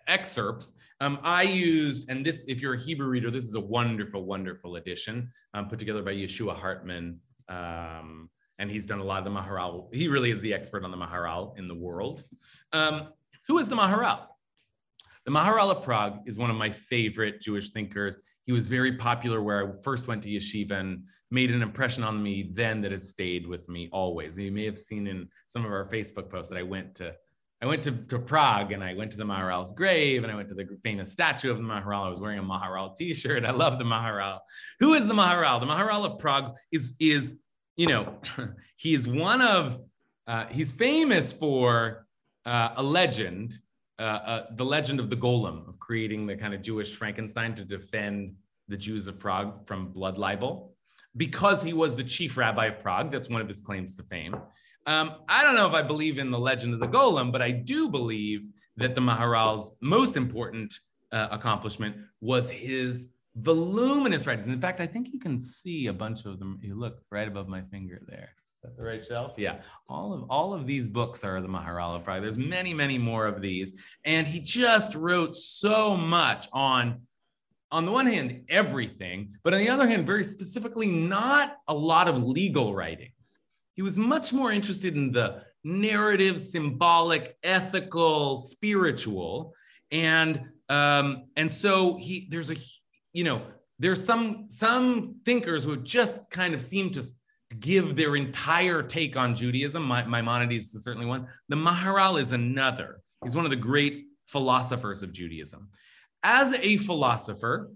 excerpts. 0.08 0.72
Um, 1.00 1.18
I 1.22 1.42
used, 1.42 2.08
and 2.08 2.24
this, 2.24 2.44
if 2.48 2.60
you're 2.60 2.74
a 2.74 2.80
Hebrew 2.80 3.08
reader, 3.08 3.30
this 3.30 3.44
is 3.44 3.54
a 3.54 3.60
wonderful, 3.60 4.24
wonderful 4.24 4.76
edition 4.76 5.30
um, 5.54 5.68
put 5.68 5.78
together 5.78 6.02
by 6.02 6.12
Yehoshua 6.12 6.56
Hartman. 6.56 7.20
Um, 7.48 8.30
and 8.58 8.70
he's 8.70 8.86
done 8.86 9.00
a 9.00 9.04
lot 9.04 9.18
of 9.18 9.24
the 9.24 9.30
Maharal. 9.30 9.92
He 9.94 10.08
really 10.08 10.30
is 10.30 10.40
the 10.40 10.54
expert 10.54 10.84
on 10.84 10.90
the 10.90 10.96
Maharal 10.96 11.58
in 11.58 11.68
the 11.68 11.74
world. 11.74 12.24
Um, 12.72 13.08
who 13.48 13.58
is 13.58 13.68
the 13.68 13.76
Maharal? 13.76 14.26
The 15.24 15.32
Maharal 15.32 15.70
of 15.70 15.84
Prague 15.84 16.20
is 16.26 16.36
one 16.36 16.50
of 16.50 16.56
my 16.56 16.70
favorite 16.70 17.40
Jewish 17.40 17.70
thinkers. 17.70 18.16
He 18.44 18.52
was 18.52 18.66
very 18.66 18.96
popular 18.96 19.40
where 19.40 19.68
I 19.68 19.82
first 19.82 20.08
went 20.08 20.22
to 20.24 20.28
yeshiva 20.28 20.72
and 20.72 21.04
made 21.30 21.50
an 21.52 21.62
impression 21.62 22.02
on 22.02 22.22
me 22.22 22.50
then 22.52 22.80
that 22.80 22.92
has 22.92 23.08
stayed 23.08 23.46
with 23.46 23.68
me 23.68 23.88
always. 23.92 24.36
You 24.36 24.50
may 24.50 24.64
have 24.64 24.78
seen 24.78 25.06
in 25.06 25.28
some 25.46 25.64
of 25.64 25.70
our 25.70 25.88
Facebook 25.88 26.28
posts 26.28 26.50
that 26.50 26.58
I 26.58 26.62
went 26.62 26.96
to 26.96 27.14
I 27.62 27.66
went 27.66 27.84
to, 27.84 27.92
to 27.92 28.18
Prague 28.18 28.72
and 28.72 28.82
I 28.82 28.94
went 28.94 29.12
to 29.12 29.16
the 29.16 29.24
Maharal's 29.24 29.72
grave 29.72 30.24
and 30.24 30.32
I 30.32 30.34
went 30.34 30.48
to 30.48 30.54
the 30.56 30.66
famous 30.82 31.12
statue 31.12 31.48
of 31.48 31.58
the 31.58 31.62
Maharal. 31.62 32.06
I 32.06 32.10
was 32.10 32.20
wearing 32.20 32.40
a 32.40 32.42
Maharal 32.42 32.96
t-shirt. 32.96 33.44
I 33.44 33.52
love 33.52 33.78
the 33.78 33.84
Maharal. 33.84 34.40
Who 34.80 34.94
is 34.94 35.06
the 35.06 35.14
Maharal? 35.14 35.60
The 35.60 35.66
Maharal 35.66 36.04
of 36.04 36.18
Prague 36.18 36.56
is, 36.72 36.96
is 36.98 37.40
you 37.76 37.86
know, 37.86 38.18
he 38.76 38.94
is 38.94 39.06
one 39.06 39.40
of, 39.40 39.78
uh, 40.26 40.46
he's 40.46 40.72
famous 40.72 41.30
for 41.32 42.08
uh, 42.44 42.70
a 42.76 42.82
legend, 42.82 43.56
uh, 43.98 44.02
uh, 44.02 44.46
the 44.56 44.64
legend 44.64 45.00
of 45.00 45.10
the 45.10 45.16
golem, 45.16 45.68
of 45.68 45.78
creating 45.78 46.26
the 46.26 46.36
kind 46.36 46.54
of 46.54 46.62
Jewish 46.62 46.94
Frankenstein 46.94 47.54
to 47.54 47.64
defend 47.64 48.34
the 48.68 48.76
Jews 48.76 49.06
of 49.06 49.18
Prague 49.18 49.66
from 49.66 49.92
blood 49.92 50.18
libel. 50.18 50.74
Because 51.16 51.62
he 51.62 51.74
was 51.74 51.94
the 51.94 52.04
chief 52.04 52.38
rabbi 52.38 52.66
of 52.66 52.80
Prague, 52.80 53.12
that's 53.12 53.28
one 53.28 53.42
of 53.42 53.48
his 53.48 53.60
claims 53.60 53.94
to 53.96 54.02
fame. 54.02 54.34
Um, 54.86 55.12
I 55.28 55.44
don't 55.44 55.54
know 55.54 55.68
if 55.68 55.74
I 55.74 55.82
believe 55.82 56.18
in 56.18 56.30
the 56.30 56.38
legend 56.38 56.74
of 56.74 56.80
the 56.80 56.88
golem, 56.88 57.30
but 57.30 57.42
I 57.42 57.50
do 57.50 57.90
believe 57.90 58.48
that 58.76 58.94
the 58.94 59.00
Maharal's 59.00 59.76
most 59.80 60.16
important 60.16 60.74
uh, 61.12 61.28
accomplishment 61.30 61.96
was 62.20 62.50
his 62.50 63.12
voluminous 63.36 64.26
writings. 64.26 64.48
In 64.48 64.60
fact, 64.60 64.80
I 64.80 64.86
think 64.86 65.12
you 65.12 65.20
can 65.20 65.38
see 65.38 65.86
a 65.86 65.92
bunch 65.92 66.24
of 66.24 66.38
them. 66.38 66.58
You 66.62 66.74
look 66.74 67.02
right 67.10 67.28
above 67.28 67.48
my 67.48 67.62
finger 67.62 68.00
there. 68.08 68.30
That 68.62 68.76
the 68.76 68.84
right 68.84 69.04
shelf? 69.04 69.32
Yeah. 69.36 69.56
All 69.88 70.12
of 70.12 70.24
all 70.30 70.54
of 70.54 70.68
these 70.68 70.88
books 70.88 71.24
are 71.24 71.40
the 71.40 71.48
Maharal 71.48 71.96
of 71.96 72.04
Prague. 72.04 72.22
There's 72.22 72.38
many, 72.38 72.72
many 72.72 72.96
more 72.96 73.26
of 73.26 73.42
these, 73.42 73.72
and 74.04 74.24
he 74.24 74.38
just 74.38 74.94
wrote 74.94 75.34
so 75.36 75.96
much 75.96 76.48
on. 76.52 77.00
On 77.72 77.86
the 77.86 77.90
one 77.90 78.06
hand, 78.06 78.44
everything, 78.50 79.34
but 79.42 79.54
on 79.54 79.60
the 79.60 79.70
other 79.70 79.88
hand, 79.88 80.06
very 80.06 80.24
specifically, 80.24 80.86
not 80.86 81.56
a 81.68 81.74
lot 81.74 82.06
of 82.06 82.22
legal 82.22 82.74
writings. 82.74 83.40
He 83.74 83.82
was 83.82 83.96
much 83.96 84.30
more 84.30 84.52
interested 84.52 84.94
in 84.94 85.10
the 85.10 85.42
narrative, 85.64 86.38
symbolic, 86.38 87.36
ethical, 87.42 88.38
spiritual, 88.38 89.54
and 89.90 90.40
um, 90.68 91.24
and 91.36 91.50
so 91.50 91.96
he 91.96 92.28
there's 92.30 92.50
a 92.50 92.56
you 93.12 93.24
know 93.24 93.42
there's 93.78 94.04
some 94.04 94.46
some 94.50 95.16
thinkers 95.24 95.64
who 95.64 95.76
just 95.78 96.30
kind 96.30 96.54
of 96.54 96.62
seem 96.62 96.90
to 96.90 97.02
give 97.60 97.96
their 97.96 98.16
entire 98.16 98.82
take 98.82 99.16
on 99.16 99.34
Judaism. 99.34 99.86
Maimonides 99.86 100.74
is 100.74 100.84
certainly 100.84 101.06
one. 101.06 101.26
The 101.48 101.56
Maharal 101.56 102.20
is 102.20 102.32
another. 102.32 103.00
He's 103.22 103.36
one 103.36 103.44
of 103.44 103.50
the 103.50 103.56
great 103.56 104.06
philosophers 104.26 105.02
of 105.02 105.12
Judaism. 105.12 105.68
As 106.22 106.52
a 106.54 106.76
philosopher, 106.78 107.70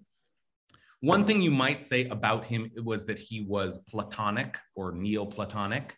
one 1.00 1.24
thing 1.24 1.42
you 1.42 1.50
might 1.50 1.82
say 1.82 2.06
about 2.08 2.44
him 2.44 2.70
was 2.82 3.06
that 3.06 3.18
he 3.18 3.42
was 3.42 3.78
Platonic 3.78 4.56
or 4.74 4.92
Neoplatonic 4.92 5.96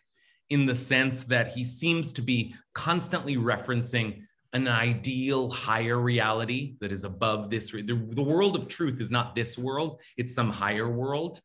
in 0.49 0.65
the 0.65 0.75
sense 0.75 1.23
that 1.25 1.51
he 1.51 1.63
seems 1.63 2.11
to 2.13 2.21
be 2.21 2.55
constantly 2.73 3.37
referencing 3.37 4.23
an 4.53 4.67
ideal 4.67 5.49
higher 5.49 5.99
reality 5.99 6.75
that 6.81 6.91
is 6.91 7.03
above 7.03 7.49
this. 7.49 7.71
The, 7.71 8.07
the 8.11 8.21
world 8.21 8.55
of 8.55 8.67
truth 8.67 8.99
is 8.99 9.11
not 9.11 9.35
this 9.35 9.57
world, 9.57 10.01
it's 10.17 10.33
some 10.33 10.49
higher 10.49 10.89
world. 10.89 11.39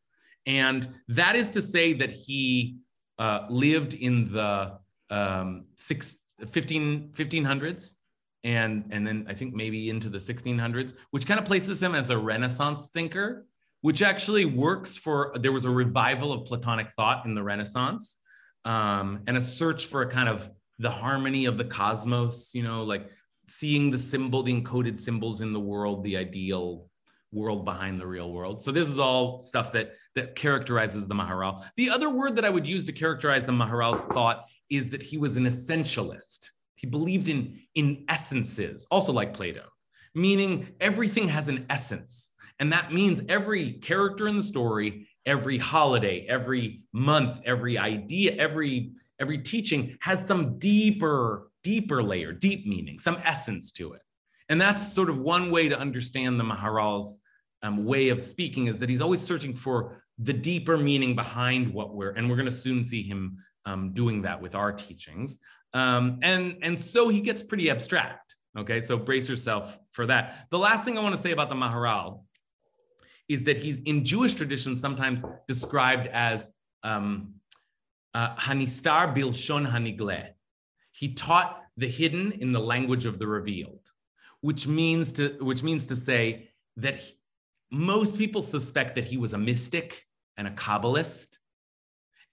And 0.45 0.87
that 1.07 1.35
is 1.35 1.49
to 1.51 1.61
say 1.61 1.93
that 1.93 2.11
he 2.11 2.77
uh, 3.17 3.45
lived 3.49 3.93
in 3.93 4.31
the 4.31 4.77
um, 5.09 5.65
six, 5.75 6.17
15, 6.47 7.11
1500s 7.13 7.95
and 8.45 8.85
and 8.91 9.05
then 9.05 9.25
I 9.27 9.33
think 9.33 9.53
maybe 9.55 9.89
into 9.89 10.07
the 10.07 10.19
1600s, 10.19 10.93
which 11.09 11.25
kind 11.25 11.39
of 11.39 11.45
places 11.45 11.81
him 11.81 11.95
as 11.95 12.11
a 12.11 12.17
Renaissance 12.17 12.89
thinker, 12.93 13.45
which 13.81 14.01
actually 14.03 14.45
works 14.45 14.95
for. 14.95 15.33
There 15.35 15.51
was 15.51 15.65
a 15.65 15.69
revival 15.69 16.31
of 16.31 16.45
Platonic 16.45 16.91
thought 16.91 17.25
in 17.25 17.33
the 17.33 17.43
Renaissance, 17.43 18.19
um, 18.63 19.23
and 19.25 19.35
a 19.35 19.41
search 19.41 19.87
for 19.87 20.03
a 20.03 20.09
kind 20.09 20.29
of 20.29 20.49
the 20.77 20.91
harmony 20.91 21.45
of 21.45 21.57
the 21.57 21.65
cosmos. 21.65 22.53
You 22.53 22.61
know, 22.61 22.83
like 22.83 23.09
seeing 23.47 23.89
the 23.89 23.97
symbol, 23.97 24.43
the 24.43 24.61
encoded 24.61 24.99
symbols 24.99 25.41
in 25.41 25.51
the 25.51 25.59
world, 25.59 26.03
the 26.03 26.15
ideal 26.15 26.87
world 27.35 27.65
behind 27.65 27.99
the 27.99 28.07
real 28.07 28.31
world. 28.31 28.63
So 28.63 28.71
this 28.71 28.87
is 28.87 28.97
all 28.97 29.41
stuff 29.41 29.71
that 29.73 29.93
that 30.15 30.35
characterizes 30.35 31.05
the 31.05 31.13
Maharal. 31.13 31.63
The 31.75 31.89
other 31.89 32.09
word 32.09 32.35
that 32.37 32.45
I 32.45 32.49
would 32.49 32.65
use 32.65 32.85
to 32.85 32.93
characterize 32.93 33.45
the 33.45 33.51
Maharal's 33.51 34.01
thought 34.01 34.45
is 34.69 34.89
that 34.89 35.03
he 35.03 35.17
was 35.17 35.35
an 35.35 35.45
essentialist. 35.45 36.49
He 36.75 36.87
believed 36.87 37.29
in, 37.29 37.59
in 37.75 38.05
essences, 38.09 38.87
also 38.89 39.13
like 39.13 39.33
Plato, 39.33 39.63
meaning 40.13 40.69
everything 40.79 41.27
has 41.27 41.47
an 41.47 41.65
essence. 41.69 42.31
And 42.59 42.71
that 42.71 42.93
means 42.93 43.21
every 43.27 43.73
character 43.73 44.27
in 44.27 44.37
the 44.37 44.43
story, 44.43 45.07
every 45.25 45.57
holiday, 45.57 46.25
every 46.27 46.83
month, 46.93 47.41
every 47.45 47.77
idea, 47.77 48.35
every 48.35 48.93
every 49.19 49.37
teaching 49.37 49.97
has 50.01 50.25
some 50.25 50.59
deeper, 50.59 51.49
deeper 51.63 52.03
layer, 52.03 52.31
deep 52.31 52.65
meaning, 52.65 52.99
some 52.99 53.17
essence 53.23 53.71
to 53.73 53.93
it. 53.93 54.01
And 54.49 54.59
that's 54.59 54.93
sort 54.93 55.09
of 55.09 55.17
one 55.17 55.51
way 55.51 55.69
to 55.69 55.79
understand 55.79 56.39
the 56.39 56.43
Maharal's 56.43 57.19
um, 57.65 57.83
way 57.83 58.09
of 58.09 58.19
speaking 58.19 58.67
is 58.67 58.79
that 58.79 58.89
he's 58.89 59.01
always 59.01 59.21
searching 59.21 59.53
for 59.53 60.03
the 60.19 60.33
deeper 60.33 60.77
meaning 60.77 61.15
behind 61.15 61.73
what 61.73 61.95
we're, 61.95 62.11
and 62.11 62.29
we're 62.29 62.35
going 62.35 62.45
to 62.45 62.51
soon 62.51 62.85
see 62.85 63.01
him 63.01 63.37
um, 63.65 63.91
doing 63.93 64.21
that 64.21 64.39
with 64.39 64.53
our 64.55 64.71
teachings. 64.71 65.39
Um, 65.73 66.19
and, 66.21 66.57
and 66.61 66.79
so 66.79 67.09
he 67.09 67.19
gets 67.21 67.41
pretty 67.41 67.69
abstract. 67.69 68.35
Okay, 68.57 68.79
so 68.79 68.97
brace 68.97 69.27
yourself 69.27 69.77
for 69.91 70.05
that. 70.05 70.47
The 70.49 70.59
last 70.59 70.85
thing 70.85 70.97
I 70.97 71.03
want 71.03 71.15
to 71.15 71.21
say 71.21 71.31
about 71.31 71.49
the 71.49 71.55
Maharal 71.55 72.21
is 73.27 73.43
that 73.45 73.57
he's 73.57 73.79
in 73.79 74.05
Jewish 74.05 74.35
tradition 74.35 74.77
sometimes 74.77 75.23
described 75.47 76.07
as 76.07 76.51
um, 76.83 77.33
uh, 78.13 78.35
Hanistar 78.35 79.13
Bilshon 79.13 79.69
Hanigle. 79.69 80.27
He 80.91 81.13
taught 81.13 81.63
the 81.75 81.87
hidden 81.87 82.31
in 82.33 82.53
the 82.53 82.59
language 82.59 83.05
of 83.05 83.19
the 83.19 83.27
revealed, 83.27 83.81
which 84.39 84.67
means 84.67 85.11
to 85.13 85.35
which 85.41 85.61
means 85.63 85.87
to 85.87 85.95
say 85.95 86.51
that 86.77 87.01
most 87.71 88.17
people 88.17 88.41
suspect 88.41 88.95
that 88.95 89.05
he 89.05 89.17
was 89.17 89.33
a 89.33 89.37
mystic 89.37 90.03
and 90.37 90.47
a 90.47 90.51
kabbalist, 90.51 91.37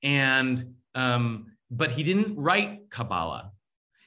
and 0.03 0.75
um, 0.95 1.53
but 1.71 1.91
he 1.91 2.03
didn't 2.03 2.37
write 2.37 2.91
Kabbalah. 2.91 3.53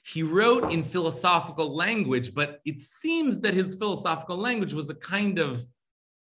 He 0.03 0.21
wrote 0.21 0.71
in 0.71 0.83
philosophical 0.83 1.75
language, 1.75 2.33
but 2.33 2.59
it 2.63 2.79
seems 2.79 3.41
that 3.41 3.55
his 3.55 3.73
philosophical 3.75 4.37
language 4.37 4.73
was 4.73 4.89
a 4.89 4.95
kind 4.95 5.39
of 5.39 5.63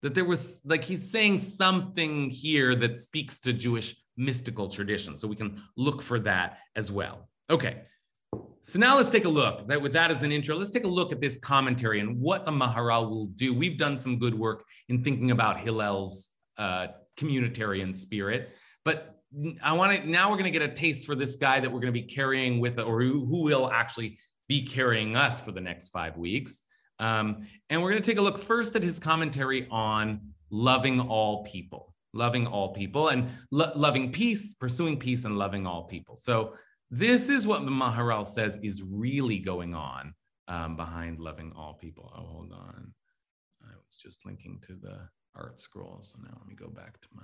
that 0.02 0.14
there 0.14 0.24
was 0.24 0.60
like 0.64 0.84
he's 0.84 1.10
saying 1.10 1.38
something 1.38 2.30
here 2.30 2.74
that 2.76 2.98
speaks 2.98 3.40
to 3.40 3.52
Jewish 3.52 3.96
mystical 4.16 4.68
tradition. 4.68 5.16
So 5.16 5.26
we 5.26 5.34
can 5.34 5.62
look 5.76 6.02
for 6.02 6.18
that 6.20 6.58
as 6.76 6.92
well. 6.92 7.28
Okay. 7.50 7.82
So 8.62 8.78
now 8.78 8.96
let's 8.96 9.10
take 9.10 9.24
a 9.24 9.28
look. 9.28 9.66
That 9.68 9.80
with 9.80 9.92
that 9.92 10.10
as 10.10 10.22
an 10.22 10.32
intro, 10.32 10.56
let's 10.56 10.70
take 10.70 10.84
a 10.84 10.88
look 10.88 11.12
at 11.12 11.20
this 11.20 11.38
commentary 11.38 12.00
and 12.00 12.20
what 12.20 12.44
the 12.44 12.50
Maharal 12.50 13.10
will 13.10 13.26
do. 13.26 13.52
We've 13.52 13.78
done 13.78 13.96
some 13.98 14.18
good 14.18 14.34
work 14.34 14.64
in 14.88 15.04
thinking 15.04 15.30
about 15.30 15.58
Hillel's 15.58 16.30
uh, 16.56 16.88
communitarian 17.16 17.94
spirit, 17.94 18.50
but 18.84 19.20
I 19.62 19.72
want 19.72 19.96
to 19.96 20.08
now 20.08 20.30
we're 20.30 20.36
going 20.36 20.52
to 20.52 20.58
get 20.58 20.62
a 20.62 20.72
taste 20.72 21.06
for 21.06 21.14
this 21.14 21.36
guy 21.36 21.60
that 21.60 21.70
we're 21.70 21.80
going 21.80 21.92
to 21.92 22.00
be 22.00 22.06
carrying 22.06 22.60
with, 22.60 22.78
or 22.78 23.02
who, 23.02 23.26
who 23.26 23.42
will 23.42 23.70
actually 23.70 24.18
be 24.48 24.64
carrying 24.64 25.16
us 25.16 25.40
for 25.40 25.52
the 25.52 25.60
next 25.60 25.88
five 25.88 26.16
weeks. 26.16 26.62
Um, 26.98 27.46
and 27.70 27.82
we're 27.82 27.90
going 27.90 28.02
to 28.02 28.08
take 28.08 28.18
a 28.18 28.22
look 28.22 28.38
first 28.38 28.76
at 28.76 28.82
his 28.82 28.98
commentary 28.98 29.66
on 29.70 30.20
loving 30.50 31.00
all 31.00 31.44
people, 31.44 31.94
loving 32.12 32.46
all 32.46 32.72
people, 32.72 33.08
and 33.08 33.28
lo- 33.50 33.72
loving 33.74 34.12
peace, 34.12 34.54
pursuing 34.54 34.98
peace, 34.98 35.24
and 35.24 35.36
loving 35.36 35.66
all 35.66 35.84
people. 35.84 36.16
So 36.16 36.54
this 36.90 37.28
is 37.28 37.46
what 37.46 37.64
the 37.64 37.70
Maharal 37.70 38.24
says 38.24 38.58
is 38.62 38.82
really 38.82 39.38
going 39.38 39.74
on 39.74 40.14
um, 40.48 40.76
behind 40.76 41.20
loving 41.20 41.52
all 41.56 41.74
people. 41.74 42.12
Oh, 42.16 42.26
hold 42.26 42.52
on. 42.52 42.92
I 43.62 43.74
was 43.74 43.96
just 43.96 44.26
linking 44.26 44.60
to 44.66 44.74
the 44.74 44.98
ArtScroll. 45.36 46.04
So 46.04 46.18
now 46.22 46.36
let 46.38 46.46
me 46.46 46.54
go 46.54 46.68
back 46.68 47.00
to 47.00 47.08
my 47.14 47.22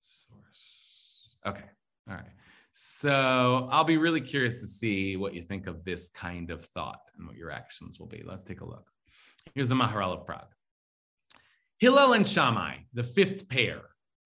source. 0.00 1.36
Okay. 1.46 1.64
All 2.08 2.16
right. 2.16 2.24
So 2.72 3.68
I'll 3.70 3.84
be 3.84 3.96
really 3.96 4.20
curious 4.20 4.60
to 4.60 4.66
see 4.66 5.16
what 5.16 5.34
you 5.34 5.42
think 5.42 5.66
of 5.66 5.84
this 5.84 6.08
kind 6.14 6.50
of 6.50 6.64
thought 6.66 7.00
and 7.16 7.26
what 7.26 7.36
your 7.36 7.50
actions 7.50 7.98
will 7.98 8.06
be. 8.06 8.22
Let's 8.24 8.44
take 8.44 8.60
a 8.60 8.66
look. 8.66 8.90
Here's 9.54 9.68
the 9.68 9.74
Maharal 9.74 10.12
of 10.12 10.26
Prague. 10.26 10.54
Hillel 11.78 12.12
and 12.12 12.28
Shammai, 12.28 12.76
the 12.92 13.02
fifth 13.02 13.48
pair, 13.48 13.80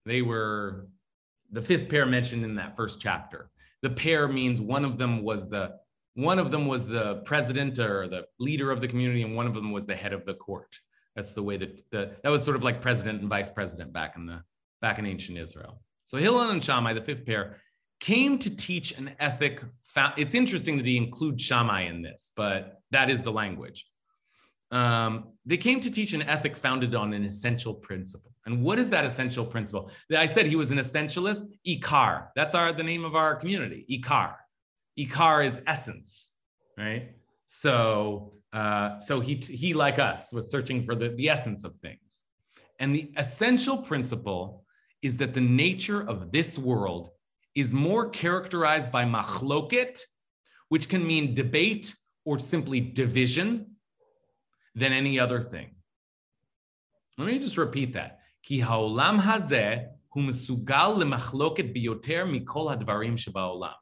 they 0.05 0.21
were 0.21 0.87
the 1.51 1.61
fifth 1.61 1.89
pair 1.89 2.05
mentioned 2.05 2.43
in 2.43 2.55
that 2.55 2.75
first 2.75 2.99
chapter. 2.99 3.49
The 3.85 3.91
pair 3.91 4.27
means 4.27 4.59
one 4.59 4.83
of 4.83 4.97
them 4.97 5.21
was 5.21 5.47
the 5.47 5.77
one 6.15 6.39
of 6.39 6.49
them 6.49 6.65
was 6.65 6.87
the 6.87 7.17
president 7.17 7.77
or 7.77 8.07
the 8.07 8.25
leader 8.39 8.71
of 8.71 8.81
the 8.81 8.87
community, 8.87 9.21
and 9.21 9.35
one 9.35 9.45
of 9.45 9.53
them 9.53 9.71
was 9.71 9.85
the 9.85 9.95
head 9.95 10.11
of 10.11 10.25
the 10.25 10.33
court. 10.33 10.75
That's 11.15 11.35
the 11.35 11.43
way 11.43 11.57
that 11.57 11.91
the, 11.91 12.15
that 12.23 12.31
was 12.31 12.43
sort 12.43 12.57
of 12.57 12.63
like 12.63 12.81
president 12.81 13.21
and 13.21 13.29
vice 13.29 13.47
president 13.47 13.93
back 13.93 14.15
in 14.15 14.25
the 14.25 14.41
back 14.81 14.97
in 14.97 15.05
ancient 15.05 15.37
Israel. 15.37 15.83
So 16.07 16.17
Hillel 16.17 16.49
and 16.49 16.63
Shammai, 16.63 16.93
the 16.93 17.01
fifth 17.03 17.27
pair, 17.27 17.57
came 17.99 18.39
to 18.39 18.49
teach 18.55 18.97
an 18.97 19.11
ethic. 19.19 19.61
It's 20.17 20.33
interesting 20.33 20.77
that 20.77 20.87
he 20.87 20.97
includes 20.97 21.43
Shammai 21.43 21.81
in 21.83 22.01
this, 22.01 22.31
but 22.35 22.81
that 22.89 23.11
is 23.11 23.21
the 23.21 23.31
language. 23.31 23.85
Um, 24.75 25.11
they 25.45 25.57
came 25.57 25.79
to 25.79 25.89
teach 25.89 26.11
an 26.13 26.23
ethic 26.23 26.57
founded 26.57 26.93
on 26.95 27.13
an 27.13 27.23
essential 27.23 27.73
principle. 27.73 28.31
And 28.45 28.61
what 28.61 28.77
is 28.77 28.89
that 28.89 29.05
essential 29.05 29.45
principle? 29.45 29.89
I 30.25 30.25
said 30.25 30.45
he 30.45 30.57
was 30.57 30.69
an 30.69 30.79
essentialist. 30.79 31.45
Ikar. 31.65 32.27
That's 32.35 32.53
our 32.53 32.73
the 32.73 32.83
name 32.83 33.05
of 33.05 33.15
our 33.15 33.35
community. 33.35 33.85
Ikar. 33.89 34.35
Ikar 34.99 35.45
is 35.45 35.61
essence. 35.65 36.33
right? 36.77 37.15
So, 37.47 38.33
uh, 38.53 38.99
so 38.99 39.19
he 39.19 39.35
he 39.35 39.73
like 39.73 39.97
us 39.99 40.33
was 40.33 40.51
searching 40.51 40.85
for 40.85 40.95
the, 40.95 41.09
the 41.09 41.29
essence 41.29 41.63
of 41.63 41.75
things, 41.77 42.23
and 42.79 42.93
the 42.93 43.11
essential 43.17 43.77
principle 43.77 44.65
is 45.01 45.17
that 45.17 45.33
the 45.33 45.41
nature 45.41 46.01
of 46.01 46.31
this 46.31 46.57
world 46.57 47.09
is 47.53 47.73
more 47.73 48.09
characterized 48.09 48.91
by 48.91 49.05
machloket, 49.05 49.99
which 50.69 50.89
can 50.89 51.05
mean 51.05 51.35
debate 51.35 51.95
or 52.25 52.39
simply 52.39 52.79
division, 52.79 53.74
than 54.75 54.93
any 54.93 55.19
other 55.19 55.41
thing. 55.41 55.71
Let 57.17 57.27
me 57.27 57.39
just 57.39 57.57
repeat 57.57 57.93
that. 57.93 58.19
Ki 58.43 58.61
haolam 58.61 59.19
hazeh 59.19 59.87
hu 60.11 60.21
mesugal 60.21 61.01
lemachloket 61.01 61.75
biyoter 61.75 62.25
mikol 62.25 62.75
hadvarim 62.75 63.17
shebaolam. 63.17 63.73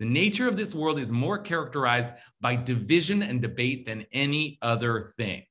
The 0.00 0.06
nature 0.06 0.46
of 0.46 0.56
this 0.56 0.74
world 0.74 0.98
is 0.98 1.10
more 1.10 1.38
characterized 1.38 2.10
by 2.40 2.54
division 2.54 3.22
and 3.22 3.42
debate 3.42 3.86
than 3.86 4.06
any 4.12 4.58
other 4.62 5.00
thing. 5.16 5.44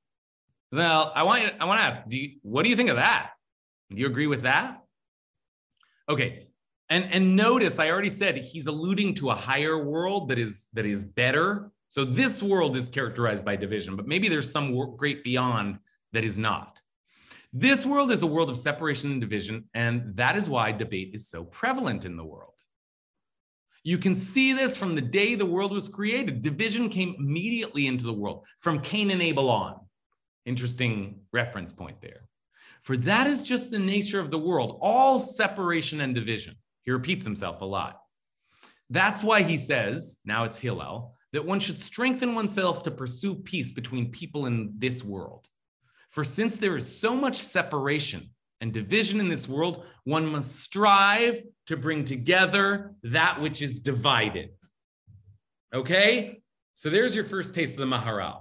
Well, 0.71 1.11
I 1.15 1.23
want 1.23 1.53
I 1.59 1.65
want 1.65 1.79
to 1.79 1.85
ask, 1.85 2.07
do 2.07 2.17
you, 2.17 2.39
what 2.43 2.63
do 2.63 2.69
you 2.69 2.75
think 2.75 2.89
of 2.89 2.97
that? 2.97 3.31
Do 3.89 3.97
you 3.97 4.07
agree 4.07 4.27
with 4.27 4.43
that? 4.43 4.81
Okay. 6.09 6.47
And, 6.89 7.05
and 7.11 7.35
notice 7.35 7.79
I 7.79 7.89
already 7.89 8.09
said 8.09 8.37
he's 8.37 8.67
alluding 8.67 9.15
to 9.15 9.29
a 9.29 9.35
higher 9.35 9.83
world 9.83 10.29
that 10.29 10.39
is 10.39 10.67
that 10.73 10.85
is 10.85 11.03
better. 11.03 11.71
So 11.89 12.03
this 12.05 12.43
world 12.43 12.75
is 12.75 12.89
characterized 12.89 13.45
by 13.45 13.55
division, 13.55 13.95
but 13.95 14.07
maybe 14.07 14.27
there's 14.27 14.51
some 14.51 14.75
great 14.97 15.23
beyond 15.23 15.79
that 16.13 16.23
is 16.23 16.37
not. 16.37 16.79
This 17.53 17.85
world 17.85 18.11
is 18.11 18.23
a 18.23 18.27
world 18.27 18.49
of 18.49 18.57
separation 18.57 19.11
and 19.11 19.21
division, 19.21 19.65
and 19.73 20.15
that 20.17 20.35
is 20.35 20.49
why 20.49 20.71
debate 20.71 21.11
is 21.13 21.29
so 21.29 21.45
prevalent 21.45 22.05
in 22.05 22.17
the 22.17 22.25
world. 22.25 22.53
You 23.83 23.97
can 23.97 24.15
see 24.15 24.51
this 24.51 24.75
from 24.75 24.95
the 24.95 25.01
day 25.01 25.35
the 25.35 25.45
world 25.45 25.71
was 25.71 25.87
created. 25.87 26.41
Division 26.41 26.89
came 26.89 27.15
immediately 27.17 27.87
into 27.87 28.05
the 28.05 28.13
world 28.13 28.43
from 28.59 28.81
Cain 28.81 29.11
and 29.11 29.21
Abel 29.21 29.49
on. 29.49 29.75
Interesting 30.45 31.21
reference 31.31 31.71
point 31.71 32.01
there. 32.01 32.27
For 32.83 32.97
that 32.97 33.27
is 33.27 33.41
just 33.41 33.71
the 33.71 33.79
nature 33.79 34.19
of 34.19 34.29
the 34.29 34.37
world, 34.37 34.77
all 34.81 35.19
separation 35.19 36.01
and 36.01 36.13
division. 36.13 36.55
He 36.83 36.91
repeats 36.91 37.25
himself 37.25 37.61
a 37.61 37.65
lot. 37.65 38.01
That's 38.89 39.23
why 39.23 39.43
he 39.43 39.57
says, 39.57 40.19
now 40.25 40.43
it's 40.43 40.57
Hillel, 40.57 41.15
that 41.33 41.45
one 41.45 41.59
should 41.59 41.79
strengthen 41.79 42.35
oneself 42.35 42.83
to 42.83 42.91
pursue 42.91 43.35
peace 43.35 43.71
between 43.71 44.11
people 44.11 44.45
in 44.45 44.73
this 44.77 45.03
world. 45.03 45.47
For 46.09 46.23
since 46.23 46.57
there 46.57 46.77
is 46.77 46.99
so 46.99 47.15
much 47.15 47.37
separation 47.37 48.29
and 48.61 48.73
division 48.73 49.19
in 49.19 49.29
this 49.29 49.47
world, 49.47 49.85
one 50.03 50.25
must 50.25 50.55
strive 50.55 51.41
to 51.67 51.77
bring 51.77 52.05
together 52.05 52.95
that 53.03 53.39
which 53.39 53.61
is 53.61 53.81
divided. 53.81 54.49
Okay? 55.73 56.41
So 56.73 56.89
there's 56.89 57.15
your 57.15 57.25
first 57.25 57.53
taste 57.53 57.73
of 57.73 57.79
the 57.79 57.95
Maharal. 57.95 58.39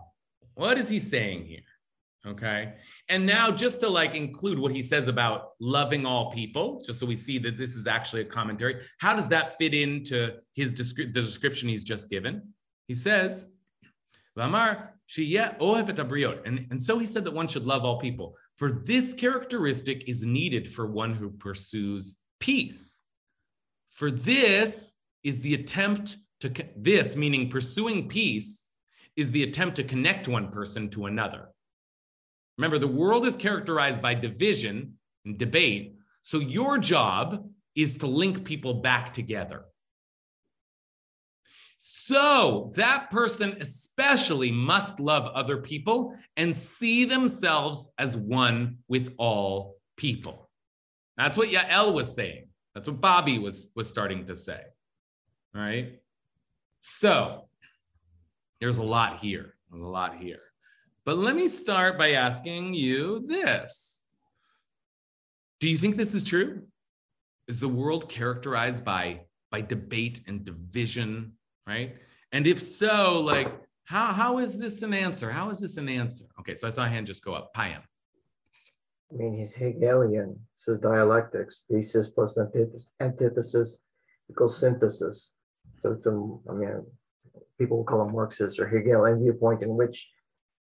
What 0.55 0.78
is 0.78 0.89
he 0.89 1.01
saying 1.01 1.47
here? 1.47 1.61
Okay. 2.26 2.74
And 3.09 3.24
now, 3.24 3.53
just 3.53 3.78
to 3.80 3.89
like 3.89 4.14
include 4.14 4.59
what 4.59 4.72
he 4.72 4.82
says 4.82 5.07
about 5.07 5.51
loving 5.61 6.05
all 6.05 6.32
people, 6.32 6.82
just 6.84 6.99
so 6.99 7.07
we 7.07 7.16
see 7.16 7.39
that 7.39 7.57
this 7.57 7.76
is 7.76 7.87
actually 7.87 8.22
a 8.22 8.24
commentary, 8.24 8.82
how 8.99 9.14
does 9.14 9.28
that 9.28 9.57
fit 9.59 9.74
into 9.74 10.32
his 10.55 10.74
descri- 10.74 11.12
the 11.12 11.22
description 11.22 11.68
he's 11.68 11.84
just 11.84 12.11
given? 12.11 12.53
He 12.89 12.95
says, 12.95 13.51
Lamar, 14.34 14.95
and, 15.16 16.66
and 16.70 16.82
so 16.82 16.99
he 16.99 17.07
said 17.07 17.24
that 17.24 17.34
one 17.34 17.49
should 17.49 17.66
love 17.66 17.84
all 17.84 17.99
people. 17.99 18.37
For 18.57 18.72
this 18.72 19.14
characteristic 19.14 20.09
is 20.09 20.22
needed 20.22 20.72
for 20.72 20.87
one 20.87 21.14
who 21.14 21.30
pursues 21.30 22.18
peace. 22.41 23.03
For 23.91 24.11
this 24.11 24.97
is 25.22 25.41
the 25.41 25.55
attempt 25.55 26.16
to, 26.41 26.53
this 26.76 27.16
meaning 27.16 27.51
pursuing 27.51 28.09
peace, 28.09 28.68
is 29.16 29.30
the 29.30 29.43
attempt 29.43 29.76
to 29.76 29.84
connect 29.84 30.28
one 30.28 30.51
person 30.51 30.91
to 30.91 31.07
another. 31.07 31.49
Remember, 32.59 32.78
the 32.78 32.87
world 32.87 33.26
is 33.26 33.37
characterized 33.37 34.03
by 34.03 34.14
division 34.14 34.95
and 35.24 35.39
debate. 35.39 35.97
So 36.22 36.39
your 36.39 36.78
job 36.78 37.49
is 37.74 37.99
to 37.99 38.07
link 38.07 38.45
people 38.45 38.74
back 38.74 39.14
together. 39.14 39.64
So 42.07 42.70
that 42.76 43.11
person 43.11 43.57
especially 43.61 44.52
must 44.52 45.00
love 45.00 45.24
other 45.34 45.57
people 45.57 46.14
and 46.36 46.57
see 46.57 47.04
themselves 47.04 47.88
as 47.98 48.16
one 48.16 48.78
with 48.86 49.12
all 49.18 49.78
people. 49.96 50.48
That's 51.16 51.36
what 51.36 51.48
Yael 51.48 51.92
was 51.92 52.14
saying. 52.14 52.46
That's 52.76 52.86
what 52.86 53.00
Bobby 53.00 53.40
was, 53.40 53.70
was 53.74 53.88
starting 53.88 54.24
to 54.26 54.36
say. 54.36 54.61
All 55.52 55.61
right. 55.61 55.98
So 56.80 57.48
there's 58.61 58.78
a 58.78 58.84
lot 58.84 59.18
here. 59.18 59.57
There's 59.68 59.82
a 59.82 59.88
lot 59.88 60.16
here. 60.16 60.42
But 61.04 61.18
let 61.18 61.34
me 61.34 61.48
start 61.48 61.98
by 61.98 62.12
asking 62.12 62.72
you 62.74 63.26
this 63.26 64.02
Do 65.59 65.68
you 65.68 65.76
think 65.76 65.96
this 65.96 66.14
is 66.14 66.22
true? 66.22 66.68
Is 67.48 67.59
the 67.59 67.68
world 67.68 68.09
characterized 68.09 68.84
by, 68.84 69.22
by 69.50 69.61
debate 69.61 70.20
and 70.28 70.44
division 70.44 71.32
right? 71.66 71.96
And 72.32 72.46
if 72.46 72.60
so, 72.60 73.20
like, 73.20 73.52
how, 73.84 74.12
how 74.12 74.38
is 74.38 74.58
this 74.58 74.82
an 74.82 74.94
answer? 74.94 75.30
How 75.30 75.50
is 75.50 75.58
this 75.58 75.76
an 75.76 75.88
answer? 75.88 76.24
Okay, 76.40 76.54
so 76.54 76.66
I 76.66 76.70
saw 76.70 76.84
a 76.84 76.88
hand 76.88 77.06
just 77.06 77.24
go 77.24 77.34
up. 77.34 77.54
Payam. 77.54 77.82
I 79.12 79.16
mean, 79.16 79.38
he's 79.38 79.54
Hegelian. 79.54 80.38
This 80.56 80.74
is 80.74 80.80
dialectics. 80.80 81.64
Thesis 81.70 82.08
plus 82.10 82.36
antithesis 83.00 83.78
equals 84.28 84.58
synthesis. 84.58 85.32
So 85.80 85.92
it's 85.92 86.06
a, 86.06 86.10
I 86.50 86.54
mean, 86.54 86.84
people 87.58 87.84
call 87.84 88.02
him 88.02 88.12
Marxist 88.12 88.58
or 88.58 88.68
Hegelian 88.68 89.22
viewpoint 89.22 89.62
in 89.62 89.76
which 89.76 90.08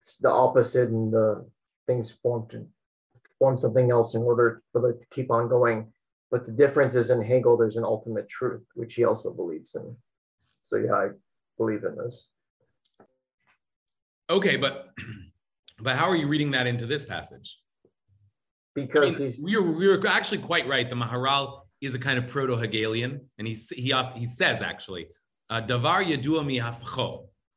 it's 0.02 0.16
the 0.16 0.32
opposite 0.32 0.90
and 0.90 1.14
the 1.14 1.46
things 1.86 2.12
form 2.24 2.48
to 2.50 2.66
form 3.38 3.58
something 3.60 3.92
else 3.92 4.16
in 4.16 4.22
order 4.22 4.64
for 4.72 4.90
it 4.90 5.00
to 5.02 5.06
keep 5.12 5.30
on 5.30 5.48
going. 5.48 5.92
But 6.32 6.46
the 6.46 6.52
difference 6.52 6.96
is 6.96 7.10
in 7.10 7.22
Hegel, 7.22 7.58
there's 7.58 7.76
an 7.76 7.84
ultimate 7.84 8.30
truth, 8.30 8.64
which 8.74 8.96
he 8.96 9.04
also 9.04 9.32
believes 9.32 9.76
in. 9.76 9.96
So 10.72 10.78
yeah, 10.78 10.94
I 10.94 11.08
believe 11.58 11.84
in 11.84 11.96
this. 11.96 12.28
Okay, 14.30 14.56
but 14.56 14.90
but 15.80 15.98
how 15.98 16.08
are 16.10 16.16
you 16.16 16.28
reading 16.28 16.52
that 16.52 16.66
into 16.66 16.86
this 16.86 17.04
passage? 17.04 17.60
Because 18.74 19.16
I 19.16 19.20
mean, 19.20 19.32
he's 19.32 19.42
we're 19.42 19.78
we're 19.78 20.08
actually 20.08 20.38
quite 20.38 20.68
right. 20.68 20.90
The 20.90 20.96
Maharal 20.96 21.62
is 21.82 21.94
a 21.94 22.00
kind 22.00 22.18
of 22.18 22.28
proto 22.28 22.56
Hegelian, 22.56 23.20
and 23.38 23.48
he 23.48 23.54
he 23.54 23.94
he 24.16 24.26
says 24.26 24.62
actually, 24.62 25.08
uh, 25.50 25.62
davar 25.62 26.06
yadua 26.06 26.46
mi 26.46 26.62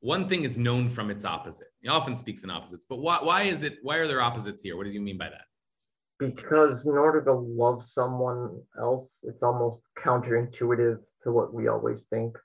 One 0.01 0.29
thing 0.29 0.43
is 0.43 0.59
known 0.59 0.89
from 0.89 1.11
its 1.11 1.25
opposite. 1.25 1.69
He 1.81 1.89
often 1.89 2.17
speaks 2.17 2.43
in 2.43 2.51
opposites, 2.51 2.85
but 2.89 2.99
why 2.99 3.19
why 3.23 3.43
is 3.43 3.62
it? 3.62 3.79
Why 3.83 3.99
are 3.99 4.09
there 4.09 4.21
opposites 4.21 4.61
here? 4.62 4.77
What 4.77 4.87
do 4.87 4.93
you 4.93 5.01
mean 5.01 5.19
by 5.19 5.29
that? 5.29 5.45
Because 6.19 6.87
in 6.87 6.97
order 6.97 7.23
to 7.25 7.33
love 7.33 7.85
someone 7.85 8.61
else, 8.79 9.21
it's 9.23 9.43
almost 9.45 9.83
counterintuitive 9.99 10.99
to 11.23 11.33
what 11.33 11.55
we 11.55 11.69
always 11.69 12.05
think. 12.05 12.37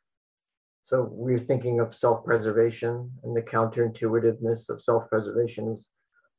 So 0.84 1.08
we're 1.12 1.40
thinking 1.40 1.80
of 1.80 1.96
self-preservation 1.96 3.12
and 3.24 3.36
the 3.36 3.42
counterintuitiveness 3.42 4.70
of 4.70 4.82
self-preservation 4.82 5.70
is 5.74 5.88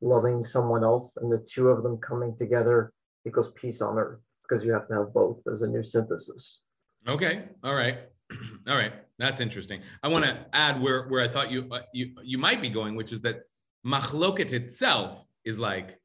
loving 0.01 0.45
someone 0.45 0.83
else 0.83 1.17
and 1.17 1.31
the 1.31 1.47
two 1.49 1.69
of 1.69 1.83
them 1.83 1.99
coming 1.99 2.37
together 2.37 2.93
equals 3.27 3.53
peace 3.55 3.81
on 3.81 3.99
earth 3.99 4.21
because 4.43 4.65
you 4.65 4.73
have 4.73 4.89
to 4.89 4.95
have 4.95 5.15
both 5.15 5.39
as 5.53 5.63
a 5.63 5.69
new 5.69 5.85
synthesis. 5.85 6.63
Okay. 7.07 7.45
All 7.63 7.75
right. 7.75 7.99
All 8.69 8.77
right. 8.77 8.93
That's 9.19 9.41
interesting. 9.41 9.83
I 10.03 10.09
want 10.09 10.25
to 10.25 10.47
add 10.53 10.81
where, 10.81 11.07
where 11.09 11.23
I 11.23 11.29
thought 11.29 11.51
you, 11.51 11.69
uh, 11.71 11.83
you, 11.93 12.15
you 12.23 12.39
might 12.39 12.61
be 12.61 12.71
going, 12.71 12.97
which 12.97 13.13
is 13.13 13.21
that 13.21 13.43
machloket 13.87 14.53
itself 14.53 15.27
is 15.45 15.59
like, 15.59 15.99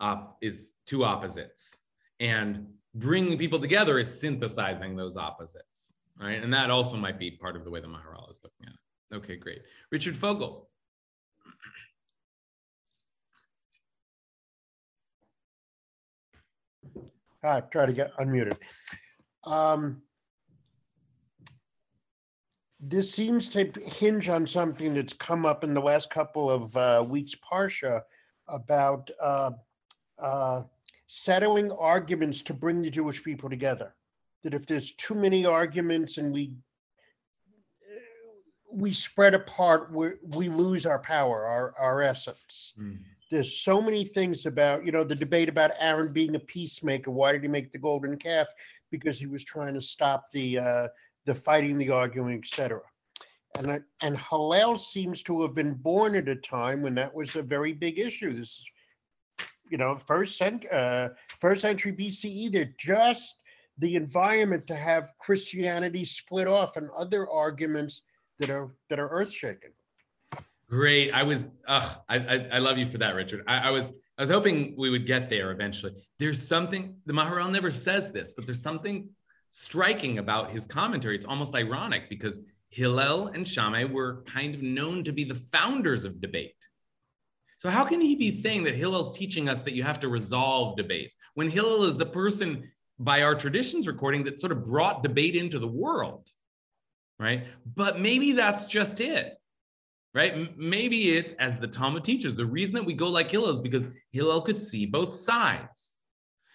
uh, 0.00 0.24
is 0.40 0.72
two 0.86 1.04
opposites 1.04 1.78
and 2.20 2.66
bringing 2.94 3.36
people 3.36 3.58
together 3.58 3.98
is 3.98 4.20
synthesizing 4.20 4.96
those 4.96 5.16
opposites 5.16 5.92
right? 6.20 6.42
And 6.42 6.52
that 6.52 6.70
also 6.70 6.96
might 6.96 7.18
be 7.18 7.30
part 7.30 7.56
of 7.56 7.64
the 7.64 7.70
way 7.70 7.80
the 7.80 7.86
Maharal 7.86 8.30
is 8.30 8.40
looking 8.42 8.66
at 8.66 8.72
it. 8.72 9.16
Okay, 9.16 9.36
great. 9.36 9.62
Richard 9.90 10.16
Fogel. 10.16 10.68
I 17.42 17.60
try 17.60 17.86
to 17.86 17.92
get 17.92 18.16
unmuted. 18.16 18.56
Um, 19.44 20.02
this 22.80 23.12
seems 23.12 23.48
to 23.50 23.70
hinge 23.84 24.28
on 24.28 24.46
something 24.46 24.94
that's 24.94 25.12
come 25.12 25.46
up 25.46 25.62
in 25.64 25.72
the 25.72 25.80
last 25.80 26.10
couple 26.10 26.50
of 26.50 26.76
uh, 26.76 27.04
weeks, 27.08 27.34
Parsha, 27.34 28.02
about 28.48 29.08
uh, 29.22 29.50
uh, 30.18 30.62
settling 31.06 31.70
arguments 31.72 32.42
to 32.42 32.54
bring 32.54 32.82
the 32.82 32.90
Jewish 32.90 33.22
people 33.22 33.48
together 33.48 33.94
that 34.46 34.54
if 34.54 34.64
there's 34.64 34.92
too 34.92 35.16
many 35.16 35.44
arguments 35.44 36.18
and 36.18 36.32
we 36.32 36.54
we 38.72 38.92
spread 38.92 39.34
apart, 39.34 39.92
we 39.92 40.10
we 40.36 40.48
lose 40.48 40.86
our 40.86 41.00
power, 41.00 41.44
our 41.44 41.74
our 41.78 42.02
essence. 42.02 42.74
Mm. 42.80 42.98
There's 43.28 43.56
so 43.56 43.82
many 43.82 44.04
things 44.04 44.46
about 44.46 44.86
you 44.86 44.92
know 44.92 45.02
the 45.02 45.16
debate 45.16 45.48
about 45.48 45.72
Aaron 45.80 46.12
being 46.12 46.36
a 46.36 46.38
peacemaker. 46.38 47.10
Why 47.10 47.32
did 47.32 47.42
he 47.42 47.48
make 47.48 47.72
the 47.72 47.78
golden 47.78 48.16
calf? 48.16 48.46
Because 48.92 49.18
he 49.18 49.26
was 49.26 49.42
trying 49.42 49.74
to 49.74 49.82
stop 49.82 50.30
the 50.30 50.58
uh, 50.60 50.88
the 51.24 51.34
fighting, 51.34 51.76
the 51.76 51.90
arguing, 51.90 52.38
etc. 52.38 52.80
And, 53.58 53.72
I- 53.72 53.80
and 54.02 54.16
Hillel 54.16 54.76
seems 54.78 55.24
to 55.24 55.42
have 55.42 55.54
been 55.54 55.74
born 55.74 56.14
at 56.14 56.28
a 56.28 56.36
time 56.36 56.82
when 56.82 56.94
that 56.96 57.12
was 57.12 57.34
a 57.34 57.42
very 57.42 57.72
big 57.72 57.98
issue. 57.98 58.32
This, 58.32 58.62
you 59.70 59.78
know, 59.78 59.96
first 59.96 60.38
cent, 60.38 60.70
uh, 60.70 61.08
first 61.40 61.62
century 61.62 61.92
BCE, 61.92 62.52
they're 62.52 62.74
just 62.78 63.40
the 63.78 63.94
environment 63.94 64.66
to 64.66 64.76
have 64.76 65.12
Christianity 65.18 66.04
split 66.04 66.46
off 66.46 66.76
and 66.76 66.88
other 66.96 67.28
arguments 67.28 68.02
that 68.38 68.50
are, 68.50 68.74
that 68.88 68.98
are 68.98 69.08
earth 69.08 69.32
shaking. 69.32 69.70
Great. 70.68 71.12
I 71.12 71.22
was, 71.22 71.50
uh, 71.68 71.94
I, 72.08 72.16
I, 72.16 72.48
I 72.54 72.58
love 72.58 72.78
you 72.78 72.86
for 72.88 72.98
that, 72.98 73.14
Richard. 73.14 73.44
I, 73.46 73.68
I 73.68 73.70
was, 73.70 73.92
I 74.18 74.22
was 74.22 74.30
hoping 74.30 74.74
we 74.76 74.90
would 74.90 75.06
get 75.06 75.28
there 75.30 75.52
eventually. 75.52 75.92
There's 76.18 76.46
something, 76.46 76.96
the 77.06 77.12
Maharal 77.12 77.50
never 77.50 77.70
says 77.70 78.10
this, 78.12 78.32
but 78.32 78.46
there's 78.46 78.62
something 78.62 79.08
striking 79.50 80.18
about 80.18 80.50
his 80.50 80.66
commentary. 80.66 81.14
It's 81.14 81.26
almost 81.26 81.54
ironic 81.54 82.08
because 82.08 82.40
Hillel 82.70 83.28
and 83.28 83.46
Shammai 83.46 83.84
were 83.84 84.22
kind 84.26 84.54
of 84.54 84.62
known 84.62 85.04
to 85.04 85.12
be 85.12 85.24
the 85.24 85.40
founders 85.52 86.04
of 86.04 86.20
debate. 86.20 86.56
So 87.58 87.70
how 87.70 87.84
can 87.84 88.00
he 88.00 88.16
be 88.16 88.30
saying 88.30 88.64
that 88.64 88.74
Hillel's 88.74 89.16
teaching 89.16 89.48
us 89.48 89.60
that 89.62 89.74
you 89.74 89.82
have 89.82 90.00
to 90.00 90.08
resolve 90.08 90.76
debates 90.76 91.16
when 91.34 91.48
Hillel 91.48 91.84
is 91.84 91.96
the 91.96 92.06
person 92.06 92.70
by 92.98 93.22
our 93.22 93.34
traditions 93.34 93.86
recording 93.86 94.24
that 94.24 94.40
sort 94.40 94.52
of 94.52 94.64
brought 94.64 95.02
debate 95.02 95.36
into 95.36 95.58
the 95.58 95.68
world, 95.68 96.28
right? 97.18 97.46
But 97.74 97.98
maybe 97.98 98.32
that's 98.32 98.66
just 98.66 99.00
it 99.00 99.36
right? 100.16 100.56
Maybe 100.56 101.10
it's 101.10 101.32
as 101.32 101.58
the 101.58 101.68
Talmud 101.68 102.02
teaches. 102.02 102.34
The 102.34 102.46
reason 102.46 102.74
that 102.76 102.86
we 102.86 102.94
go 102.94 103.10
like 103.10 103.30
Hillel 103.30 103.50
is 103.50 103.60
because 103.60 103.90
Hillel 104.12 104.40
could 104.40 104.58
see 104.58 104.86
both 104.86 105.14
sides. 105.14 105.92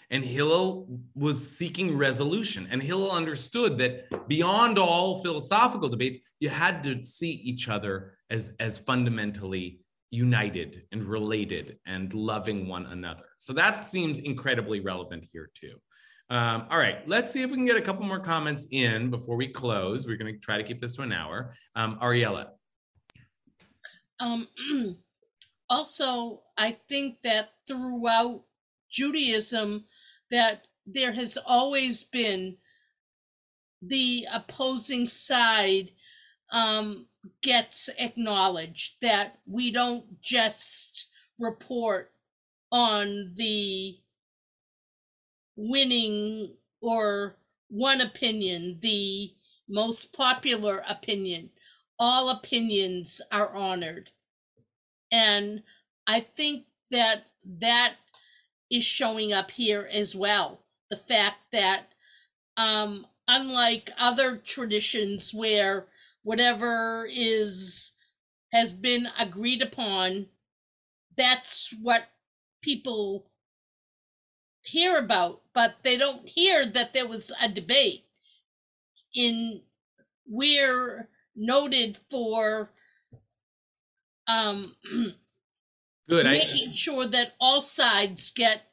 And 0.09 0.25
Hillel 0.25 0.99
was 1.13 1.55
seeking 1.57 1.95
resolution. 1.95 2.67
And 2.71 2.81
Hillel 2.81 3.11
understood 3.11 3.77
that 3.77 4.27
beyond 4.27 4.79
all 4.79 5.21
philosophical 5.21 5.89
debates, 5.89 6.17
you 6.39 6.49
had 6.49 6.83
to 6.83 7.03
see 7.03 7.29
each 7.29 7.69
other 7.69 8.15
as, 8.31 8.55
as 8.59 8.79
fundamentally 8.79 9.79
united 10.09 10.81
and 10.91 11.03
related 11.03 11.77
and 11.85 12.11
loving 12.15 12.67
one 12.67 12.87
another. 12.87 13.25
So 13.37 13.53
that 13.53 13.85
seems 13.85 14.17
incredibly 14.17 14.79
relevant 14.79 15.25
here, 15.31 15.51
too. 15.53 15.75
Um, 16.31 16.65
all 16.71 16.77
right, 16.77 17.05
let's 17.09 17.33
see 17.33 17.41
if 17.41 17.49
we 17.51 17.57
can 17.57 17.65
get 17.65 17.75
a 17.75 17.81
couple 17.81 18.05
more 18.05 18.17
comments 18.17 18.65
in 18.71 19.09
before 19.09 19.35
we 19.35 19.49
close. 19.49 20.07
We're 20.07 20.15
going 20.15 20.33
to 20.33 20.39
try 20.39 20.57
to 20.57 20.63
keep 20.63 20.79
this 20.79 20.95
to 20.95 21.01
an 21.01 21.11
hour. 21.11 21.53
Um, 21.75 21.99
Ariella. 21.99 22.51
Um, 24.21 24.47
also, 25.69 26.43
I 26.57 26.77
think 26.87 27.17
that 27.25 27.49
throughout 27.67 28.43
Judaism, 28.89 29.83
that 30.29 30.67
there 30.85 31.11
has 31.11 31.37
always 31.45 32.05
been 32.05 32.55
the 33.81 34.25
opposing 34.31 35.09
side 35.09 35.91
um, 36.53 37.07
gets 37.41 37.89
acknowledged 37.97 39.01
that 39.01 39.39
we 39.45 39.69
don't 39.69 40.21
just 40.21 41.09
report 41.37 42.13
on 42.71 43.33
the 43.35 44.00
winning 45.55 46.55
or 46.81 47.37
one 47.69 48.01
opinion, 48.01 48.79
the 48.81 49.31
most 49.67 50.13
popular 50.13 50.83
opinion 50.87 51.51
all 52.01 52.31
opinions 52.31 53.21
are 53.31 53.55
honored. 53.55 54.09
And 55.11 55.61
I 56.07 56.21
think 56.21 56.65
that 56.89 57.25
that 57.45 57.93
is 58.71 58.83
showing 58.83 59.31
up 59.31 59.51
here 59.51 59.87
as 59.93 60.15
well. 60.15 60.63
The 60.89 60.97
fact 60.97 61.37
that, 61.51 61.93
um, 62.57 63.05
unlike 63.27 63.91
other 63.99 64.35
traditions 64.35 65.31
where 65.31 65.85
whatever 66.23 67.07
is 67.07 67.93
has 68.51 68.73
been 68.73 69.07
agreed 69.19 69.61
upon, 69.61 70.25
that's 71.15 71.71
what 71.83 72.09
people 72.63 73.30
hear 74.63 74.97
about, 74.97 75.41
but 75.53 75.75
they 75.83 75.97
don't 75.97 76.27
hear 76.27 76.65
that 76.65 76.93
there 76.93 77.07
was 77.07 77.31
a 77.41 77.49
debate. 77.49 78.05
In 79.13 79.61
we're 80.25 81.09
noted 81.35 81.97
for 82.09 82.71
um, 84.27 84.75
Good. 86.09 86.25
I, 86.25 86.31
making 86.31 86.71
sure 86.71 87.05
that 87.07 87.33
all 87.39 87.61
sides 87.61 88.31
get 88.31 88.63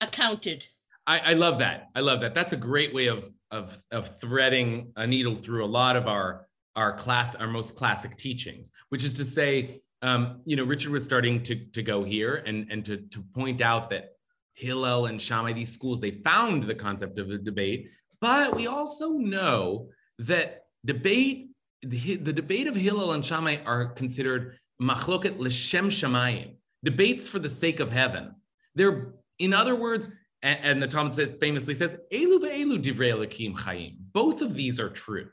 accounted. 0.00 0.66
I, 1.06 1.18
I 1.18 1.32
love 1.34 1.58
that. 1.58 1.90
I 1.94 2.00
love 2.00 2.20
that. 2.20 2.34
That's 2.34 2.52
a 2.52 2.56
great 2.56 2.94
way 2.94 3.08
of 3.08 3.30
of 3.50 3.78
of 3.92 4.18
threading 4.20 4.92
a 4.96 5.06
needle 5.06 5.36
through 5.36 5.64
a 5.64 5.66
lot 5.66 5.96
of 5.96 6.08
our 6.08 6.46
our 6.76 6.96
class 6.96 7.34
our 7.34 7.46
most 7.46 7.76
classic 7.76 8.16
teachings, 8.16 8.70
which 8.88 9.04
is 9.04 9.14
to 9.14 9.24
say, 9.24 9.82
um, 10.02 10.40
you 10.44 10.56
know, 10.56 10.64
Richard 10.64 10.90
was 10.90 11.04
starting 11.04 11.42
to 11.44 11.56
to 11.56 11.82
go 11.82 12.02
here 12.02 12.42
and 12.46 12.66
and 12.70 12.84
to 12.86 12.96
to 12.96 13.22
point 13.34 13.60
out 13.60 13.90
that 13.90 14.13
Hillel 14.54 15.06
and 15.06 15.20
Shammai, 15.20 15.52
these 15.52 15.72
schools, 15.72 16.00
they 16.00 16.10
found 16.10 16.64
the 16.64 16.74
concept 16.74 17.18
of 17.18 17.30
a 17.30 17.38
debate, 17.38 17.90
but 18.20 18.54
we 18.54 18.66
also 18.66 19.10
know 19.10 19.88
that 20.18 20.66
debate, 20.84 21.50
the, 21.82 22.16
the 22.16 22.32
debate 22.32 22.66
of 22.66 22.74
Hillel 22.74 23.12
and 23.12 23.24
Shammai 23.24 23.58
are 23.66 23.86
considered 23.86 24.58
machloket 24.80 25.38
l'shem 25.38 25.88
shamayim, 25.88 26.54
debates 26.82 27.28
for 27.28 27.38
the 27.38 27.50
sake 27.50 27.80
of 27.80 27.90
heaven. 27.90 28.34
They're, 28.74 29.12
in 29.38 29.52
other 29.52 29.74
words, 29.74 30.10
and, 30.42 30.58
and 30.62 30.82
the 30.82 30.88
Talmud 30.88 31.40
famously 31.40 31.74
says, 31.74 31.98
Elu 32.12 32.38
ve'elu 32.40 32.82
divrei 32.82 33.12
Elokim 33.12 33.56
chayim. 33.56 33.96
Both 34.12 34.40
of 34.40 34.54
these 34.54 34.78
are 34.78 34.90
true. 34.90 35.28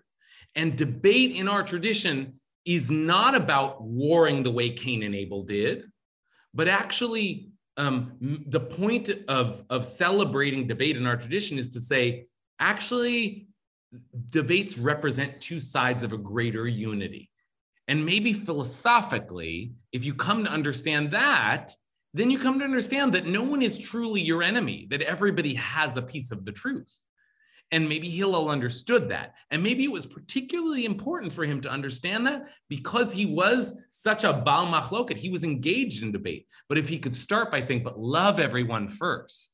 And 0.55 0.77
debate 0.77 1.31
in 1.35 1.47
our 1.47 1.63
tradition 1.63 2.39
is 2.65 2.91
not 2.91 3.35
about 3.35 3.81
warring 3.83 4.43
the 4.43 4.51
way 4.51 4.69
Cain 4.71 5.03
and 5.03 5.15
Abel 5.15 5.43
did, 5.43 5.85
but 6.53 6.67
actually 6.67 7.50
um, 7.81 8.15
the 8.21 8.59
point 8.59 9.09
of, 9.27 9.63
of 9.71 9.85
celebrating 9.85 10.67
debate 10.67 10.97
in 10.97 11.07
our 11.07 11.17
tradition 11.17 11.57
is 11.57 11.69
to 11.69 11.81
say, 11.81 12.27
actually, 12.59 13.47
debates 14.29 14.77
represent 14.77 15.41
two 15.41 15.59
sides 15.59 16.03
of 16.03 16.13
a 16.13 16.17
greater 16.17 16.67
unity. 16.67 17.31
And 17.87 18.05
maybe 18.05 18.33
philosophically, 18.33 19.73
if 19.91 20.05
you 20.05 20.13
come 20.13 20.45
to 20.45 20.51
understand 20.51 21.09
that, 21.11 21.75
then 22.13 22.29
you 22.29 22.37
come 22.37 22.59
to 22.59 22.65
understand 22.65 23.13
that 23.13 23.25
no 23.25 23.41
one 23.41 23.63
is 23.63 23.79
truly 23.79 24.21
your 24.21 24.43
enemy, 24.43 24.85
that 24.91 25.01
everybody 25.01 25.55
has 25.55 25.97
a 25.97 26.03
piece 26.03 26.31
of 26.31 26.45
the 26.45 26.51
truth. 26.51 26.95
And 27.71 27.87
maybe 27.87 28.09
Hillel 28.09 28.49
understood 28.49 29.09
that. 29.09 29.35
And 29.49 29.63
maybe 29.63 29.85
it 29.85 29.91
was 29.91 30.05
particularly 30.05 30.83
important 30.83 31.31
for 31.31 31.45
him 31.45 31.61
to 31.61 31.71
understand 31.71 32.27
that 32.27 32.47
because 32.67 33.13
he 33.13 33.25
was 33.25 33.81
such 33.89 34.25
a 34.25 34.33
Baal 34.33 34.67
Machloket. 34.67 35.15
He 35.15 35.29
was 35.29 35.45
engaged 35.45 36.03
in 36.03 36.11
debate. 36.11 36.47
But 36.67 36.77
if 36.77 36.89
he 36.89 36.99
could 36.99 37.15
start 37.15 37.49
by 37.49 37.61
saying, 37.61 37.83
but 37.83 37.97
love 37.97 38.39
everyone 38.39 38.89
first, 38.89 39.51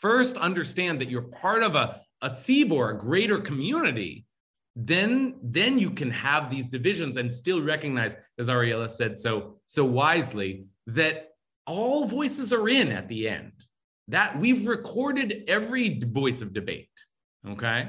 first 0.00 0.38
understand 0.38 1.00
that 1.00 1.10
you're 1.10 1.22
part 1.22 1.62
of 1.62 1.74
a, 1.74 2.00
a 2.22 2.30
tzibur, 2.30 2.94
a 2.94 2.98
greater 2.98 3.40
community, 3.40 4.24
then, 4.74 5.34
then 5.42 5.78
you 5.78 5.90
can 5.90 6.10
have 6.10 6.50
these 6.50 6.68
divisions 6.68 7.16
and 7.16 7.30
still 7.30 7.60
recognize, 7.60 8.16
as 8.38 8.48
Ariella 8.48 8.88
said 8.88 9.18
so, 9.18 9.56
so 9.66 9.84
wisely, 9.84 10.64
that 10.86 11.32
all 11.66 12.06
voices 12.06 12.52
are 12.52 12.68
in 12.68 12.90
at 12.90 13.08
the 13.08 13.28
end. 13.28 13.52
That 14.06 14.38
we've 14.38 14.66
recorded 14.66 15.44
every 15.48 16.00
voice 16.00 16.40
of 16.40 16.54
debate. 16.54 16.88
Okay. 17.46 17.88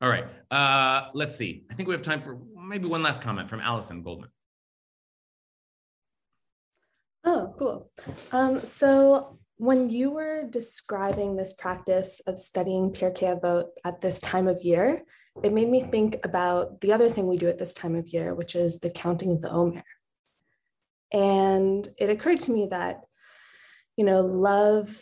All 0.00 0.08
right. 0.08 0.24
Uh, 0.50 1.08
let's 1.14 1.36
see. 1.36 1.64
I 1.70 1.74
think 1.74 1.88
we 1.88 1.94
have 1.94 2.02
time 2.02 2.22
for 2.22 2.38
maybe 2.56 2.86
one 2.86 3.02
last 3.02 3.22
comment 3.22 3.48
from 3.48 3.60
Allison 3.60 4.02
Goldman. 4.02 4.30
Oh, 7.24 7.54
cool. 7.58 7.90
Um, 8.32 8.60
so 8.60 9.38
when 9.58 9.90
you 9.90 10.10
were 10.10 10.44
describing 10.48 11.36
this 11.36 11.52
practice 11.52 12.20
of 12.26 12.38
studying 12.38 12.92
Pirkei 12.92 13.38
Avot 13.38 13.66
at 13.84 14.00
this 14.00 14.18
time 14.20 14.48
of 14.48 14.62
year, 14.62 15.02
it 15.42 15.52
made 15.52 15.68
me 15.68 15.82
think 15.82 16.16
about 16.24 16.80
the 16.80 16.92
other 16.92 17.10
thing 17.10 17.26
we 17.26 17.36
do 17.36 17.48
at 17.48 17.58
this 17.58 17.74
time 17.74 17.94
of 17.94 18.08
year, 18.08 18.34
which 18.34 18.54
is 18.54 18.80
the 18.80 18.90
counting 18.90 19.32
of 19.32 19.42
the 19.42 19.50
Omer. 19.50 19.84
And 21.12 21.86
it 21.98 22.08
occurred 22.08 22.40
to 22.40 22.52
me 22.52 22.68
that, 22.70 23.00
you 23.96 24.04
know, 24.04 24.22
love, 24.22 24.98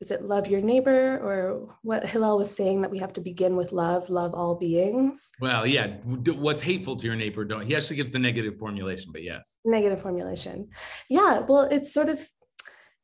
is 0.00 0.12
it 0.12 0.22
love 0.22 0.46
your 0.46 0.60
neighbor 0.60 1.18
or 1.18 1.74
what 1.82 2.08
Hillel 2.08 2.38
was 2.38 2.54
saying 2.54 2.82
that 2.82 2.90
we 2.90 2.98
have 2.98 3.12
to 3.14 3.20
begin 3.20 3.56
with 3.56 3.72
love, 3.72 4.08
love 4.08 4.32
all 4.32 4.54
beings? 4.54 5.32
Well, 5.40 5.66
yeah. 5.66 5.96
What's 5.96 6.62
hateful 6.62 6.96
to 6.96 7.06
your 7.06 7.16
neighbor? 7.16 7.44
Don't. 7.44 7.66
He 7.66 7.74
actually 7.74 7.96
gives 7.96 8.12
the 8.12 8.18
negative 8.20 8.58
formulation, 8.58 9.10
but 9.12 9.24
yes. 9.24 9.56
Negative 9.64 10.00
formulation. 10.00 10.68
Yeah, 11.08 11.40
well, 11.40 11.62
it's 11.62 11.92
sort 11.92 12.08
of, 12.08 12.28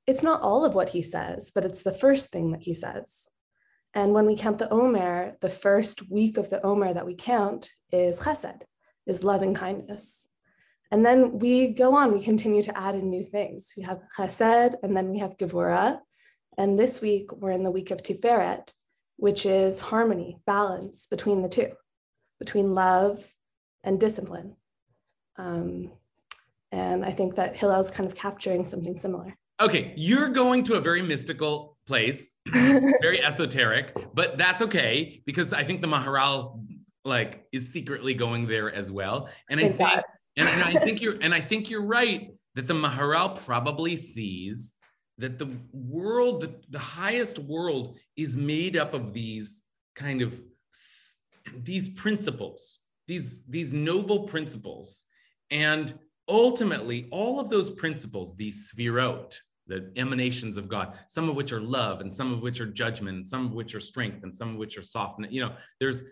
it's 0.06 0.22
not 0.22 0.40
all 0.42 0.64
of 0.64 0.74
what 0.74 0.90
he 0.90 1.02
says, 1.02 1.50
but 1.52 1.64
it's 1.64 1.82
the 1.82 1.94
first 1.94 2.30
thing 2.30 2.52
that 2.52 2.62
he 2.62 2.74
says. 2.74 3.28
And 3.92 4.12
when 4.12 4.26
we 4.26 4.36
count 4.36 4.58
the 4.58 4.70
Omer, 4.70 5.36
the 5.40 5.48
first 5.48 6.10
week 6.10 6.36
of 6.36 6.50
the 6.50 6.64
Omer 6.64 6.92
that 6.92 7.06
we 7.06 7.14
count 7.14 7.70
is 7.90 8.20
chesed, 8.20 8.62
is 9.06 9.24
loving 9.24 9.54
kindness. 9.54 10.28
And 10.92 11.04
then 11.04 11.38
we 11.40 11.68
go 11.68 11.96
on, 11.96 12.12
we 12.12 12.22
continue 12.22 12.62
to 12.62 12.78
add 12.78 12.94
in 12.94 13.10
new 13.10 13.24
things. 13.24 13.72
We 13.76 13.82
have 13.82 14.00
chesed, 14.16 14.74
and 14.82 14.96
then 14.96 15.10
we 15.10 15.18
have 15.18 15.36
gevura. 15.38 15.98
And 16.56 16.78
this 16.78 17.00
week, 17.00 17.32
we're 17.32 17.50
in 17.50 17.64
the 17.64 17.70
week 17.70 17.90
of 17.90 18.02
Tiferet, 18.02 18.68
which 19.16 19.46
is 19.46 19.78
harmony, 19.78 20.38
balance 20.46 21.06
between 21.06 21.42
the 21.42 21.48
two, 21.48 21.72
between 22.38 22.74
love 22.74 23.34
and 23.82 23.98
discipline. 24.00 24.56
Um, 25.36 25.90
and 26.72 27.04
I 27.04 27.12
think 27.12 27.36
that 27.36 27.56
Hillel's 27.56 27.90
kind 27.90 28.08
of 28.08 28.16
capturing 28.16 28.64
something 28.64 28.96
similar. 28.96 29.36
Okay, 29.60 29.92
you're 29.96 30.30
going 30.30 30.64
to 30.64 30.74
a 30.74 30.80
very 30.80 31.02
mystical 31.02 31.76
place, 31.86 32.28
very 32.52 33.22
esoteric, 33.22 33.96
but 34.14 34.36
that's 34.36 34.62
okay 34.62 35.22
because 35.26 35.52
I 35.52 35.62
think 35.64 35.80
the 35.80 35.86
Maharal 35.86 36.64
like 37.04 37.44
is 37.52 37.72
secretly 37.72 38.14
going 38.14 38.46
there 38.46 38.74
as 38.74 38.90
well. 38.90 39.28
And 39.48 39.60
I 39.60 39.68
think 39.68 40.02
and, 40.36 40.48
and 40.48 40.62
I 40.62 40.84
think 40.84 41.00
you're 41.00 41.16
and 41.20 41.32
I 41.32 41.40
think 41.40 41.70
you're 41.70 41.84
right 41.84 42.30
that 42.54 42.66
the 42.66 42.74
Maharal 42.74 43.42
probably 43.44 43.96
sees 43.96 44.73
that 45.18 45.38
the 45.38 45.56
world, 45.72 46.40
the, 46.40 46.54
the 46.70 46.78
highest 46.78 47.38
world, 47.38 47.96
is 48.16 48.36
made 48.36 48.76
up 48.76 48.94
of 48.94 49.12
these 49.12 49.62
kind 49.94 50.22
of 50.22 50.40
these 51.62 51.88
principles, 51.90 52.80
these, 53.06 53.42
these 53.48 53.72
noble 53.72 54.24
principles. 54.24 55.04
And 55.50 55.94
ultimately, 56.28 57.08
all 57.10 57.38
of 57.38 57.50
those 57.50 57.70
principles, 57.70 58.34
these 58.34 58.72
sphirot, 58.72 59.34
the 59.66 59.92
emanations 59.96 60.56
of 60.56 60.68
God, 60.68 60.94
some 61.08 61.28
of 61.28 61.36
which 61.36 61.52
are 61.52 61.60
love, 61.60 62.00
and 62.00 62.12
some 62.12 62.32
of 62.32 62.42
which 62.42 62.60
are 62.60 62.66
judgment, 62.66 63.16
and 63.16 63.26
some 63.26 63.46
of 63.46 63.52
which 63.52 63.74
are 63.74 63.80
strength, 63.80 64.22
and 64.24 64.34
some 64.34 64.50
of 64.50 64.56
which 64.56 64.76
are 64.76 64.82
softness. 64.82 65.32
You 65.32 65.42
know, 65.42 65.54
there's 65.80 66.02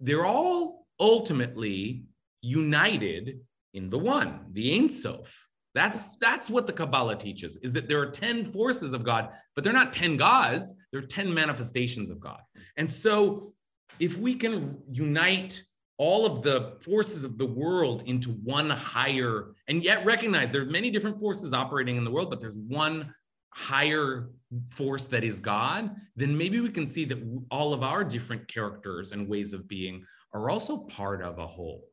they're 0.00 0.26
all 0.26 0.86
ultimately 0.98 2.06
united 2.40 3.40
in 3.74 3.90
the 3.90 3.98
one, 3.98 4.40
the 4.52 4.74
Ein 4.74 4.88
Sof. 4.88 5.43
That's 5.74 6.16
that's 6.16 6.48
what 6.48 6.66
the 6.66 6.72
Kabbalah 6.72 7.16
teaches: 7.16 7.56
is 7.58 7.72
that 7.72 7.88
there 7.88 8.00
are 8.00 8.10
ten 8.10 8.44
forces 8.44 8.92
of 8.92 9.04
God, 9.04 9.30
but 9.54 9.64
they're 9.64 9.72
not 9.72 9.92
ten 9.92 10.16
gods. 10.16 10.74
They're 10.92 11.02
ten 11.02 11.32
manifestations 11.32 12.10
of 12.10 12.20
God. 12.20 12.40
And 12.76 12.90
so, 12.90 13.52
if 13.98 14.16
we 14.16 14.34
can 14.34 14.80
unite 14.90 15.62
all 15.96 16.26
of 16.26 16.42
the 16.42 16.76
forces 16.80 17.24
of 17.24 17.38
the 17.38 17.46
world 17.46 18.02
into 18.06 18.30
one 18.30 18.70
higher, 18.70 19.54
and 19.68 19.82
yet 19.82 20.04
recognize 20.04 20.50
there 20.50 20.62
are 20.62 20.66
many 20.66 20.90
different 20.90 21.18
forces 21.18 21.52
operating 21.52 21.96
in 21.96 22.04
the 22.04 22.10
world, 22.10 22.30
but 22.30 22.40
there's 22.40 22.58
one 22.58 23.14
higher 23.54 24.30
force 24.70 25.06
that 25.06 25.22
is 25.22 25.38
God, 25.38 25.94
then 26.16 26.36
maybe 26.36 26.60
we 26.60 26.70
can 26.70 26.86
see 26.86 27.04
that 27.04 27.18
all 27.50 27.72
of 27.72 27.82
our 27.82 28.02
different 28.02 28.48
characters 28.48 29.12
and 29.12 29.28
ways 29.28 29.52
of 29.52 29.68
being 29.68 30.04
are 30.32 30.50
also 30.50 30.78
part 30.78 31.22
of 31.22 31.38
a 31.38 31.46
whole 31.46 31.84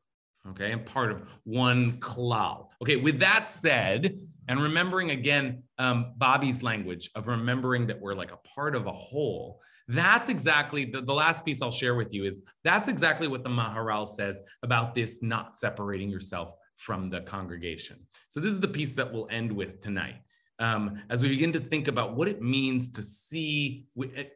okay, 0.49 0.71
and 0.71 0.85
part 0.85 1.11
of 1.11 1.23
one 1.43 1.93
klal. 1.93 2.67
Okay, 2.81 2.95
with 2.95 3.19
that 3.19 3.47
said, 3.47 4.19
and 4.47 4.61
remembering 4.61 5.11
again 5.11 5.63
um, 5.77 6.13
Bobby's 6.17 6.63
language 6.63 7.09
of 7.15 7.27
remembering 7.27 7.87
that 7.87 7.99
we're 7.99 8.15
like 8.15 8.31
a 8.31 8.37
part 8.37 8.75
of 8.75 8.87
a 8.87 8.91
whole, 8.91 9.61
that's 9.87 10.29
exactly 10.29 10.85
the, 10.85 11.01
the 11.01 11.13
last 11.13 11.45
piece 11.45 11.61
I'll 11.61 11.71
share 11.71 11.95
with 11.95 12.13
you 12.13 12.25
is 12.25 12.41
that's 12.63 12.87
exactly 12.87 13.27
what 13.27 13.43
the 13.43 13.49
Maharal 13.49 14.07
says 14.07 14.39
about 14.63 14.95
this 14.95 15.21
not 15.21 15.55
separating 15.55 16.09
yourself 16.09 16.53
from 16.77 17.09
the 17.09 17.21
congregation. 17.21 17.97
So 18.27 18.39
this 18.39 18.51
is 18.51 18.59
the 18.59 18.67
piece 18.67 18.93
that 18.93 19.11
we'll 19.11 19.27
end 19.29 19.51
with 19.51 19.81
tonight. 19.81 20.15
Um, 20.59 21.01
as 21.09 21.21
we 21.21 21.29
begin 21.29 21.51
to 21.53 21.59
think 21.59 21.87
about 21.87 22.15
what 22.15 22.27
it 22.27 22.41
means 22.41 22.91
to 22.91 23.01
see, 23.01 23.85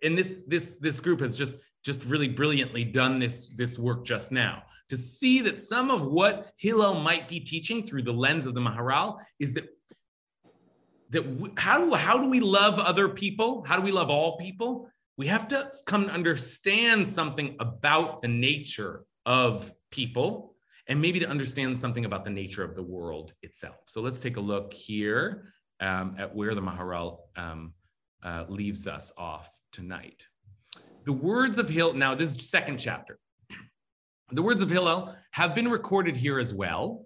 and 0.03 0.17
this 0.17 0.41
this 0.47 0.77
this 0.77 0.99
group 0.99 1.19
has 1.19 1.37
just 1.37 1.55
just 1.85 2.03
really 2.05 2.27
brilliantly 2.27 2.83
done 2.83 3.19
this 3.19 3.49
this 3.49 3.77
work 3.77 4.03
just 4.05 4.31
now 4.31 4.63
to 4.89 4.97
see 4.97 5.41
that 5.41 5.59
some 5.59 5.89
of 5.89 6.05
what 6.05 6.51
Hillel 6.57 6.95
might 7.01 7.27
be 7.27 7.39
teaching 7.39 7.85
through 7.85 8.03
the 8.03 8.13
lens 8.13 8.45
of 8.45 8.53
the 8.53 8.61
Maharal 8.61 9.17
is 9.39 9.53
that 9.53 9.69
that 11.11 11.25
we, 11.37 11.49
how 11.57 11.77
do 11.79 11.93
how 11.93 12.17
do 12.17 12.29
we 12.29 12.39
love 12.39 12.79
other 12.79 13.09
people? 13.09 13.63
How 13.63 13.77
do 13.77 13.81
we 13.81 13.91
love 13.91 14.09
all 14.09 14.37
people? 14.37 14.89
We 15.17 15.27
have 15.27 15.47
to 15.49 15.71
come 15.85 16.05
to 16.05 16.11
understand 16.11 17.07
something 17.07 17.55
about 17.59 18.21
the 18.21 18.27
nature 18.27 19.05
of 19.25 19.71
people 19.91 20.55
and 20.87 21.01
maybe 21.01 21.19
to 21.19 21.29
understand 21.29 21.79
something 21.79 22.05
about 22.05 22.23
the 22.23 22.29
nature 22.29 22.63
of 22.63 22.75
the 22.75 22.83
world 22.83 23.33
itself. 23.41 23.77
So 23.87 24.01
let's 24.01 24.19
take 24.19 24.37
a 24.37 24.41
look 24.41 24.73
here 24.73 25.53
um, 25.79 26.15
at 26.19 26.35
where 26.35 26.53
the 26.53 26.61
Maharal 26.61 27.19
um, 27.35 27.73
uh, 28.23 28.45
leaves 28.49 28.87
us 28.87 29.11
off 29.17 29.49
tonight. 29.71 30.27
The 31.05 31.13
words 31.13 31.59
of 31.59 31.69
Hillel, 31.69 31.93
now 31.93 32.15
this 32.15 32.35
is 32.35 32.49
second 32.49 32.79
chapter. 32.79 33.19
The 34.31 34.41
words 34.41 34.61
of 34.63 34.71
Hillel 34.71 35.15
have 35.31 35.53
been 35.53 35.69
recorded 35.69 36.15
here 36.15 36.39
as 36.39 36.51
well, 36.51 37.05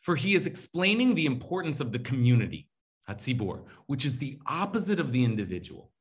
for 0.00 0.16
he 0.16 0.34
is 0.34 0.46
explaining 0.46 1.14
the 1.14 1.26
importance 1.26 1.80
of 1.80 1.92
the 1.92 1.98
community, 1.98 2.68
Hatzibur, 3.08 3.64
which 3.86 4.06
is 4.06 4.16
the 4.16 4.38
opposite 4.46 4.98
of 4.98 5.12
the 5.12 5.22
individual, 5.22 5.92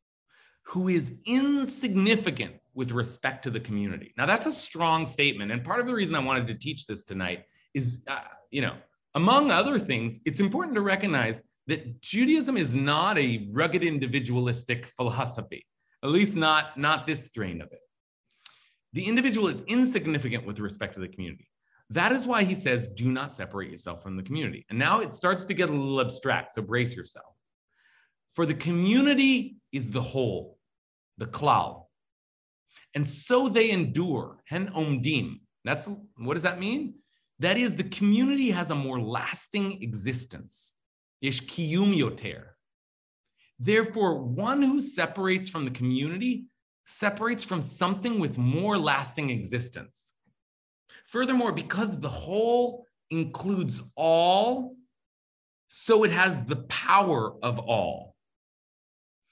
who 0.63 0.87
is 0.87 1.19
insignificant 1.25 2.53
with 2.73 2.91
respect 2.91 3.43
to 3.43 3.49
the 3.49 3.59
community. 3.59 4.13
Now, 4.15 4.25
that's 4.25 4.45
a 4.45 4.51
strong 4.51 5.05
statement. 5.05 5.51
And 5.51 5.61
part 5.61 5.81
of 5.81 5.87
the 5.87 5.93
reason 5.93 6.15
I 6.15 6.19
wanted 6.19 6.47
to 6.47 6.53
teach 6.53 6.87
this 6.87 7.03
tonight 7.03 7.43
is, 7.73 8.01
uh, 8.07 8.21
you 8.49 8.61
know, 8.61 8.75
among 9.15 9.51
other 9.51 9.77
things, 9.77 10.21
it's 10.23 10.39
important 10.39 10.75
to 10.75 10.81
recognize 10.81 11.41
that 11.67 12.01
Judaism 12.01 12.55
is 12.55 12.75
not 12.75 13.17
a 13.17 13.49
rugged 13.51 13.83
individualistic 13.83 14.85
philosophy, 14.95 15.65
at 16.03 16.09
least 16.09 16.35
not, 16.35 16.77
not 16.77 17.05
this 17.05 17.25
strain 17.25 17.61
of 17.61 17.71
it 17.71 17.79
the 18.93 19.05
individual 19.05 19.47
is 19.47 19.61
insignificant 19.67 20.45
with 20.45 20.59
respect 20.59 20.95
to 20.95 20.99
the 20.99 21.07
community. 21.07 21.47
That 21.91 22.11
is 22.11 22.25
why 22.25 22.43
he 22.43 22.55
says, 22.55 22.87
do 22.87 23.11
not 23.11 23.33
separate 23.33 23.69
yourself 23.69 24.03
from 24.03 24.15
the 24.15 24.23
community. 24.23 24.65
And 24.69 24.77
now 24.77 24.99
it 24.99 25.13
starts 25.13 25.45
to 25.45 25.53
get 25.53 25.69
a 25.69 25.73
little 25.73 26.01
abstract, 26.01 26.53
so 26.53 26.61
brace 26.61 26.95
yourself. 26.95 27.33
For 28.33 28.45
the 28.45 28.53
community 28.53 29.57
is 29.71 29.89
the 29.89 30.01
whole, 30.01 30.57
the 31.17 31.25
klal. 31.25 31.85
And 32.93 33.07
so 33.07 33.49
they 33.49 33.71
endure, 33.71 34.37
hen 34.45 34.71
omdim. 34.75 35.39
That's 35.65 35.89
what 36.17 36.35
does 36.35 36.43
that 36.43 36.59
mean? 36.59 36.95
That 37.39 37.57
is, 37.57 37.75
the 37.75 37.83
community 37.83 38.51
has 38.51 38.69
a 38.69 38.75
more 38.75 38.99
lasting 38.99 39.81
existence. 39.81 40.73
Ish 41.21 41.47
kiyum 41.47 41.97
yoter. 41.97 42.48
Therefore, 43.59 44.19
one 44.19 44.61
who 44.61 44.79
separates 44.79 45.49
from 45.49 45.65
the 45.65 45.71
community 45.71 46.45
separates 46.85 47.43
from 47.43 47.61
something 47.61 48.19
with 48.19 48.37
more 48.37 48.77
lasting 48.77 49.29
existence. 49.29 50.13
Furthermore, 51.05 51.51
because 51.51 51.99
the 51.99 52.09
whole 52.09 52.85
includes 53.11 53.81
all, 53.95 54.75
so 55.67 56.03
it 56.03 56.11
has 56.11 56.45
the 56.45 56.55
power 56.55 57.33
of 57.43 57.59
all. 57.59 58.15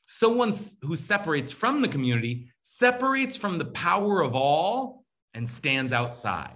Someone 0.05 0.53
who 0.81 0.95
separates 0.95 1.51
from 1.51 1.81
the 1.81 1.87
community 1.87 2.51
separates 2.63 3.35
from 3.35 3.57
the 3.57 3.65
power 3.65 4.21
of 4.21 4.35
all 4.35 5.03
and 5.33 5.47
stands 5.47 5.93
outside. 5.93 6.55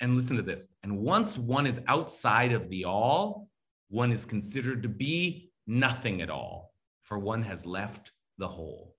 And 0.00 0.14
listen 0.14 0.36
to 0.36 0.42
this. 0.42 0.66
And 0.82 0.98
once 0.98 1.38
one 1.38 1.66
is 1.66 1.80
outside 1.86 2.52
of 2.52 2.68
the 2.68 2.84
all, 2.84 3.48
one 3.88 4.10
is 4.10 4.24
considered 4.24 4.82
to 4.82 4.88
be 4.88 5.50
nothing 5.66 6.22
at 6.22 6.30
all, 6.30 6.72
for 7.02 7.18
one 7.18 7.42
has 7.42 7.66
left 7.66 8.12
the 8.38 8.48
whole. 8.48 8.94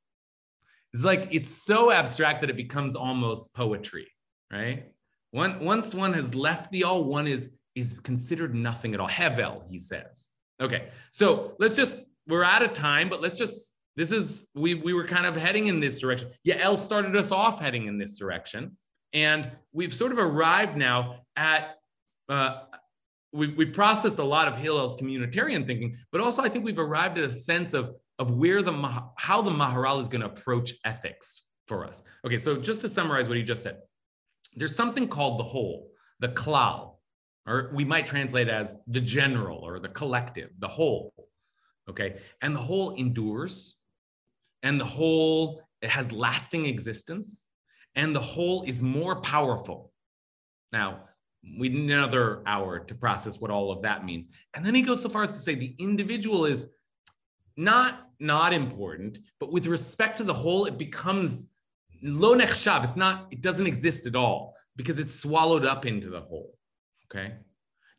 It's 0.94 1.04
like 1.04 1.28
it's 1.32 1.50
so 1.50 1.92
abstract 1.92 2.42
that 2.42 2.50
it 2.50 2.56
becomes 2.56 2.96
almost 2.96 3.54
poetry, 3.54 4.08
right? 4.52 4.92
One, 5.32 5.60
once 5.60 5.94
one 5.94 6.14
has 6.14 6.34
left 6.34 6.72
the 6.72 6.86
all, 6.86 7.04
one 7.04 7.28
is 7.28 7.52
is 7.76 8.00
considered 8.00 8.56
nothing 8.56 8.94
at 8.94 9.00
all. 9.02 9.10
Hevel, 9.10 9.64
he 9.70 9.78
says. 9.78 10.30
Okay, 10.62 10.88
so 11.12 11.56
let's 11.60 11.76
just 11.76 12.00
we're 12.28 12.44
out 12.44 12.64
of 12.64 12.72
time, 12.72 13.10
but 13.10 13.22
let's 13.22 13.38
just 13.38 13.74
this 13.98 14.12
is 14.12 14.48
we 14.56 14.76
we 14.76 14.94
were 14.94 15.04
kind 15.04 15.26
of 15.26 15.36
heading 15.36 15.68
in 15.68 15.80
this 15.80 16.00
direction. 16.00 16.30
Yael 16.48 16.78
started 16.78 17.16
us 17.16 17.32
off 17.32 17.60
heading 17.60 17.88
in 17.88 17.98
this 17.98 18.18
direction, 18.18 18.78
and 19.12 19.52
we've 19.74 19.94
sort 19.94 20.14
of 20.14 20.20
arrived 20.20 20.78
now 20.78 21.18
at 21.36 21.78
uh, 22.30 22.62
we 23.36 23.48
we 23.50 23.66
processed 23.66 24.20
a 24.20 24.24
lot 24.24 24.48
of 24.48 24.56
Hillel's 24.56 24.96
communitarian 24.96 25.66
thinking, 25.66 25.98
but 26.12 26.22
also 26.22 26.42
I 26.42 26.50
think 26.50 26.64
we've 26.64 26.80
arrived 26.80 27.18
at 27.18 27.26
a 27.26 27.30
sense 27.32 27.74
of 27.74 27.94
of 28.18 28.32
where 28.32 28.62
the 28.62 28.74
how 29.18 29.42
the 29.42 29.52
Maharal 29.52 30.02
is 30.02 30.08
going 30.08 30.22
to 30.22 30.28
approach 30.28 30.74
ethics 30.86 31.44
for 31.68 31.86
us. 31.86 32.02
Okay, 32.26 32.38
so 32.38 32.56
just 32.56 32.82
to 32.82 32.90
summarize 32.90 33.28
what 33.28 33.38
he 33.38 33.44
just 33.44 33.62
said, 33.62 33.78
there's 34.56 34.76
something 34.76 35.08
called 35.08 35.40
the 35.40 35.44
whole, 35.44 35.92
the 36.20 36.30
klal, 36.30 36.96
or 37.46 37.72
we 37.74 37.84
might 37.84 38.08
translate 38.08 38.48
as 38.48 38.78
the 38.88 39.02
general 39.02 39.60
or 39.60 39.80
the 39.80 39.90
collective, 39.90 40.52
the 40.60 40.68
whole. 40.68 41.14
Okay, 41.90 42.18
and 42.42 42.56
the 42.56 42.60
whole 42.60 42.96
endures, 42.96 43.76
and 44.64 44.80
the 44.80 44.86
whole 44.86 45.62
it 45.82 45.90
has 45.90 46.12
lasting 46.12 46.66
existence, 46.66 47.48
and 47.96 48.16
the 48.16 48.22
whole 48.22 48.64
is 48.64 48.82
more 48.82 49.22
powerful. 49.22 49.92
Now, 50.72 51.05
we 51.58 51.70
need 51.70 51.92
another 51.92 52.42
hour 52.46 52.80
to 52.80 52.96
process 52.96 53.40
what 53.40 53.52
all 53.52 53.72
of 53.72 53.82
that 53.84 54.06
means. 54.06 54.28
And 54.54 54.66
then 54.66 54.76
he 54.76 54.82
goes 54.82 55.02
so 55.02 55.10
far 55.10 55.24
as 55.24 55.32
to 55.32 55.40
say 55.40 55.56
the 55.56 55.76
individual 55.80 56.46
is 56.46 56.68
not 57.58 58.06
not 58.20 58.54
important, 58.54 59.20
but 59.40 59.52
with 59.52 59.68
respect 59.68 60.18
to 60.18 60.24
the 60.24 60.34
whole, 60.34 60.66
it 60.66 60.78
becomes 60.78 61.54
lo 62.02 62.36
nechshav. 62.36 62.84
It's 62.86 62.96
not, 62.96 63.28
it 63.32 63.42
doesn't 63.42 63.68
exist 63.68 64.06
at 64.06 64.16
all 64.16 64.56
because 64.76 65.00
it's 65.00 65.14
swallowed 65.14 65.66
up 65.66 65.86
into 65.86 66.10
the 66.10 66.22
whole. 66.22 66.58
Okay. 67.06 67.34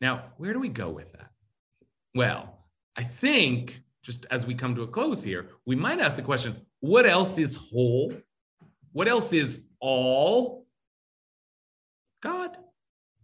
Now, 0.00 0.32
where 0.36 0.52
do 0.52 0.60
we 0.60 0.68
go 0.68 0.90
with 0.90 1.12
that? 1.12 1.30
Well, 2.14 2.66
I 2.96 3.02
think 3.02 3.82
just 4.02 4.26
as 4.30 4.46
we 4.46 4.54
come 4.54 4.74
to 4.76 4.82
a 4.82 4.86
close 4.86 5.22
here, 5.22 5.48
we 5.66 5.76
might 5.76 6.00
ask 6.00 6.16
the 6.16 6.22
question 6.22 6.56
what 6.80 7.06
else 7.06 7.38
is 7.38 7.56
whole? 7.56 8.12
What 8.92 9.08
else 9.08 9.32
is 9.32 9.60
all? 9.80 10.65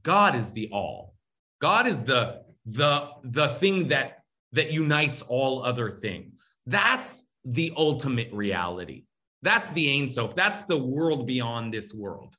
God. 0.02 0.34
Is 0.34 0.52
the 0.52 0.68
all. 0.72 1.14
God 1.60 1.86
is 1.86 2.02
the 2.04 2.42
the 2.66 3.08
the 3.24 3.48
thing 3.48 3.88
that 3.88 4.22
that 4.52 4.70
unites 4.72 5.22
all 5.22 5.64
other 5.64 5.90
things. 5.90 6.56
That's 6.66 7.22
the 7.44 7.72
ultimate 7.76 8.30
reality. 8.32 9.04
That's 9.42 9.68
the 9.70 9.98
Ein 9.98 10.08
Sof. 10.08 10.34
That's 10.34 10.64
the 10.64 10.78
world 10.78 11.26
beyond 11.26 11.74
this 11.74 11.92
world. 11.92 12.36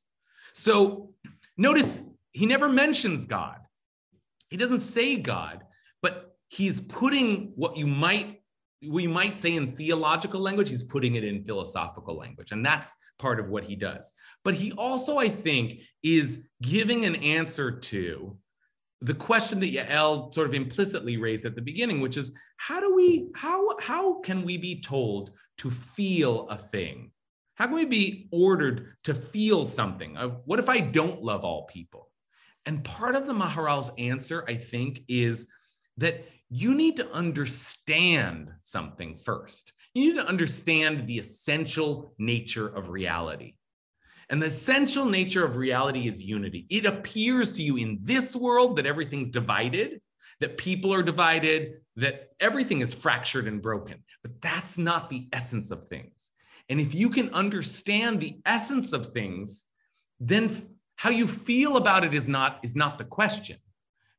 So 0.54 1.10
notice 1.56 1.98
he 2.32 2.46
never 2.46 2.68
mentions 2.68 3.24
God. 3.24 3.58
He 4.48 4.56
doesn't 4.56 4.82
say 4.82 5.16
God, 5.16 5.64
but 6.02 6.36
he's 6.48 6.80
putting 6.80 7.52
what 7.56 7.76
you 7.76 7.86
might 7.86 8.40
we 8.88 9.06
might 9.06 9.36
say 9.36 9.54
in 9.54 9.72
theological 9.72 10.40
language, 10.40 10.68
he's 10.68 10.82
putting 10.82 11.14
it 11.14 11.24
in 11.24 11.44
philosophical 11.44 12.16
language. 12.16 12.52
And 12.52 12.64
that's 12.64 12.94
part 13.18 13.40
of 13.40 13.48
what 13.48 13.64
he 13.64 13.76
does. 13.76 14.12
But 14.44 14.54
he 14.54 14.72
also, 14.72 15.18
I 15.18 15.28
think, 15.28 15.80
is 16.02 16.48
giving 16.62 17.04
an 17.04 17.16
answer 17.16 17.70
to 17.70 18.36
the 19.00 19.14
question 19.14 19.60
that 19.60 19.72
Yael 19.72 20.34
sort 20.34 20.46
of 20.46 20.54
implicitly 20.54 21.16
raised 21.16 21.44
at 21.44 21.54
the 21.54 21.62
beginning, 21.62 22.00
which 22.00 22.16
is 22.16 22.36
how 22.56 22.80
do 22.80 22.94
we, 22.94 23.28
how, 23.34 23.76
how 23.78 24.20
can 24.20 24.42
we 24.42 24.56
be 24.56 24.80
told 24.80 25.32
to 25.58 25.70
feel 25.70 26.48
a 26.48 26.56
thing? 26.56 27.10
How 27.56 27.66
can 27.66 27.74
we 27.76 27.84
be 27.84 28.28
ordered 28.32 28.94
to 29.04 29.14
feel 29.14 29.64
something? 29.64 30.16
Uh, 30.16 30.28
what 30.46 30.58
if 30.58 30.68
I 30.68 30.80
don't 30.80 31.22
love 31.22 31.44
all 31.44 31.66
people? 31.66 32.08
And 32.66 32.82
part 32.82 33.14
of 33.14 33.26
the 33.26 33.34
Maharal's 33.34 33.90
answer, 33.98 34.44
I 34.48 34.54
think, 34.54 35.02
is 35.06 35.46
that 35.98 36.26
you 36.50 36.74
need 36.74 36.96
to 36.96 37.10
understand 37.10 38.50
something 38.60 39.18
first. 39.18 39.72
You 39.94 40.08
need 40.08 40.20
to 40.20 40.28
understand 40.28 41.06
the 41.06 41.18
essential 41.18 42.14
nature 42.18 42.68
of 42.68 42.88
reality. 42.88 43.54
And 44.30 44.40
the 44.40 44.46
essential 44.46 45.04
nature 45.04 45.44
of 45.44 45.56
reality 45.56 46.08
is 46.08 46.22
unity. 46.22 46.66
It 46.70 46.86
appears 46.86 47.52
to 47.52 47.62
you 47.62 47.76
in 47.76 47.98
this 48.02 48.34
world 48.34 48.76
that 48.76 48.86
everything's 48.86 49.28
divided, 49.28 50.00
that 50.40 50.56
people 50.56 50.92
are 50.92 51.02
divided, 51.02 51.74
that 51.96 52.30
everything 52.40 52.80
is 52.80 52.94
fractured 52.94 53.46
and 53.46 53.62
broken. 53.62 54.02
But 54.22 54.40
that's 54.40 54.78
not 54.78 55.10
the 55.10 55.28
essence 55.32 55.70
of 55.70 55.84
things. 55.84 56.30
And 56.68 56.80
if 56.80 56.94
you 56.94 57.10
can 57.10 57.32
understand 57.34 58.20
the 58.20 58.38
essence 58.46 58.92
of 58.92 59.06
things, 59.06 59.66
then 60.18 60.68
how 60.96 61.10
you 61.10 61.28
feel 61.28 61.76
about 61.76 62.04
it 62.04 62.14
is 62.14 62.26
not, 62.26 62.60
is 62.62 62.74
not 62.74 62.98
the 62.98 63.04
question 63.04 63.58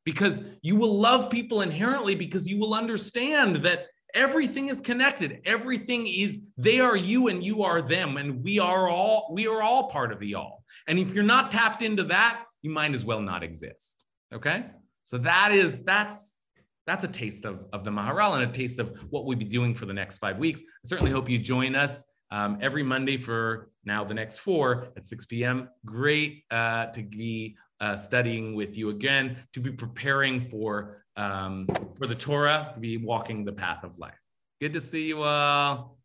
because 0.06 0.42
you 0.62 0.76
will 0.76 0.98
love 0.98 1.28
people 1.28 1.60
inherently 1.60 2.14
because 2.14 2.48
you 2.48 2.58
will 2.58 2.72
understand 2.72 3.56
that 3.56 3.88
everything 4.14 4.70
is 4.70 4.80
connected. 4.80 5.40
Everything 5.44 6.06
is 6.06 6.40
they 6.56 6.80
are 6.80 6.96
you 6.96 7.28
and 7.28 7.44
you 7.44 7.62
are 7.64 7.82
them 7.82 8.16
and 8.16 8.42
we 8.42 8.58
are 8.58 8.88
all 8.88 9.28
we 9.34 9.46
are 9.46 9.60
all 9.60 9.90
part 9.90 10.10
of 10.10 10.18
the 10.20 10.34
all 10.34 10.64
and 10.88 10.98
if 10.98 11.12
you're 11.12 11.22
not 11.22 11.50
tapped 11.50 11.82
into 11.82 12.04
that 12.04 12.42
you 12.62 12.70
might 12.70 12.94
as 12.94 13.04
well 13.04 13.20
not 13.20 13.42
exist 13.42 13.96
okay? 14.34 14.66
So 15.04 15.18
that 15.18 15.52
is 15.52 15.82
that's 15.84 16.38
that's 16.86 17.04
a 17.04 17.08
taste 17.08 17.44
of, 17.44 17.64
of 17.72 17.84
the 17.84 17.90
maharal 17.90 18.40
and 18.40 18.48
a 18.48 18.52
taste 18.52 18.78
of 18.78 18.96
what 19.10 19.24
we'll 19.24 19.36
be 19.36 19.44
doing 19.44 19.74
for 19.74 19.86
the 19.86 19.92
next 19.92 20.18
five 20.18 20.38
weeks. 20.38 20.60
I 20.60 20.88
certainly 20.88 21.10
hope 21.10 21.28
you 21.28 21.38
join 21.38 21.74
us 21.74 22.04
um, 22.30 22.58
every 22.60 22.82
monday 22.82 23.16
for 23.16 23.70
now 23.84 24.02
the 24.04 24.14
next 24.14 24.38
four 24.38 24.88
at 24.96 25.06
6 25.06 25.26
p.m 25.26 25.68
great 25.84 26.42
uh, 26.50 26.86
to 26.86 27.02
be 27.02 27.56
uh, 27.80 27.96
studying 27.96 28.54
with 28.54 28.76
you 28.76 28.90
again, 28.90 29.36
to 29.52 29.60
be 29.60 29.70
preparing 29.70 30.48
for 30.48 31.04
um, 31.16 31.66
for 31.96 32.06
the 32.06 32.14
Torah, 32.14 32.72
to 32.74 32.80
be 32.80 32.98
walking 32.98 33.44
the 33.44 33.52
path 33.52 33.84
of 33.84 33.98
life. 33.98 34.20
Good 34.60 34.74
to 34.74 34.80
see 34.80 35.08
you 35.08 35.22
all. 35.22 35.96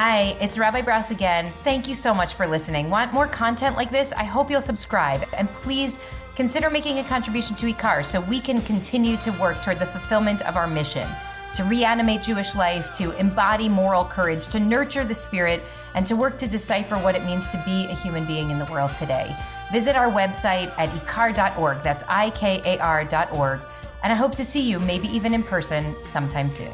Hi, 0.00 0.36
it's 0.40 0.56
Rabbi 0.56 0.80
Brass 0.82 1.10
again. 1.10 1.50
Thank 1.64 1.88
you 1.88 1.94
so 1.96 2.14
much 2.14 2.34
for 2.34 2.46
listening. 2.46 2.88
Want 2.88 3.12
more 3.12 3.26
content 3.26 3.74
like 3.74 3.90
this? 3.90 4.12
I 4.12 4.22
hope 4.22 4.48
you'll 4.48 4.60
subscribe 4.60 5.26
and 5.32 5.52
please 5.52 5.98
consider 6.38 6.70
making 6.70 7.00
a 7.00 7.04
contribution 7.04 7.56
to 7.56 7.66
IKAR 7.66 8.04
so 8.04 8.20
we 8.20 8.38
can 8.38 8.60
continue 8.60 9.16
to 9.16 9.32
work 9.32 9.60
toward 9.60 9.80
the 9.80 9.86
fulfillment 9.86 10.40
of 10.42 10.54
our 10.54 10.68
mission 10.68 11.08
to 11.52 11.64
reanimate 11.64 12.22
Jewish 12.22 12.54
life, 12.54 12.92
to 12.92 13.10
embody 13.18 13.68
moral 13.68 14.04
courage, 14.04 14.46
to 14.46 14.60
nurture 14.60 15.04
the 15.04 15.14
spirit, 15.14 15.64
and 15.94 16.06
to 16.06 16.14
work 16.14 16.38
to 16.38 16.46
decipher 16.46 16.94
what 16.94 17.16
it 17.16 17.24
means 17.24 17.48
to 17.48 17.60
be 17.66 17.86
a 17.86 17.94
human 17.96 18.24
being 18.24 18.52
in 18.52 18.58
the 18.60 18.66
world 18.66 18.94
today. 18.94 19.34
Visit 19.72 19.96
our 19.96 20.08
website 20.08 20.72
at 20.78 20.88
ikar.org. 20.90 21.82
That's 21.82 22.04
I 22.06 22.30
K 22.30 22.62
A 22.64 22.78
R.org. 22.78 23.60
And 24.04 24.12
I 24.12 24.14
hope 24.14 24.36
to 24.36 24.44
see 24.44 24.60
you, 24.60 24.78
maybe 24.78 25.08
even 25.08 25.34
in 25.34 25.42
person, 25.42 25.96
sometime 26.04 26.52
soon. 26.52 26.72